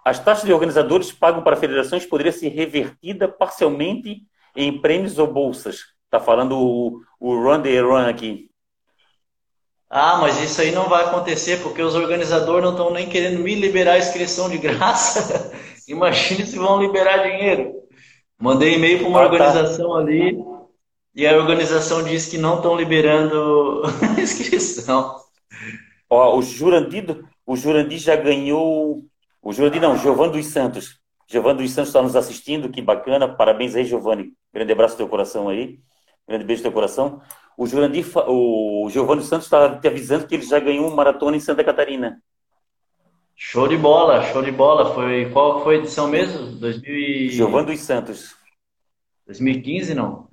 As 0.04 0.20
taxas 0.20 0.44
de 0.44 0.52
organizadores 0.52 1.10
pagam 1.10 1.42
para 1.42 1.56
federações 1.56 2.06
poderia 2.06 2.30
ser 2.30 2.48
revertida 2.48 3.26
parcialmente 3.26 4.22
em 4.54 4.80
prêmios 4.80 5.18
ou 5.18 5.26
bolsas. 5.26 5.80
Está 6.04 6.20
falando 6.20 6.56
o, 6.56 7.00
o 7.18 7.34
Run 7.34 7.60
the 7.60 7.80
Run 7.80 8.06
aqui. 8.06 8.48
Ah, 9.88 10.18
mas 10.20 10.42
isso 10.42 10.60
aí 10.60 10.72
não 10.72 10.88
vai 10.88 11.04
acontecer 11.04 11.62
porque 11.62 11.80
os 11.80 11.94
organizadores 11.94 12.64
não 12.64 12.72
estão 12.72 12.92
nem 12.92 13.08
querendo 13.08 13.40
me 13.40 13.54
liberar 13.54 13.92
a 13.92 13.98
inscrição 13.98 14.50
de 14.50 14.58
graça. 14.58 15.52
Imagine 15.86 16.44
se 16.44 16.58
vão 16.58 16.80
liberar 16.80 17.18
dinheiro. 17.18 17.72
Mandei 18.38 18.74
e-mail 18.74 18.98
para 18.98 19.08
uma 19.08 19.20
ah, 19.20 19.28
tá. 19.28 19.32
organização 19.32 19.92
tá. 19.92 19.98
ali 19.98 20.36
e 21.14 21.26
a 21.26 21.36
organização 21.36 22.02
diz 22.04 22.26
que 22.26 22.36
não 22.36 22.56
estão 22.56 22.76
liberando 22.76 23.82
a 24.16 24.20
inscrição. 24.20 25.16
Ó, 26.10 26.36
o 26.36 26.42
Jurandir, 26.42 27.24
o 27.46 27.56
Jurandir 27.56 27.98
já 27.98 28.16
ganhou. 28.16 29.02
O 29.40 29.52
Jurandir 29.52 29.80
não, 29.80 29.96
Giovanni 29.96 30.32
dos 30.32 30.46
Santos. 30.46 31.00
Giovanni 31.26 31.62
dos 31.62 31.70
Santos 31.70 31.88
está 31.88 32.02
nos 32.02 32.14
assistindo, 32.14 32.68
que 32.68 32.82
bacana. 32.82 33.26
Parabéns 33.26 33.74
aí, 33.74 33.84
Giovanni. 33.84 34.32
Grande 34.52 34.72
abraço 34.72 34.94
no 34.94 34.98
teu 34.98 35.08
coração 35.08 35.48
aí. 35.48 35.78
Grande 36.28 36.44
beijo 36.44 36.60
no 36.60 36.64
teu 36.64 36.72
coração. 36.72 37.22
O 37.56 37.66
Jurandir, 37.66 38.06
o 38.28 38.88
Giovanni 38.90 39.22
Santos 39.22 39.46
está 39.46 39.78
te 39.78 39.88
avisando 39.88 40.26
que 40.26 40.34
ele 40.34 40.44
já 40.44 40.60
ganhou 40.60 40.86
uma 40.86 40.96
maratona 40.96 41.36
em 41.36 41.40
Santa 41.40 41.64
Catarina. 41.64 42.22
Show 43.34 43.66
de 43.68 43.76
bola, 43.76 44.22
show 44.24 44.42
de 44.42 44.52
bola. 44.52 44.94
Foi 44.94 45.30
qual 45.30 45.62
foi 45.62 45.76
a 45.76 45.78
edição 45.78 46.08
mesmo? 46.08 46.58
2000 46.58 46.94
e... 46.94 47.28
Giovanni 47.30 47.66
dos 47.66 47.80
Santos. 47.80 48.34
2015 49.26 49.94
não? 49.94 50.28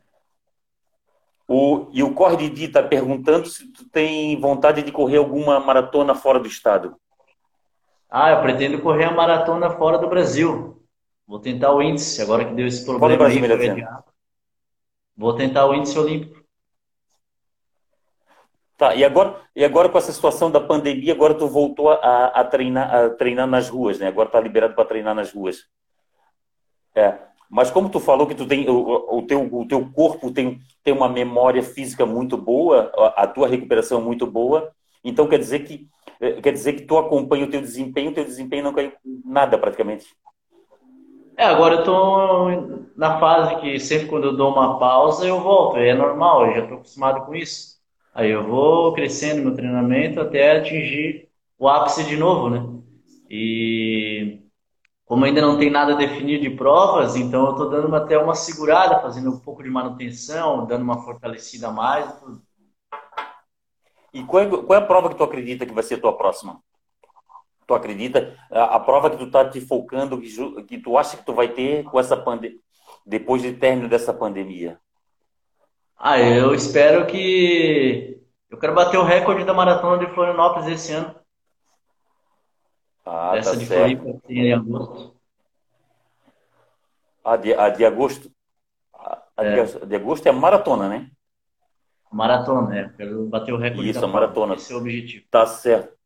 O, 1.48 1.90
e 1.92 2.02
o 2.02 2.14
Corre 2.14 2.38
Didi 2.38 2.66
está 2.66 2.82
perguntando 2.82 3.48
se 3.48 3.72
tu 3.72 3.90
tem 3.90 4.40
vontade 4.40 4.82
de 4.82 4.92
correr 4.92 5.18
alguma 5.18 5.60
maratona 5.60 6.16
fora 6.16 6.40
do 6.40 6.48
estado. 6.48 6.96
Ah, 8.10 8.32
eu 8.32 8.42
pretendo 8.42 8.82
correr 8.82 9.06
a 9.06 9.12
maratona 9.12 9.70
fora 9.72 9.98
do 9.98 10.08
Brasil. 10.08 10.82
Vou 11.28 11.40
tentar 11.40 11.74
o 11.74 11.82
índice, 11.82 12.22
agora 12.22 12.46
que 12.46 12.54
deu 12.54 12.68
esse 12.68 12.86
problema 12.86 13.18
Brasil, 13.18 13.44
aí. 13.44 13.86
Vou 15.18 15.36
tentar 15.36 15.66
o 15.66 15.74
índice 15.74 15.98
olímpico. 15.98 16.43
Tá, 18.84 18.94
e 18.94 19.06
agora, 19.06 19.40
e 19.56 19.64
agora 19.64 19.88
com 19.88 19.98
essa 19.98 20.12
situação 20.12 20.52
da 20.52 20.60
pandemia, 20.60 21.14
agora 21.14 21.34
tu 21.34 21.48
voltou 21.48 21.90
a, 21.90 22.26
a 22.26 22.44
treinar, 22.44 22.94
a 22.94 23.10
treinar 23.12 23.48
nas 23.48 23.70
ruas, 23.70 23.98
né? 23.98 24.08
Agora 24.10 24.28
tá 24.28 24.42
liberado 24.42 24.76
para 24.76 24.84
treinar 24.84 25.16
nas 25.16 25.32
ruas. 25.32 25.64
É. 26.94 27.18
Mas 27.50 27.72
como 27.72 27.88
tu 27.88 28.02
falou 28.02 28.28
que 28.28 28.36
tu 28.36 28.46
tem 28.46 28.70
o, 28.70 29.18
o, 29.20 29.22
teu, 29.22 29.42
o 29.56 29.66
teu 29.66 29.90
corpo 29.94 30.32
tem, 30.32 30.60
tem 30.84 30.94
uma 30.94 31.08
memória 31.08 31.64
física 31.64 32.06
muito 32.06 32.36
boa, 32.36 32.92
a, 32.98 33.24
a 33.24 33.28
tua 33.28 33.48
recuperação 33.48 34.02
é 34.02 34.04
muito 34.04 34.28
boa, 34.28 34.70
então 35.02 35.28
quer 35.28 35.40
dizer 35.40 35.60
que 35.60 35.88
é, 36.20 36.42
quer 36.42 36.52
dizer 36.52 36.74
que 36.74 36.82
tu 36.82 36.98
acompanha 36.98 37.46
o 37.46 37.50
teu 37.50 37.62
desempenho, 37.62 38.12
o 38.12 38.14
teu 38.14 38.26
desempenho 38.26 38.66
não 38.66 38.74
caiu 38.74 38.92
nada 39.24 39.58
praticamente. 39.58 40.08
É, 41.38 41.46
agora 41.46 41.76
eu 41.76 41.84
tô 41.86 42.48
na 42.98 43.18
fase 43.18 43.56
que 43.62 43.80
sempre 43.80 44.08
quando 44.08 44.26
eu 44.26 44.36
dou 44.36 44.52
uma 44.52 44.78
pausa 44.78 45.26
eu 45.26 45.40
volto, 45.40 45.78
é 45.78 45.94
normal, 45.94 46.48
eu 46.48 46.56
já 46.56 46.68
tô 46.68 46.74
acostumado 46.74 47.26
com 47.26 47.34
isso. 47.34 47.73
Aí 48.14 48.30
eu 48.30 48.46
vou 48.48 48.94
crescendo 48.94 49.42
no 49.44 49.56
treinamento 49.56 50.22
até 50.22 50.58
atingir 50.58 51.30
o 51.58 51.68
ápice 51.68 52.04
de 52.04 52.16
novo, 52.16 52.50
né? 52.50 52.64
E 53.30 54.44
como 55.06 55.26
ainda 55.26 55.42
não 55.42 55.58
tem 55.58 55.70
nada 55.70 55.96
definido 55.96 56.44
de 56.44 56.50
provas, 56.52 57.16
então 57.16 57.46
eu 57.46 57.52
estou 57.52 57.70
dando 57.70 57.96
até 57.96 58.18
uma 58.18 58.36
segurada, 58.36 59.02
fazendo 59.02 59.32
um 59.32 59.40
pouco 59.40 59.64
de 59.64 59.70
manutenção, 59.70 60.66
dando 60.66 60.84
uma 60.84 61.04
fortalecida 61.04 61.68
a 61.68 61.72
mais. 61.72 62.24
E 64.14 64.24
qual 64.24 64.44
é, 64.44 64.48
qual 64.50 64.74
é 64.74 64.78
a 64.78 64.86
prova 64.86 65.10
que 65.10 65.16
tu 65.16 65.24
acredita 65.24 65.66
que 65.66 65.74
vai 65.74 65.84
ser 65.84 65.96
a 65.96 66.02
tua 66.02 66.16
próxima? 66.16 66.62
Tu 67.66 67.74
acredita? 67.74 68.38
A, 68.52 68.76
a 68.76 68.80
prova 68.80 69.10
que 69.10 69.18
tu 69.18 69.26
está 69.26 69.50
te 69.50 69.60
focando, 69.60 70.20
que, 70.20 70.64
que, 70.64 70.78
tu 70.78 70.98
acha 70.98 71.18
que 71.18 71.26
tu 71.26 71.34
vai 71.34 71.48
ter 71.48 71.84
com 71.86 72.00
essa 72.00 72.16
pandemia, 72.16 72.60
depois 73.06 73.42
de 73.42 73.54
término 73.54 73.90
dessa 73.90 74.14
pandemia? 74.14 74.80
Ah, 75.98 76.20
eu 76.20 76.54
espero 76.54 77.08
que. 77.08 78.22
Eu 78.50 78.58
quero 78.58 78.76
bater 78.76 78.98
o 78.98 79.04
recorde 79.04 79.46
da 79.46 79.54
maratona 79.54 80.06
de 80.06 80.14
Florianópolis 80.14 80.68
esse 80.68 80.94
ano. 80.94 81.16
Ah, 83.06 83.34
Essa 83.36 83.52
tá 83.52 83.58
de 83.58 83.66
certo. 83.66 84.02
Floripa 84.02 84.22
em 84.30 84.54
agosto. 84.54 85.16
A 87.24 87.38
de, 87.38 87.54
a 87.54 87.70
de 87.70 87.86
agosto? 87.86 88.32
A, 88.94 89.24
é. 89.38 89.64
de, 89.64 89.86
de, 89.86 89.96
agosto 89.96 90.28
é 90.28 90.32
maratona, 90.32 90.90
né? 90.90 91.10
Maratona, 92.12 92.78
é. 92.78 92.90
Quero 92.90 93.26
bater 93.28 93.54
o 93.54 93.58
recorde 93.58 93.90
Isso, 93.90 94.02
da 94.02 94.08
a 94.08 94.10
maratona. 94.10 94.56
Esse 94.56 94.72
é 94.72 94.76
o 94.76 94.80
objetivo. 94.80 95.26
Tá 95.32 95.46
certo. 95.46 95.98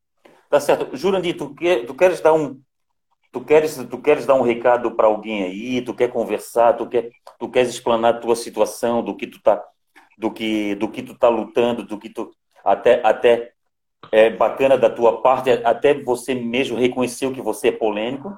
Tá 0.49 0.59
certo. 0.59 0.95
Jurandir, 0.95 1.37
tu, 1.37 1.53
quer, 1.53 1.85
tu 1.85 1.93
queres 1.93 2.21
dar 2.21 2.33
um. 2.33 2.61
Tu 3.31 3.41
queres, 3.41 3.75
tu 3.75 3.97
queres 4.01 4.25
dar 4.25 4.35
um 4.35 4.41
recado 4.41 4.91
para 4.91 5.07
alguém 5.07 5.43
aí, 5.43 5.81
tu 5.81 5.93
quer 5.93 6.09
conversar, 6.09 6.73
tu, 6.73 6.87
quer, 6.87 7.09
tu 7.37 7.49
queres 7.49 7.69
explanar 7.69 8.15
a 8.15 8.19
tua 8.19 8.35
situação, 8.35 9.03
do 9.03 9.17
que 9.17 9.27
tu 9.27 9.41
tá 9.41 9.61
do 10.17 10.31
que 10.31 10.75
do 10.75 10.87
que 10.87 11.03
tu 11.03 11.17
tá 11.17 11.29
lutando, 11.29 11.83
do 11.83 11.97
que 11.97 12.09
tu 12.09 12.31
até 12.63 13.01
até 13.03 13.51
é 14.11 14.29
bacana 14.29 14.77
da 14.77 14.89
tua 14.89 15.21
parte, 15.21 15.49
até 15.49 15.93
você 15.93 16.33
mesmo 16.33 16.77
reconheceu 16.77 17.33
que 17.33 17.41
você 17.41 17.69
é 17.69 17.71
polêmico, 17.71 18.37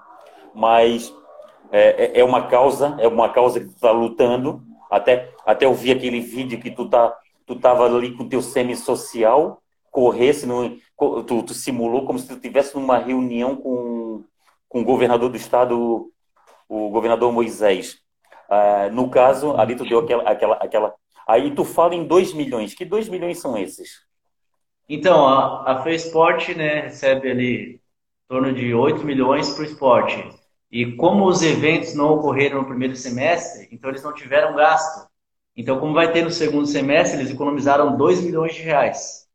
mas 0.53 1.13
é, 1.71 2.05
é, 2.05 2.19
é 2.21 2.23
uma 2.23 2.47
causa, 2.47 2.95
é 2.99 3.07
uma 3.07 3.29
causa 3.29 3.59
que 3.59 3.67
tu 3.67 3.79
tá 3.79 3.91
lutando. 3.91 4.63
Até 4.89 5.31
até 5.45 5.65
eu 5.65 5.73
vi 5.73 5.91
aquele 5.91 6.19
vídeo 6.19 6.59
que 6.59 6.71
tu 6.71 6.89
tá 6.89 7.15
tu 7.45 7.55
tava 7.55 7.85
ali 7.85 8.15
com 8.15 8.29
teu 8.29 8.41
semi-social, 8.41 9.61
corresse 9.91 10.45
no, 10.45 10.77
tu, 11.25 11.43
tu 11.43 11.53
simulou 11.53 12.05
como 12.05 12.19
se 12.19 12.27
tu 12.27 12.35
estivesse 12.35 12.75
numa 12.75 12.97
reunião 12.97 13.55
com, 13.55 14.23
com 14.67 14.81
o 14.81 14.83
governador 14.83 15.29
do 15.29 15.37
estado, 15.37 16.11
o 16.67 16.89
governador 16.89 17.31
Moisés. 17.31 17.97
Ah, 18.49 18.89
no 18.91 19.09
caso, 19.09 19.55
ali 19.57 19.75
tu 19.75 19.83
deu 19.83 19.99
aquela, 19.99 20.23
aquela, 20.23 20.55
aquela, 20.55 20.93
Aí 21.29 21.53
tu 21.53 21.63
fala 21.63 21.93
em 21.93 22.07
2 22.07 22.33
milhões. 22.33 22.73
Que 22.73 22.83
2 22.83 23.07
milhões 23.07 23.37
são 23.37 23.55
esses? 23.55 24.01
Então, 24.89 25.27
a, 25.27 25.79
a 25.79 25.91
Sport 25.91 26.49
né, 26.55 26.81
recebe 26.81 27.29
ali 27.29 27.75
em 27.75 27.81
torno 28.27 28.51
de 28.51 28.73
8 28.73 29.03
milhões 29.03 29.51
para 29.51 29.61
o 29.61 29.65
esporte. 29.65 30.27
E 30.71 30.93
como 30.93 31.27
os 31.27 31.43
eventos 31.43 31.93
não 31.93 32.15
ocorreram 32.15 32.61
no 32.61 32.67
primeiro 32.67 32.95
semestre, 32.95 33.67
então 33.71 33.91
eles 33.91 34.01
não 34.01 34.11
tiveram 34.11 34.55
gasto. 34.55 35.07
Então, 35.55 35.79
como 35.79 35.93
vai 35.93 36.11
ter 36.11 36.23
no 36.23 36.31
segundo 36.31 36.65
semestre, 36.65 37.19
eles 37.19 37.31
economizaram 37.31 37.95
2 37.95 38.23
milhões 38.23 38.55
de 38.55 38.63
reais. 38.63 39.27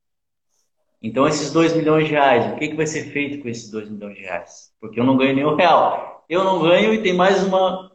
Então, 1.00 1.28
esses 1.28 1.52
2 1.52 1.76
milhões 1.76 2.08
de 2.08 2.10
reais, 2.10 2.52
o 2.52 2.56
que, 2.56 2.70
que 2.70 2.76
vai 2.76 2.88
ser 2.88 3.04
feito 3.12 3.40
com 3.40 3.48
esses 3.48 3.70
2 3.70 3.88
milhões 3.88 4.16
de 4.16 4.22
reais? 4.22 4.72
Porque 4.80 4.98
eu 4.98 5.04
não 5.04 5.16
ganho 5.16 5.36
nenhum 5.36 5.54
real. 5.54 6.24
Eu 6.28 6.42
não 6.42 6.60
ganho 6.60 6.92
e 6.92 7.04
tem 7.04 7.14
mais 7.14 7.44
uma 7.44 7.92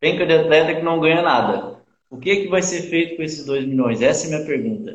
penca 0.00 0.26
de 0.26 0.34
atleta 0.34 0.74
que 0.74 0.82
não 0.82 0.98
ganha 0.98 1.22
nada. 1.22 1.81
O 2.12 2.18
que, 2.18 2.42
que 2.42 2.48
vai 2.48 2.60
ser 2.60 2.82
feito 2.90 3.16
com 3.16 3.22
esses 3.22 3.46
2 3.46 3.64
milhões? 3.66 4.02
Essa 4.02 4.26
é 4.26 4.26
a 4.26 4.36
minha 4.36 4.46
pergunta. 4.46 4.92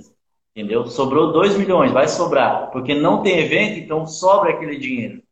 Entendeu? 0.56 0.86
Sobrou 0.86 1.34
2 1.34 1.58
milhões, 1.58 1.92
vai 1.92 2.08
sobrar. 2.08 2.70
Porque 2.70 2.94
não 2.94 3.24
tem 3.24 3.40
evento, 3.40 3.80
então 3.80 4.06
sobra 4.06 4.52
aquele 4.52 4.78
dinheiro. 4.78 5.24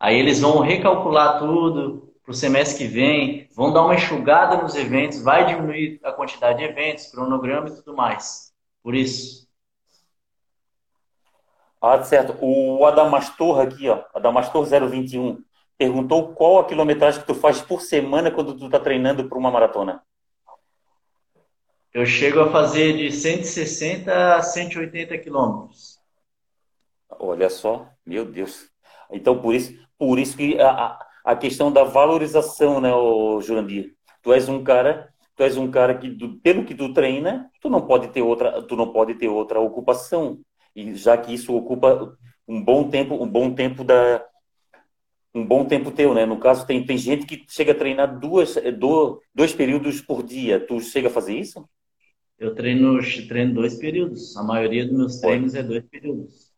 Aí 0.00 0.18
eles 0.18 0.40
vão 0.40 0.60
recalcular 0.60 1.38
tudo 1.38 2.14
para 2.22 2.32
o 2.32 2.34
semestre 2.34 2.78
que 2.78 2.90
vem, 2.90 3.46
vão 3.54 3.74
dar 3.74 3.84
uma 3.84 3.94
enxugada 3.94 4.56
nos 4.56 4.74
eventos, 4.74 5.22
vai 5.22 5.44
diminuir 5.44 6.00
a 6.02 6.12
quantidade 6.12 6.60
de 6.60 6.64
eventos, 6.64 7.08
cronograma 7.08 7.68
e 7.68 7.74
tudo 7.74 7.94
mais. 7.94 8.50
Por 8.82 8.94
isso. 8.94 9.46
Ah, 11.78 12.02
certo. 12.02 12.34
O 12.40 12.86
Adamastor 12.86 13.60
aqui, 13.60 13.86
ó, 13.90 14.02
Adamastor 14.14 14.64
021, 14.64 15.44
perguntou 15.76 16.32
qual 16.32 16.60
a 16.60 16.64
quilometragem 16.64 17.20
que 17.20 17.26
tu 17.26 17.34
faz 17.34 17.60
por 17.60 17.82
semana 17.82 18.30
quando 18.30 18.56
tu 18.56 18.70
tá 18.70 18.80
treinando 18.80 19.28
para 19.28 19.38
uma 19.38 19.50
maratona. 19.50 20.02
Eu 21.92 22.04
chego 22.04 22.40
a 22.40 22.50
fazer 22.50 22.96
de 22.96 23.10
160 23.10 24.36
a 24.36 24.42
180 24.42 25.16
quilômetros. 25.18 25.98
Olha 27.18 27.48
só, 27.48 27.88
meu 28.04 28.24
Deus. 28.24 28.68
Então, 29.10 29.40
por 29.40 29.54
isso, 29.54 29.74
por 29.98 30.18
isso 30.18 30.36
que 30.36 30.60
a, 30.60 30.98
a 31.24 31.34
questão 31.34 31.72
da 31.72 31.84
valorização, 31.84 32.80
né, 32.80 32.90
Jurandir? 33.40 33.94
Tu 34.22 34.32
és 34.32 34.48
um 34.48 34.62
cara, 34.62 35.08
tu 35.34 35.42
és 35.42 35.56
um 35.56 35.70
cara 35.70 35.96
que, 35.96 36.10
pelo 36.42 36.64
que 36.64 36.74
tu 36.74 36.92
treina, 36.92 37.50
tu 37.60 37.70
não 37.70 37.86
pode 37.86 38.08
ter 38.08 38.20
outra, 38.20 38.62
tu 38.62 38.76
não 38.76 38.92
pode 38.92 39.14
ter 39.14 39.28
outra 39.28 39.58
ocupação. 39.58 40.38
E 40.76 40.94
já 40.94 41.16
que 41.16 41.32
isso 41.32 41.56
ocupa 41.56 42.14
um 42.46 42.62
bom 42.62 42.90
tempo, 42.90 43.14
um 43.14 43.28
bom 43.28 43.54
tempo 43.54 43.82
da, 43.82 44.22
um 45.34 45.44
bom 45.44 45.64
tempo 45.64 45.90
teu, 45.90 46.12
né? 46.12 46.26
No 46.26 46.38
caso, 46.38 46.66
tem, 46.66 46.84
tem 46.84 46.98
gente 46.98 47.24
que 47.24 47.44
chega 47.48 47.72
a 47.72 47.74
treinar 47.74 48.18
duas, 48.18 48.56
dois 49.34 49.54
períodos 49.54 50.00
por 50.02 50.22
dia. 50.22 50.60
Tu 50.60 50.80
chega 50.80 51.08
a 51.08 51.10
fazer 51.10 51.34
isso? 51.38 51.66
Eu 52.38 52.54
treino, 52.54 52.98
treino 53.26 53.54
dois 53.54 53.74
períodos. 53.74 54.36
A 54.36 54.42
maioria 54.42 54.86
dos 54.86 54.96
meus 54.96 55.20
treinos 55.20 55.54
é 55.54 55.62
dois 55.62 55.84
períodos. 55.84 56.52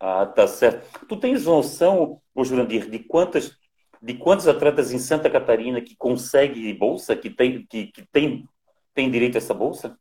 Ah, 0.00 0.26
tá 0.26 0.48
certo. 0.48 1.06
Tu 1.06 1.16
tens 1.16 1.44
noção, 1.44 2.20
ô 2.34 2.44
Jurandir, 2.44 2.90
de 2.90 2.98
quantas 2.98 3.56
de 4.02 4.14
quantos 4.14 4.48
atletas 4.48 4.92
em 4.92 4.98
Santa 4.98 5.30
Catarina 5.30 5.80
que 5.80 5.94
conseguem 5.94 6.76
bolsa, 6.76 7.14
que 7.14 7.30
tem, 7.30 7.64
que, 7.64 7.86
que 7.86 8.04
tem, 8.10 8.44
tem 8.92 9.08
direito 9.08 9.36
a 9.36 9.38
essa 9.38 9.54
bolsa? 9.54 9.96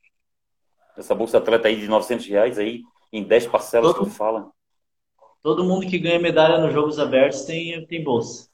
Essa 0.98 1.14
bolsa 1.14 1.38
atleta 1.38 1.68
aí 1.68 1.80
de 1.80 1.88
900 1.88 2.26
reais 2.26 2.58
aí, 2.58 2.82
em 3.14 3.24
10 3.24 3.46
parcelas 3.46 3.94
todo, 3.94 4.06
que 4.06 4.10
tu 4.10 4.16
fala. 4.16 4.52
Todo 5.44 5.64
mundo 5.64 5.86
que 5.86 6.00
ganha 6.00 6.20
medalha 6.20 6.58
nos 6.58 6.74
Jogos 6.74 6.98
Abertos 6.98 7.44
tem, 7.44 7.86
tem 7.86 8.04
bolsa. 8.04 8.50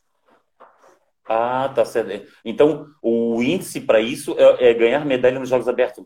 Ah, 1.27 1.69
tá 1.73 1.83
certo. 1.83 2.25
Então, 2.45 2.87
o 3.01 3.41
índice 3.43 3.81
para 3.81 3.99
isso 3.99 4.35
é, 4.37 4.69
é, 4.69 4.73
ganhar 4.73 5.05
medalha 5.05 5.39
nos 5.39 5.49
Jogos 5.49 5.67
Abertos. 5.67 6.05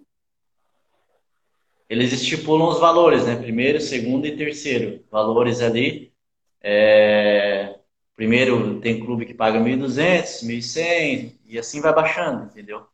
Eles 1.88 2.12
estipulam 2.14 2.70
os 2.70 2.80
valores, 2.80 3.26
né? 3.26 3.36
Primeiro, 3.36 3.80
segundo 3.80 4.26
e 4.26 4.36
terceiro. 4.36 5.04
Valores 5.12 5.62
ali. 5.62 6.12
É... 6.64 7.76
Primeiro, 8.16 8.80
tem 8.80 9.00
clube 9.00 9.26
que 9.26 9.34
paga 9.34 9.60
1.200, 9.60 10.44
1.100 10.44 11.36
e 11.46 11.60
assim 11.60 11.82
vai 11.82 11.94
baixando, 11.94 12.46
entendeu? 12.46 12.86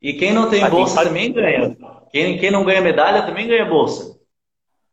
E 0.00 0.12
quem 0.12 0.32
não 0.32 0.48
tem 0.48 0.68
bolsa 0.68 1.02
também 1.02 1.32
ganha. 1.32 1.76
Quem, 2.12 2.38
quem 2.38 2.50
não 2.50 2.64
ganha 2.64 2.80
medalha 2.80 3.22
também 3.22 3.48
ganha 3.48 3.64
bolsa. 3.64 4.20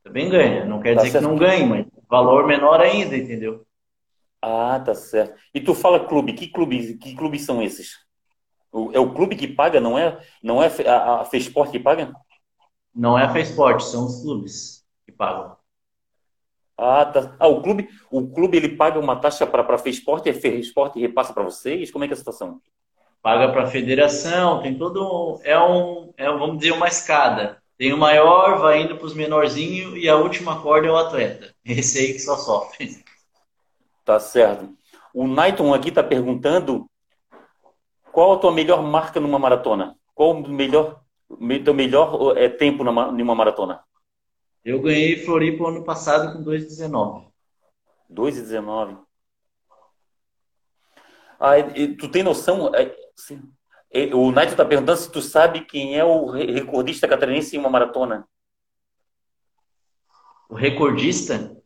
Também 0.03 0.29
ganha. 0.29 0.65
Não 0.65 0.81
quer 0.81 0.95
tá 0.95 1.01
dizer 1.01 1.11
certo. 1.11 1.25
que 1.25 1.29
não 1.29 1.37
ganhe, 1.37 1.65
mas 1.65 1.85
valor 2.09 2.47
menor 2.47 2.81
ainda, 2.81 3.15
entendeu? 3.15 3.65
Ah, 4.41 4.79
tá 4.79 4.95
certo. 4.95 5.39
E 5.53 5.61
tu 5.61 5.75
fala 5.75 6.07
clube, 6.07 6.33
que 6.33 6.47
clubes, 6.47 6.97
que 6.97 7.15
clubes 7.15 7.43
são 7.43 7.61
esses? 7.61 7.99
O, 8.71 8.91
é 8.93 8.99
o 8.99 9.13
clube 9.13 9.35
que 9.35 9.47
paga, 9.47 9.79
não 9.79 9.99
é? 9.99 10.19
Não 10.41 10.63
é 10.63 10.67
a, 10.87 11.21
a 11.21 11.25
Fesport 11.25 11.71
que 11.71 11.79
paga? 11.79 12.11
Não 12.93 13.17
é 13.17 13.23
a 13.23 13.29
Fesport, 13.33 13.81
são 13.81 14.05
os 14.05 14.21
clubes 14.21 14.83
que 15.05 15.11
pagam. 15.11 15.55
Ah, 16.77 17.05
tá. 17.05 17.35
Ah, 17.39 17.47
o 17.47 17.61
clube, 17.61 17.87
o 18.09 18.27
clube 18.27 18.57
ele 18.57 18.75
paga 18.75 18.99
uma 18.99 19.15
taxa 19.15 19.45
para 19.45 19.61
a 19.61 19.77
Fesport 19.77 20.25
e 20.25 20.31
a 20.31 20.33
Fesport 20.33 20.95
repassa 20.95 21.33
para 21.33 21.43
vocês? 21.43 21.91
Como 21.91 22.03
é 22.03 22.07
que 22.07 22.13
é 22.13 22.15
a 22.15 22.17
situação? 22.17 22.59
Paga 23.21 23.51
para 23.51 23.63
a 23.63 23.67
federação, 23.67 24.63
tem 24.63 24.75
todo 24.75 25.39
é 25.43 25.57
um, 25.59 26.11
é 26.17 26.25
vamos 26.25 26.57
dizer 26.57 26.71
uma 26.71 26.87
escada. 26.87 27.61
Tem 27.77 27.93
o 27.93 27.97
maior, 27.97 28.59
vai 28.59 28.81
indo 28.81 28.95
para 28.95 29.05
os 29.05 29.13
menorzinhos 29.13 29.95
e 29.95 30.09
a 30.09 30.15
última 30.15 30.59
corda 30.61 30.87
é 30.87 30.91
o 30.91 30.97
atleta. 30.97 31.53
Esse 31.63 31.99
aí 31.99 32.13
que 32.13 32.19
só 32.19 32.35
sofre. 32.35 33.03
Tá 34.11 34.19
certo. 34.19 34.69
O 35.13 35.25
Naiton 35.25 35.73
aqui 35.73 35.87
está 35.87 36.03
perguntando 36.03 36.85
qual 38.11 38.33
a 38.33 38.37
tua 38.39 38.51
melhor 38.51 38.83
marca 38.83 39.21
numa 39.21 39.39
maratona? 39.39 39.97
Qual 40.13 40.31
o 40.31 40.49
melhor, 40.49 41.01
teu 41.63 41.73
melhor 41.73 42.37
é, 42.37 42.49
tempo 42.49 42.83
numa, 42.83 43.09
numa 43.09 43.33
maratona? 43.33 43.81
Eu 44.65 44.81
ganhei 44.81 45.23
Floripa 45.23 45.65
ano 45.65 45.85
passado 45.85 46.33
com 46.33 46.43
2,19. 46.43 47.31
2,19. 48.11 48.99
Ah, 51.39 51.51
tu 51.97 52.11
tem 52.11 52.21
noção? 52.21 52.69
É, 53.93 54.13
o 54.13 54.29
Naito 54.33 54.51
está 54.51 54.65
perguntando 54.65 54.99
se 54.99 55.09
tu 55.09 55.21
sabe 55.21 55.63
quem 55.63 55.97
é 55.97 56.03
o 56.03 56.25
recordista 56.25 57.07
catarinense 57.07 57.55
em 57.55 57.59
uma 57.59 57.69
maratona. 57.69 58.27
O 60.49 60.53
recordista? 60.53 61.60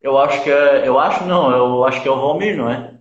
Eu 0.00 0.16
acho 0.18 0.42
que 0.42 0.50
é. 0.50 0.86
Eu 0.86 0.98
acho 0.98 1.24
não, 1.24 1.50
eu 1.50 1.84
acho 1.84 2.02
que 2.02 2.08
é 2.08 2.10
o 2.10 2.20
Valmir, 2.20 2.56
não 2.56 2.70
é? 2.70 2.98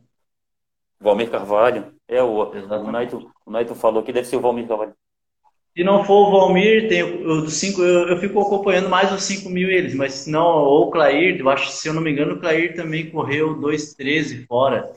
Valmir 0.99 1.29
Carvalho. 1.29 1.93
É 2.07 2.21
o. 2.23 2.41
O 2.41 2.91
Naito, 2.91 3.31
o 3.45 3.51
Naito 3.51 3.75
falou 3.75 4.03
que 4.03 4.13
deve 4.13 4.27
ser 4.27 4.37
o 4.37 4.41
Valmir 4.41 4.67
Carvalho. 4.67 4.95
Se 5.77 5.83
não 5.83 6.03
for 6.03 6.27
o 6.27 6.31
Valmir, 6.31 6.89
tem 6.89 7.03
o 7.03 7.47
cinco, 7.51 7.83
eu, 7.83 8.07
eu 8.07 8.17
fico 8.17 8.41
acompanhando 8.41 8.89
mais 8.89 9.13
os 9.13 9.21
5 9.21 9.47
mil 9.47 9.69
eles, 9.69 9.93
mas 9.93 10.11
se 10.11 10.31
não, 10.31 10.63
ou 10.63 10.87
o 10.87 10.89
Clair, 10.89 11.39
eu 11.39 11.47
acho, 11.51 11.69
se 11.69 11.87
eu 11.87 11.93
não 11.93 12.01
me 12.01 12.11
engano, 12.11 12.33
o 12.33 12.39
Clair 12.39 12.75
também 12.75 13.11
correu 13.11 13.55
2,13 13.55 14.47
fora. 14.47 14.91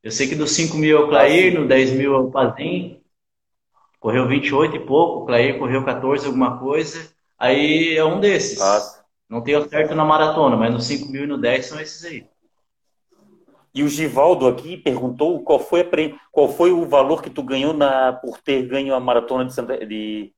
Eu 0.00 0.12
sei 0.12 0.28
que 0.28 0.36
dos 0.36 0.52
5 0.52 0.76
mil 0.76 0.96
é 0.96 1.00
o 1.00 1.08
Clair, 1.08 1.56
ah, 1.56 1.60
no 1.60 1.66
10 1.66 1.90
mil 1.90 2.14
é 2.14 2.18
o 2.18 2.30
Pazin, 2.30 3.00
correu 3.98 4.28
28 4.28 4.76
e 4.76 4.86
pouco, 4.86 5.24
o 5.24 5.26
Clair 5.26 5.58
correu 5.58 5.84
14 5.84 6.26
alguma 6.26 6.60
coisa, 6.60 7.10
aí 7.36 7.96
é 7.96 8.04
um 8.04 8.20
desses. 8.20 8.60
Ah, 8.60 8.97
não 9.28 9.42
tenho 9.42 9.68
certo 9.68 9.94
na 9.94 10.04
maratona, 10.04 10.56
mas 10.56 10.72
no 10.72 10.80
5 10.80 11.10
mil 11.10 11.24
e 11.24 11.26
no 11.26 11.38
10 11.38 11.66
são 11.66 11.80
esses 11.80 12.04
aí. 12.04 12.26
E 13.74 13.82
o 13.82 13.88
Givaldo 13.88 14.48
aqui 14.48 14.76
perguntou 14.76 15.42
qual 15.42 15.60
foi, 15.60 15.88
qual 16.32 16.48
foi 16.48 16.72
o 16.72 16.86
valor 16.86 17.22
que 17.22 17.30
tu 17.30 17.42
ganhou 17.42 17.74
na, 17.74 18.12
por 18.12 18.40
ter 18.40 18.66
ganho 18.66 18.94
a 18.94 19.00
maratona 19.00 19.44
de, 19.44 19.54
Santa, 19.54 19.86
de 19.86 20.32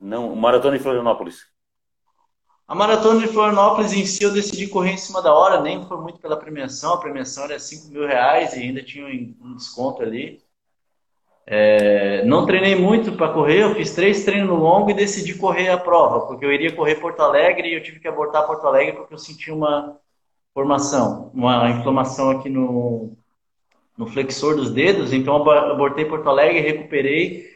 não, 0.00 0.34
maratona 0.34 0.76
de 0.76 0.82
Florianópolis. 0.82 1.46
A 2.66 2.74
maratona 2.74 3.20
de 3.20 3.28
Florianópolis 3.28 3.92
em 3.92 4.04
si 4.04 4.22
eu 4.22 4.32
decidi 4.32 4.66
correr 4.66 4.92
em 4.92 4.98
cima 4.98 5.22
da 5.22 5.32
hora, 5.32 5.62
nem 5.62 5.86
foi 5.86 5.96
muito 5.98 6.20
pela 6.20 6.36
premiação, 6.36 6.92
a 6.92 7.00
premiação 7.00 7.44
era 7.44 7.58
5 7.58 7.88
mil 7.88 8.06
reais 8.06 8.52
e 8.52 8.60
ainda 8.60 8.82
tinha 8.82 9.06
um 9.06 9.54
desconto 9.54 10.02
ali. 10.02 10.42
É, 11.50 12.22
não 12.26 12.44
treinei 12.44 12.74
muito 12.74 13.12
para 13.12 13.32
correr, 13.32 13.62
eu 13.62 13.74
fiz 13.74 13.94
três 13.94 14.22
treinos 14.22 14.58
longos 14.58 14.92
e 14.92 14.96
decidi 14.96 15.32
correr 15.34 15.70
a 15.70 15.78
prova, 15.78 16.26
porque 16.26 16.44
eu 16.44 16.52
iria 16.52 16.76
correr 16.76 16.96
Porto 16.96 17.20
Alegre 17.20 17.70
e 17.70 17.74
eu 17.74 17.82
tive 17.82 18.00
que 18.00 18.06
abortar 18.06 18.46
Porto 18.46 18.66
Alegre 18.66 18.96
porque 18.96 19.14
eu 19.14 19.18
senti 19.18 19.50
uma 19.50 19.96
formação, 20.52 21.30
uma 21.32 21.70
inflamação 21.70 22.28
aqui 22.28 22.50
no, 22.50 23.16
no 23.96 24.06
flexor 24.06 24.56
dos 24.56 24.70
dedos, 24.70 25.10
então 25.10 25.36
abortei 25.36 26.04
Porto 26.04 26.28
Alegre, 26.28 26.60
recuperei 26.60 27.46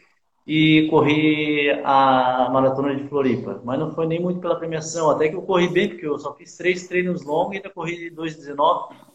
e 0.47 0.87
corri 0.89 1.69
a 1.83 2.49
maratona 2.51 2.95
de 2.95 3.07
Floripa. 3.07 3.61
Mas 3.63 3.77
não 3.77 3.91
foi 3.91 4.07
nem 4.07 4.19
muito 4.19 4.39
pela 4.39 4.55
premiação, 4.55 5.11
até 5.11 5.29
que 5.29 5.35
eu 5.35 5.43
corri 5.43 5.67
bem, 5.67 5.89
porque 5.89 6.07
eu 6.07 6.17
só 6.17 6.33
fiz 6.33 6.57
três 6.57 6.87
treinos 6.87 7.23
longos 7.23 7.53
e 7.53 7.57
ainda 7.57 7.69
corri 7.69 8.09
2,19. 8.09 9.12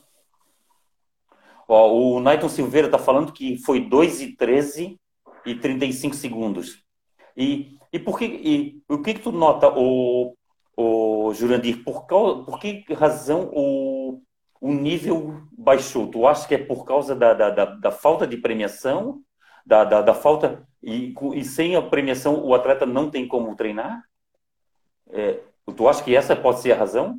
Ó, 1.69 1.93
o 1.93 2.21
Naiton 2.21 2.49
Silveira 2.49 2.89
está 2.89 2.99
falando 2.99 3.33
que 3.33 3.59
foi 3.59 3.79
2 3.79 4.23
e 4.23 4.37
13 4.37 4.99
e 5.45 5.55
35 5.55 6.17
segundos. 6.17 6.83
E, 7.37 7.79
e, 7.93 7.99
por 7.99 8.19
que, 8.19 8.25
e 8.25 8.83
o 8.89 9.03
que, 9.03 9.15
que 9.15 9.21
tu 9.21 9.31
nota, 9.31 9.69
o, 9.77 10.35
o 10.75 11.35
Jurandir? 11.35 11.85
Por, 11.85 12.07
causa, 12.07 12.43
por 12.43 12.59
que 12.59 12.85
razão 12.95 13.51
o, 13.53 14.23
o 14.61 14.73
nível 14.73 15.43
baixou? 15.53 16.09
Tu 16.09 16.27
acha 16.27 16.49
que 16.49 16.55
é 16.55 16.59
por 16.59 16.85
causa 16.87 17.15
da, 17.15 17.35
da, 17.35 17.51
da, 17.51 17.65
da 17.67 17.91
falta 17.91 18.27
de 18.27 18.39
premiação? 18.39 19.23
Da, 19.65 19.85
da, 19.85 20.01
da 20.01 20.15
falta. 20.15 20.67
E, 20.83 21.15
e, 21.35 21.45
sem 21.45 21.77
a 21.77 21.83
premiação 21.83 22.43
o 22.43 22.55
atleta 22.55 22.87
não 22.87 23.11
tem 23.11 23.29
como 23.29 23.55
treinar? 23.55 24.03
É, 25.11 25.41
tu 25.77 25.87
acha 25.87 26.03
que 26.03 26.17
essa 26.17 26.35
pode 26.35 26.61
ser 26.61 26.73
a 26.73 26.77
razão? 26.77 27.19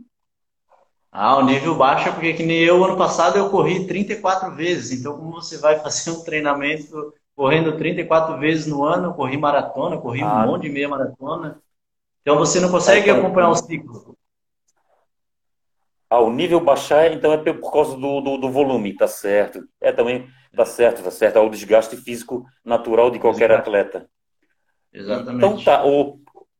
Ah, 1.12 1.38
o 1.38 1.43
nível 1.43 1.76
baixo 1.76 2.10
é 2.10 2.12
porque 2.12 2.34
que 2.34 2.43
nem 2.43 2.60
eu, 2.60 2.84
ano 2.84 2.95
passado 2.95 3.38
eu 3.38 3.49
corri 3.49 3.88
34 3.88 4.55
vezes. 4.55 4.99
Então, 4.99 5.18
como 5.18 5.34
você 5.34 5.57
vai 5.57 5.80
fazer 5.80 6.12
um 6.12 6.24
treinamento 6.24 7.14
correndo 7.36 7.78
34 7.78 8.38
vezes 8.38 8.68
no 8.68 8.84
ano? 8.84 9.07
Eu 9.07 9.14
corri 9.14 9.38
maratona, 9.38 9.97
corri 9.97 10.22
ah. 10.22 10.43
um 10.43 10.47
monte 10.47 10.64
de 10.64 10.70
meia 10.70 10.88
maratona. 10.88 11.60
Então, 12.22 12.38
você 12.38 12.60
não 12.60 12.70
consegue 12.70 13.10
acompanhar 13.10 13.49
um 13.49 13.55
ciclo. 13.55 14.16
Ah, 16.10 16.20
o 16.20 16.32
nível 16.32 16.60
baixar, 16.60 17.12
então 17.12 17.34
é 17.34 17.38
por 17.38 17.72
causa 17.72 17.95
do, 17.95 18.22
do, 18.22 18.38
do 18.38 18.51
volume, 18.51 18.95
tá 18.95 19.07
certo. 19.07 19.64
É 19.80 19.91
também, 19.91 20.28
tá 20.55 20.66
certo, 20.66 21.03
tá 21.03 21.12
certo. 21.12 21.38
É 21.38 21.39
o 21.39 21.49
desgaste 21.49 21.95
físico 21.97 22.45
natural 22.66 23.12
de 23.12 23.20
qualquer 23.20 23.51
Exato. 23.51 23.62
atleta. 23.62 24.10
Exatamente. 24.91 25.38
Então 25.38 25.64
tá, 25.64 25.86
o, 25.86 26.20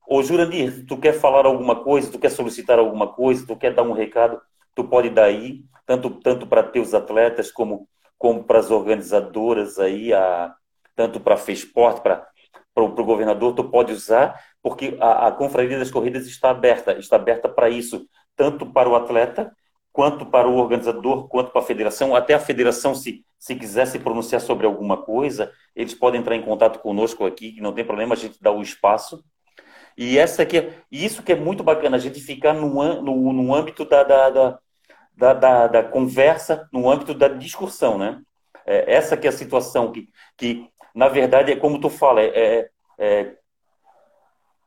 o 0.10 0.24
Jurandir, 0.24 0.86
tu 0.88 0.98
quer 0.98 1.14
falar 1.14 1.46
alguma 1.46 1.84
coisa, 1.84 2.12
tu 2.12 2.18
quer 2.18 2.32
solicitar 2.32 2.80
alguma 2.80 3.08
coisa, 3.08 3.46
tu 3.46 3.56
quer 3.56 3.74
dar 3.74 3.84
um 3.84 3.92
recado, 3.92 4.42
tu 4.74 4.84
pode 4.84 5.10
dar 5.10 5.26
aí, 5.26 5.64
tanto, 5.86 6.10
tanto 6.10 6.48
para 6.48 6.64
teus 6.64 6.94
atletas 6.94 7.52
como, 7.52 7.88
como 8.18 8.44
para 8.44 8.60
as 8.60 8.72
organizadoras 8.72 9.78
aí, 9.78 10.12
a, 10.12 10.54
tanto 10.96 11.20
para 11.20 11.36
a 11.36 11.38
FESPORT, 11.38 12.02
para 12.02 12.28
o 12.76 13.06
governador, 13.06 13.54
tu 13.54 13.64
pode 13.64 13.94
usar, 13.94 14.40
porque 14.64 14.98
a, 15.00 15.28
a 15.28 15.32
Confraria 15.32 15.78
das 15.78 15.92
Corridas 15.92 16.26
está 16.26 16.50
aberta, 16.50 16.98
está 16.98 17.16
aberta 17.16 17.48
para 17.48 17.70
isso, 17.70 18.08
tanto 18.36 18.66
para 18.66 18.90
o 18.90 18.96
atleta, 18.96 19.56
quanto 19.92 20.26
para 20.26 20.48
o 20.48 20.56
organizador, 20.56 21.28
quanto 21.28 21.52
para 21.52 21.62
a 21.62 21.66
federação. 21.66 22.16
Até 22.16 22.34
a 22.34 22.40
federação, 22.40 22.96
se, 22.96 23.24
se 23.38 23.56
quiser 23.56 23.86
se 23.86 24.00
pronunciar 24.00 24.42
sobre 24.42 24.66
alguma 24.66 24.98
coisa, 24.98 25.52
eles 25.76 25.94
podem 25.94 26.22
entrar 26.22 26.36
em 26.36 26.42
contato 26.42 26.80
conosco 26.80 27.26
aqui, 27.26 27.60
não 27.62 27.74
tem 27.74 27.86
problema, 27.86 28.16
a 28.16 28.18
gente 28.18 28.42
dá 28.42 28.52
o 28.52 28.62
espaço. 28.62 29.24
E 30.00 30.18
essa 30.18 30.44
aqui, 30.44 30.58
é, 30.58 30.74
isso 30.90 31.22
que 31.22 31.34
é 31.34 31.36
muito 31.36 31.62
bacana, 31.62 31.98
a 31.98 32.00
gente 32.00 32.22
ficar 32.22 32.54
no, 32.54 33.02
no, 33.02 33.34
no 33.34 33.54
âmbito 33.54 33.84
da, 33.84 34.02
da, 34.02 34.30
da, 35.14 35.34
da, 35.34 35.68
da, 35.68 35.84
conversa, 35.84 36.70
no 36.72 36.90
âmbito 36.90 37.14
da 37.14 37.28
discussão, 37.28 37.98
né? 37.98 38.22
É, 38.66 38.94
essa 38.94 39.18
que 39.18 39.28
é 39.28 39.30
a 39.30 39.34
situação 39.34 39.92
que, 39.92 40.08
que, 40.38 40.70
na 40.96 41.10
verdade, 41.10 41.52
é 41.52 41.56
como 41.58 41.82
tu 41.82 41.90
fala, 41.90 42.22
é, 42.22 42.70
é, 42.98 43.36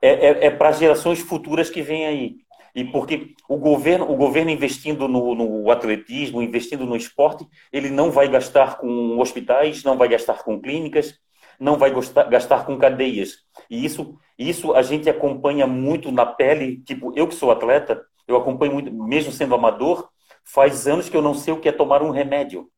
é, 0.03 0.47
é 0.47 0.51
para 0.51 0.73
gerações 0.73 1.21
futuras 1.21 1.71
que 1.71 1.81
vêm 1.81 2.05
aí. 2.05 2.37
E 2.75 2.85
porque 2.85 3.33
o 3.49 3.57
governo, 3.57 4.13
o 4.13 4.17
governo 4.17 4.51
investindo 4.51 5.09
no, 5.09 5.35
no, 5.35 5.71
atletismo, 5.71 6.43
investindo 6.43 6.85
no 6.85 6.95
esporte, 6.95 7.47
ele 7.73 7.89
não 7.89 8.11
vai 8.11 8.29
gastar 8.29 8.77
com 8.77 9.19
hospitais, 9.19 9.83
não 9.83 9.97
vai 9.97 10.09
gastar 10.09 10.43
com 10.43 10.61
clínicas, 10.61 11.19
não 11.59 11.77
vai 11.77 11.93
gastar, 11.95 12.25
gastar 12.25 12.67
com 12.67 12.79
cadeias. 12.79 13.39
E 13.71 13.85
isso, 13.85 14.19
isso 14.39 14.73
a 14.75 14.83
gente 14.83 15.09
acompanha 15.09 15.67
muito 15.67 16.11
na 16.11 16.27
pele. 16.27 16.83
Tipo, 16.83 17.13
eu 17.17 17.27
que 17.27 17.35
sou 17.35 17.51
atleta, 17.51 18.05
eu 18.27 18.37
acompanho 18.37 18.73
muito, 18.73 18.93
mesmo 18.93 19.33
sendo 19.33 19.55
amador, 19.55 20.09
faz 20.45 20.87
anos 20.87 21.09
que 21.09 21.17
eu 21.17 21.23
não 21.23 21.35
sei 21.35 21.53
o 21.55 21.61
que 21.61 21.69
é 21.69 21.73
tomar 21.73 22.03
um 22.03 22.11
remédio. 22.11 22.69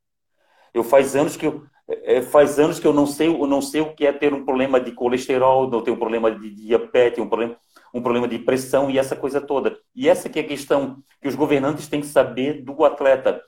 Eu 0.72 0.82
faz 0.82 1.14
anos 1.14 1.36
que 1.36 1.46
eu, 1.46 1.64
é, 1.88 2.22
faz 2.22 2.58
anos 2.58 2.80
que 2.80 2.86
eu 2.86 2.92
não 2.92 3.06
sei, 3.06 3.28
eu 3.28 3.46
não 3.46 3.62
sei 3.62 3.80
o 3.80 3.94
que 3.94 4.06
é 4.06 4.12
ter 4.12 4.34
um 4.34 4.44
problema 4.44 4.80
de 4.80 4.92
colesterol, 4.92 5.70
não 5.70 5.82
tenho 5.82 5.96
um 5.96 6.00
problema 6.00 6.30
de 6.30 6.50
diabetes, 6.50 7.22
um 7.22 7.28
problema 7.28 7.56
um 7.94 8.02
problema 8.02 8.26
de 8.26 8.40
pressão 8.40 8.90
e 8.90 8.98
essa 8.98 9.14
coisa 9.14 9.40
toda. 9.40 9.78
E 9.94 10.08
essa 10.08 10.28
que 10.28 10.40
é 10.40 10.42
a 10.42 10.46
questão 10.46 10.98
que 11.22 11.28
os 11.28 11.36
governantes 11.36 11.86
têm 11.86 12.00
que 12.00 12.08
saber 12.08 12.64
do 12.64 12.84
atleta. 12.84 13.40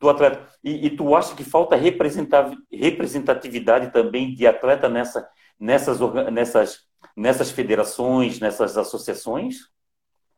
Do 0.00 0.08
atleta. 0.08 0.48
E, 0.64 0.86
e 0.86 0.90
tu 0.90 1.14
acha 1.14 1.36
que 1.36 1.44
falta 1.44 1.76
representatividade 1.76 3.92
também 3.92 4.34
de 4.34 4.46
atleta 4.46 4.88
nessa, 4.88 5.28
nessas, 5.58 5.98
nessas, 6.32 6.78
nessas 7.14 7.50
federações, 7.50 8.40
nessas 8.40 8.78
associações? 8.78 9.68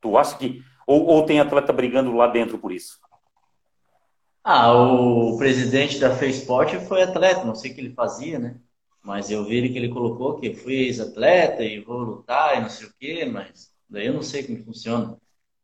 Tu 0.01 0.19
acha 0.19 0.37
que. 0.37 0.61
Ou, 0.87 1.07
ou 1.07 1.25
tem 1.25 1.39
atleta 1.39 1.73
brigando 1.73 2.13
lá 2.15 2.27
dentro 2.27 2.59
por 2.59 2.73
isso? 2.73 2.99
Ah, 4.45 4.73
o 4.75 5.39
presidente 5.39 6.01
da 6.01 6.17
FESPORT 6.17 6.81
foi 6.89 7.03
atleta, 7.03 7.45
não 7.45 7.55
sei 7.55 7.71
o 7.71 7.75
que 7.75 7.81
ele 7.81 7.95
fazia, 7.95 8.41
né? 8.41 8.57
Mas 9.01 9.31
eu 9.31 9.45
vi 9.45 9.69
que 9.69 9.79
ele 9.79 9.89
colocou 9.89 10.39
que 10.39 10.55
fui 10.55 10.75
ex-atleta 10.75 11.63
e 11.63 11.81
vou 11.81 11.99
lutar 11.99 12.59
e 12.59 12.63
não 12.63 12.69
sei 12.69 12.89
o 12.89 12.95
quê, 12.99 13.25
mas 13.25 13.73
daí 13.89 14.07
eu 14.07 14.15
não 14.15 14.23
sei 14.23 14.43
como 14.45 14.65
funciona. 14.65 15.17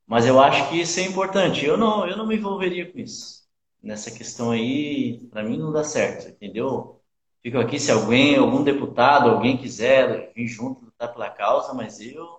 Mas 0.07 0.26
eu 0.26 0.40
acho 0.40 0.68
que 0.70 0.80
isso 0.80 0.99
é 1.01 1.05
importante. 1.05 1.64
Eu 1.64 1.76
não, 1.76 2.07
eu 2.07 2.16
não 2.16 2.26
me 2.26 2.36
envolveria 2.36 2.90
com 2.90 2.99
isso. 2.99 3.38
Nessa 3.82 4.10
questão 4.10 4.50
aí, 4.50 5.18
para 5.30 5.42
mim 5.42 5.56
não 5.56 5.72
dá 5.72 5.84
certo, 5.84 6.28
entendeu? 6.28 7.00
Fico 7.42 7.58
aqui 7.58 7.78
se 7.78 7.90
alguém, 7.90 8.36
algum 8.36 8.62
deputado, 8.64 9.30
alguém 9.30 9.56
quiser 9.56 10.32
vir 10.34 10.46
junto 10.48 10.84
lutar 10.84 11.12
pela 11.12 11.30
causa, 11.30 11.72
mas 11.72 12.00
eu 12.00 12.38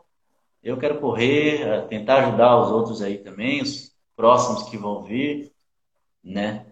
eu 0.61 0.77
quero 0.77 0.99
correr, 0.99 1.61
eh, 1.61 1.81
tentar 1.87 2.17
ajudar 2.27 2.59
os 2.59 2.69
outros 2.69 3.01
aí 3.01 3.17
também, 3.17 3.61
os 3.61 3.95
próximos 4.15 4.63
que 4.63 4.77
vão 4.77 5.03
vir, 5.03 5.53
né? 6.23 6.65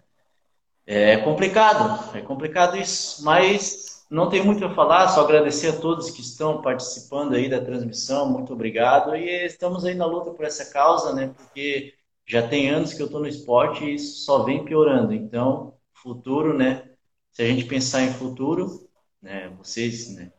É 0.86 1.18
complicado, 1.18 2.16
é 2.16 2.20
complicado 2.22 2.76
isso, 2.76 3.24
mas 3.24 4.06
não 4.10 4.30
tem 4.30 4.42
muito 4.44 4.64
a 4.64 4.74
falar, 4.74 5.08
só 5.08 5.22
agradecer 5.22 5.68
a 5.68 5.80
todos 5.80 6.10
que 6.10 6.22
estão 6.22 6.62
participando 6.62 7.34
aí 7.34 7.48
da 7.48 7.60
transmissão, 7.60 8.30
muito 8.30 8.52
obrigado. 8.54 9.14
E 9.14 9.46
estamos 9.46 9.84
aí 9.84 9.94
na 9.94 10.06
luta 10.06 10.30
por 10.30 10.44
essa 10.46 10.72
causa, 10.72 11.12
né? 11.14 11.28
Porque 11.36 11.94
já 12.28 12.46
tem 12.46 12.68
anos 12.68 12.92
que 12.92 13.00
eu 13.00 13.06
estou 13.06 13.20
no 13.20 13.26
esporte 13.26 13.84
e 13.84 13.94
isso 13.94 14.24
só 14.26 14.42
vem 14.42 14.62
piorando. 14.62 15.14
Então, 15.14 15.74
futuro, 15.94 16.52
né? 16.56 16.84
Se 17.32 17.42
a 17.42 17.46
gente 17.46 17.64
pensar 17.64 18.02
em 18.02 18.12
futuro, 18.12 18.86
né? 19.22 19.50
Vocês, 19.56 20.14
né? 20.14 20.30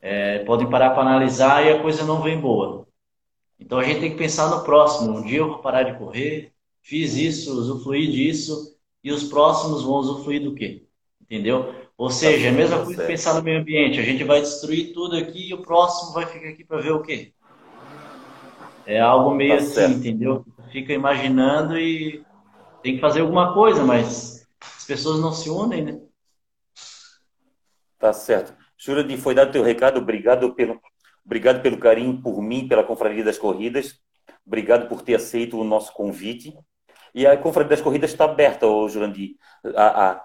É, 0.00 0.40
podem 0.40 0.68
parar 0.68 0.90
para 0.90 1.02
analisar 1.02 1.64
e 1.64 1.70
a 1.70 1.80
coisa 1.80 2.04
não 2.04 2.20
vem 2.20 2.40
boa. 2.40 2.88
Então 3.58 3.78
a 3.78 3.84
gente 3.84 4.00
tem 4.00 4.10
que 4.10 4.18
pensar 4.18 4.50
no 4.50 4.64
próximo. 4.64 5.18
Um 5.18 5.22
dia 5.22 5.38
eu 5.38 5.48
vou 5.48 5.58
parar 5.58 5.84
de 5.84 5.96
correr, 5.96 6.52
fiz 6.82 7.14
isso, 7.14 7.56
usufruí 7.56 8.10
disso, 8.10 8.76
e 9.04 9.12
os 9.12 9.22
próximos 9.22 9.84
vão 9.84 9.94
usufruir 9.94 10.42
do 10.42 10.54
quê? 10.54 10.84
Entendeu? 11.20 11.72
Ou 11.96 12.10
seja, 12.10 12.48
é 12.48 12.50
a 12.50 12.52
mesma 12.52 12.84
coisa 12.84 13.00
que 13.00 13.06
pensar 13.06 13.34
no 13.34 13.42
meio 13.42 13.60
ambiente. 13.60 14.00
A 14.00 14.02
gente 14.02 14.24
vai 14.24 14.40
destruir 14.40 14.92
tudo 14.92 15.16
aqui 15.16 15.50
e 15.50 15.54
o 15.54 15.62
próximo 15.62 16.12
vai 16.12 16.26
ficar 16.26 16.48
aqui 16.48 16.64
para 16.64 16.80
ver 16.80 16.90
o 16.90 17.02
quê? 17.02 17.32
É 18.84 18.98
algo 18.98 19.32
meio 19.32 19.56
tá 19.56 19.62
assim, 19.62 19.74
certo. 19.74 19.94
entendeu? 19.98 20.44
Fica 20.72 20.92
imaginando 20.92 21.78
e 21.78 22.24
tem 22.82 22.94
que 22.94 23.00
fazer 23.00 23.20
alguma 23.20 23.52
coisa, 23.52 23.84
mas 23.84 24.48
as 24.76 24.84
pessoas 24.84 25.20
não 25.20 25.32
se 25.32 25.50
unem, 25.50 25.84
né? 25.84 26.00
Tá 27.98 28.12
certo. 28.12 28.52
Jurandir, 28.76 29.18
foi 29.18 29.34
dado 29.34 29.50
o 29.50 29.52
teu 29.52 29.62
recado. 29.62 29.98
Obrigado 29.98 30.54
pelo, 30.54 30.80
obrigado 31.24 31.62
pelo 31.62 31.78
carinho 31.78 32.20
por 32.20 32.42
mim, 32.42 32.66
pela 32.66 32.82
Confraria 32.82 33.22
das 33.22 33.38
Corridas. 33.38 34.00
Obrigado 34.44 34.88
por 34.88 35.02
ter 35.02 35.14
aceito 35.14 35.56
o 35.56 35.62
nosso 35.62 35.92
convite. 35.92 36.52
E 37.14 37.26
a 37.26 37.36
Confraria 37.36 37.70
das 37.70 37.80
Corridas 37.80 38.10
está 38.10 38.24
aberta, 38.24 38.66
Jurandir. 38.88 39.36
A, 39.76 40.10
a, 40.10 40.24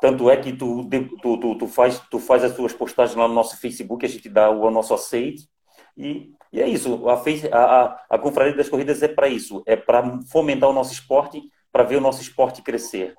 tanto 0.00 0.30
é 0.30 0.36
que 0.36 0.52
tu, 0.52 0.88
tu, 1.22 1.38
tu, 1.38 1.58
tu, 1.58 1.66
faz, 1.66 1.98
tu 2.10 2.18
faz 2.18 2.44
as 2.44 2.54
tuas 2.54 2.72
postagens 2.72 3.16
lá 3.16 3.26
no 3.26 3.34
nosso 3.34 3.56
Facebook, 3.60 4.04
a 4.04 4.08
gente 4.08 4.28
dá 4.28 4.50
o 4.50 4.70
nosso 4.70 4.92
aceite. 4.94 5.48
E, 5.96 6.30
e 6.52 6.60
é 6.60 6.68
isso. 6.68 7.08
A, 7.08 7.14
a, 7.58 8.04
a 8.10 8.18
Confraria 8.18 8.54
das 8.54 8.68
Corridas 8.68 9.02
é 9.02 9.08
para 9.08 9.26
isso. 9.28 9.62
É 9.66 9.74
para 9.74 10.20
fomentar 10.30 10.68
o 10.68 10.72
nosso 10.72 10.92
esporte, 10.92 11.42
para 11.72 11.82
ver 11.82 11.96
o 11.96 12.00
nosso 12.00 12.20
esporte 12.20 12.60
crescer. 12.60 13.14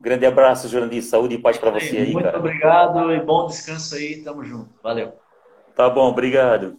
Grande 0.00 0.24
abraço, 0.24 0.68
Jurandir. 0.68 1.02
Saúde 1.02 1.34
e 1.34 1.38
paz 1.38 1.58
para 1.58 1.70
você 1.70 1.96
aí, 1.96 2.12
Muito 2.12 2.24
cara. 2.24 2.38
obrigado 2.38 3.12
e 3.12 3.20
bom 3.20 3.46
descanso 3.46 3.96
aí. 3.96 4.22
Tamo 4.22 4.44
junto. 4.44 4.70
Valeu. 4.82 5.14
Tá 5.74 5.90
bom, 5.90 6.08
obrigado. 6.08 6.78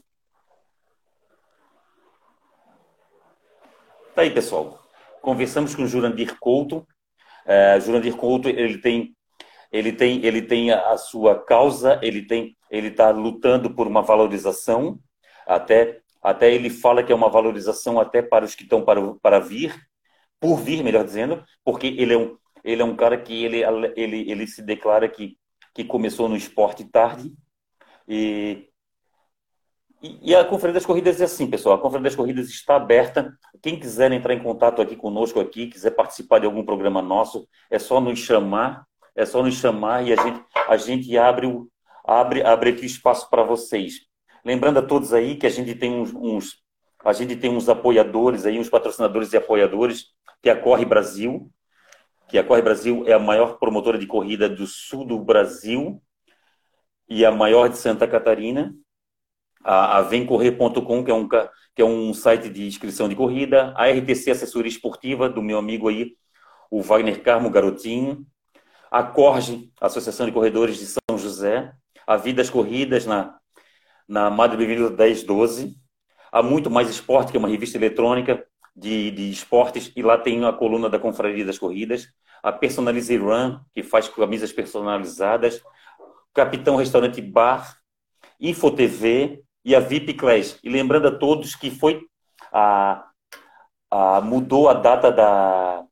Tá 4.15 4.21
aí, 4.21 4.31
pessoal. 4.31 4.79
Conversamos 5.21 5.75
com 5.75 5.83
o 5.83 5.87
Jurandir 5.87 6.39
Couto. 6.39 6.87
É, 7.45 7.79
Jurandir 7.79 8.15
Couto, 8.15 8.47
ele 8.47 8.77
tem 8.77 9.13
ele 9.71 9.91
tem, 9.91 10.25
ele 10.25 10.41
tem 10.41 10.71
a 10.71 10.97
sua 10.97 11.43
causa, 11.43 11.99
ele 12.01 12.21
tem, 12.25 12.55
ele 12.71 12.87
está 12.87 13.09
lutando 13.09 13.69
por 13.69 13.85
uma 13.85 14.01
valorização, 14.01 14.97
até, 15.47 16.01
até 16.21 16.53
ele 16.53 16.69
fala 16.69 17.03
que 17.03 17.11
é 17.11 17.15
uma 17.15 17.29
valorização 17.29 17.99
até 17.99 18.21
para 18.21 18.45
os 18.45 18.55
que 18.55 18.63
estão 18.63 18.83
para, 18.83 19.01
para 19.21 19.39
vir, 19.39 19.75
por 20.39 20.57
vir, 20.57 20.83
melhor 20.83 21.03
dizendo, 21.03 21.43
porque 21.63 21.87
ele 21.87 22.13
é 22.13 22.17
um, 22.17 22.37
ele 22.63 22.81
é 22.81 22.85
um 22.85 22.95
cara 22.95 23.17
que 23.17 23.43
ele, 23.43 23.63
ele, 23.95 24.29
ele 24.29 24.47
se 24.47 24.61
declara 24.61 25.07
que, 25.07 25.37
que 25.73 25.83
começou 25.83 26.29
no 26.29 26.35
esporte 26.35 26.83
tarde 26.85 27.33
e 28.07 28.67
e, 29.99 30.35
a 30.35 30.45
Conferência 30.45 30.75
das 30.75 30.85
Corridas 30.85 31.19
é 31.19 31.23
assim, 31.23 31.49
pessoal. 31.49 31.75
A 31.75 31.81
Conferência 31.81 32.11
das 32.11 32.15
Corridas 32.15 32.49
está 32.49 32.75
aberta. 32.75 33.35
Quem 33.63 33.79
quiser 33.79 34.11
entrar 34.11 34.31
em 34.35 34.43
contato 34.43 34.79
aqui 34.79 34.95
conosco 34.95 35.39
aqui, 35.39 35.65
quiser 35.65 35.89
participar 35.89 36.37
de 36.37 36.45
algum 36.45 36.63
programa 36.63 37.01
nosso, 37.01 37.47
é 37.67 37.79
só 37.79 37.99
nos 37.99 38.19
chamar 38.19 38.85
é 39.17 39.25
só 39.25 39.41
nos 39.41 39.55
chamar 39.55 40.05
e 40.05 40.13
a 40.13 40.15
gente, 40.15 40.45
a 40.69 40.77
gente 40.77 41.17
abre, 41.17 41.47
o, 41.47 41.67
abre, 42.05 42.43
abre 42.43 42.69
aqui 42.69 42.85
espaço 42.85 43.27
para 43.29 43.41
vocês. 43.41 44.01
Lembrando 44.47 44.79
a 44.79 44.81
todos 44.81 45.13
aí 45.13 45.35
que 45.35 45.45
a 45.45 45.49
gente 45.49 45.75
tem 45.75 45.91
uns, 45.91 46.13
uns, 46.13 46.63
a 47.03 47.11
gente 47.11 47.35
tem 47.35 47.51
uns 47.51 47.67
apoiadores 47.67 48.45
aí, 48.45 48.57
uns 48.57 48.69
patrocinadores 48.69 49.33
e 49.33 49.35
apoiadores, 49.35 50.05
que 50.41 50.49
é 50.49 50.53
a 50.53 50.55
Corre 50.55 50.85
Brasil, 50.85 51.51
que 52.29 52.37
a 52.37 52.43
Corre 52.45 52.61
Brasil 52.61 53.03
é 53.05 53.11
a 53.11 53.19
maior 53.19 53.59
promotora 53.59 53.97
de 53.97 54.07
corrida 54.07 54.47
do 54.47 54.65
sul 54.65 55.03
do 55.03 55.19
Brasil 55.19 56.01
e 57.09 57.25
a 57.25 57.31
maior 57.31 57.67
de 57.67 57.77
Santa 57.77 58.07
Catarina. 58.07 58.73
A, 59.65 59.97
a 59.97 60.01
Vemcorrer.com, 60.03 61.03
que 61.03 61.11
é 61.11 61.13
um 61.13 61.27
que 61.27 61.81
é 61.81 61.85
um 61.85 62.13
site 62.13 62.49
de 62.49 62.65
inscrição 62.67 63.09
de 63.09 63.17
corrida, 63.17 63.73
a 63.75 63.89
RTC 63.89 64.31
Assessoria 64.31 64.69
Esportiva 64.69 65.29
do 65.29 65.41
meu 65.41 65.57
amigo 65.57 65.89
aí, 65.89 66.13
o 66.71 66.81
Wagner 66.81 67.21
Carmo 67.21 67.49
Garotinho, 67.49 68.25
a 68.89 69.03
Corge, 69.03 69.73
Associação 69.81 70.25
de 70.25 70.31
Corredores 70.31 70.77
de 70.77 70.85
São 70.85 71.17
José, 71.17 71.73
a 72.07 72.15
Vidas 72.15 72.49
Corridas 72.49 73.05
na, 73.05 73.37
na 74.07 74.29
Madre 74.29 74.57
Benedita 74.57 74.89
1012, 74.89 75.75
a 76.31 76.41
Muito 76.41 76.69
Mais 76.69 76.89
Esporte, 76.89 77.31
que 77.31 77.37
é 77.37 77.39
uma 77.39 77.49
revista 77.49 77.77
eletrônica 77.77 78.45
de, 78.75 79.11
de 79.11 79.29
esportes, 79.31 79.91
e 79.95 80.03
lá 80.03 80.17
tem 80.17 80.45
a 80.45 80.53
coluna 80.53 80.89
da 80.89 80.99
Confraria 80.99 81.45
das 81.45 81.57
Corridas, 81.57 82.07
a 82.43 82.51
Personalize 82.51 83.15
Run, 83.17 83.59
que 83.73 83.83
faz 83.83 84.07
camisas 84.07 84.51
personalizadas, 84.51 85.61
Capitão 86.33 86.75
Restaurante 86.75 87.21
Bar, 87.21 87.77
InfoTV 88.39 89.43
e 89.65 89.75
a 89.75 89.79
VIP 89.79 90.13
Class. 90.13 90.59
E 90.63 90.69
lembrando 90.69 91.07
a 91.07 91.11
todos 91.11 91.55
que 91.55 91.71
foi 91.71 92.01
a, 92.53 93.03
a 93.89 94.21
mudou 94.21 94.69
a 94.69 94.73
data 94.73 95.11
da, 95.11 95.83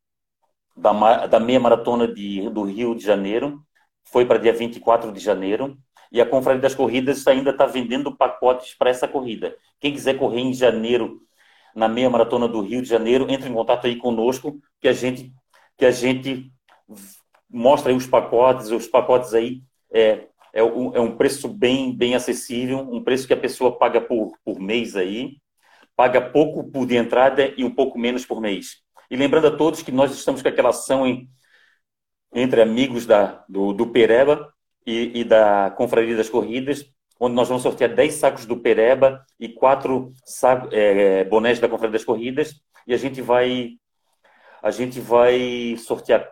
da, 0.78 1.26
da 1.26 1.40
meia 1.40 1.60
maratona 1.60 2.08
de, 2.08 2.50
do 2.52 2.64
Rio 2.64 2.94
de 2.94 3.04
Janeiro, 3.04 3.64
foi 4.04 4.26
para 4.26 4.38
dia 4.38 4.54
24 4.54 5.12
de 5.12 5.20
janeiro, 5.20 5.76
e 6.12 6.22
a 6.22 6.26
Confraria 6.26 6.62
das 6.62 6.76
Corridas 6.76 7.26
ainda 7.28 7.52
está 7.52 7.66
vendendo 7.66 8.16
pacotes 8.16 8.74
para 8.76 8.90
essa 8.90 9.08
corrida. 9.08 9.56
Quem 9.80 9.94
quiser 9.94 10.18
correr 10.18 10.42
em 10.42 10.54
janeiro, 10.54 11.22
na 11.76 11.88
meia 11.88 12.10
maratona 12.10 12.48
do 12.48 12.62
Rio 12.62 12.82
de 12.82 12.88
Janeiro, 12.88 13.28
entre 13.30 13.50
em 13.50 13.54
contato 13.54 13.88
aí 13.88 13.98
conosco, 13.98 14.60
que 14.80 14.88
a 14.88 14.94
gente, 14.94 15.34
que 15.78 15.86
a 15.86 15.92
gente 15.92 16.52
mostra 17.50 17.92
aí 17.92 17.98
os 17.98 18.08
pacotes, 18.08 18.72
os 18.72 18.88
pacotes 18.88 19.34
aí 19.34 19.62
é, 19.92 20.28
é, 20.54 20.64
um, 20.64 20.96
é 20.96 21.00
um 21.00 21.16
preço 21.18 21.48
bem, 21.48 21.96
bem 21.96 22.16
acessível, 22.16 22.80
um 22.80 23.04
preço 23.04 23.28
que 23.28 23.34
a 23.34 23.38
pessoa 23.38 23.78
paga 23.78 24.00
por, 24.00 24.38
por 24.44 24.60
mês 24.60 24.96
aí, 24.96 25.38
paga 25.96 26.22
pouco 26.22 26.64
por 26.72 26.86
de 26.86 26.96
entrada 26.96 27.54
e 27.58 27.64
um 27.64 27.74
pouco 27.74 27.98
menos 28.00 28.26
por 28.26 28.40
mês. 28.40 28.84
E 29.10 29.16
lembrando 29.16 29.48
a 29.48 29.56
todos 29.56 29.82
que 29.82 29.92
nós 29.92 30.14
estamos 30.14 30.42
com 30.42 30.48
aquela 30.48 30.70
ação 30.70 31.06
em, 31.06 31.30
entre 32.34 32.62
amigos 32.62 33.06
da, 33.06 33.44
do, 33.48 33.74
do 33.74 33.88
Pereba 33.88 34.55
e, 34.86 35.22
e, 35.22 35.24
da 35.24 35.72
Confraria 35.72 36.16
das 36.16 36.30
Corridas, 36.30 36.86
onde 37.20 37.36
nós 37.36 37.48
vamos 37.48 37.64
sortear 37.64 37.94
10 37.94 38.14
sacos 38.14 38.46
do 38.46 38.58
Pereba 38.58 39.26
e 39.40 39.50
4 39.50 40.12
saco, 40.26 40.70
é, 40.72 41.24
bonés 41.24 41.60
da 41.60 41.70
Confraria 41.70 41.94
das 41.94 42.06
Corridas, 42.06 42.54
e 42.86 42.94
a 42.94 42.98
gente 42.98 43.22
vai 43.22 43.78
a 44.62 44.72
gente 44.72 45.00
vai 45.00 45.76
sortear 45.78 46.32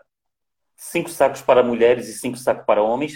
cinco 0.75 1.09
sacos 1.09 1.41
para 1.41 1.61
mulheres 1.61 2.07
e 2.07 2.13
cinco 2.13 2.37
sacos 2.37 2.65
para 2.65 2.81
homens, 2.81 3.13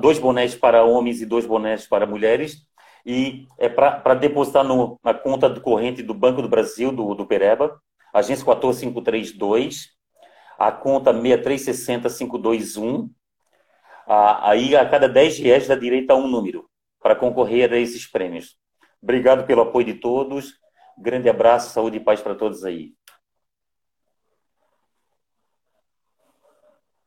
dois 0.00 0.18
bonés 0.18 0.54
para 0.54 0.84
homens 0.84 1.20
e 1.20 1.26
dois 1.26 1.44
bonés 1.44 1.86
para 1.88 2.06
mulheres, 2.06 2.68
e 3.04 3.46
é 3.58 3.68
para 3.68 4.14
depositar 4.14 4.62
no, 4.64 4.98
na 5.02 5.12
conta 5.12 5.48
do 5.48 5.60
corrente 5.60 6.02
do 6.02 6.14
Banco 6.14 6.40
do 6.40 6.48
Brasil, 6.48 6.92
do, 6.92 7.14
do 7.14 7.26
Pereba, 7.26 7.80
agência 8.12 8.44
14532, 8.44 9.88
a 10.58 10.72
conta 10.72 11.12
6360521. 11.12 13.10
Aí, 14.08 14.74
a 14.74 14.88
cada 14.88 15.06
10 15.06 15.38
reais, 15.38 15.68
dá 15.68 15.74
direito 15.74 16.10
a 16.10 16.16
um 16.16 16.26
número 16.26 16.66
para 17.00 17.14
concorrer 17.14 17.70
a 17.72 17.76
esses 17.76 18.06
prêmios. 18.10 18.56
Obrigado 19.02 19.46
pelo 19.46 19.60
apoio 19.60 19.84
de 19.84 19.94
todos. 19.94 20.54
Grande 20.96 21.28
abraço, 21.28 21.74
saúde 21.74 21.98
e 21.98 22.00
paz 22.00 22.20
para 22.20 22.34
todos 22.34 22.64
aí. 22.64 22.92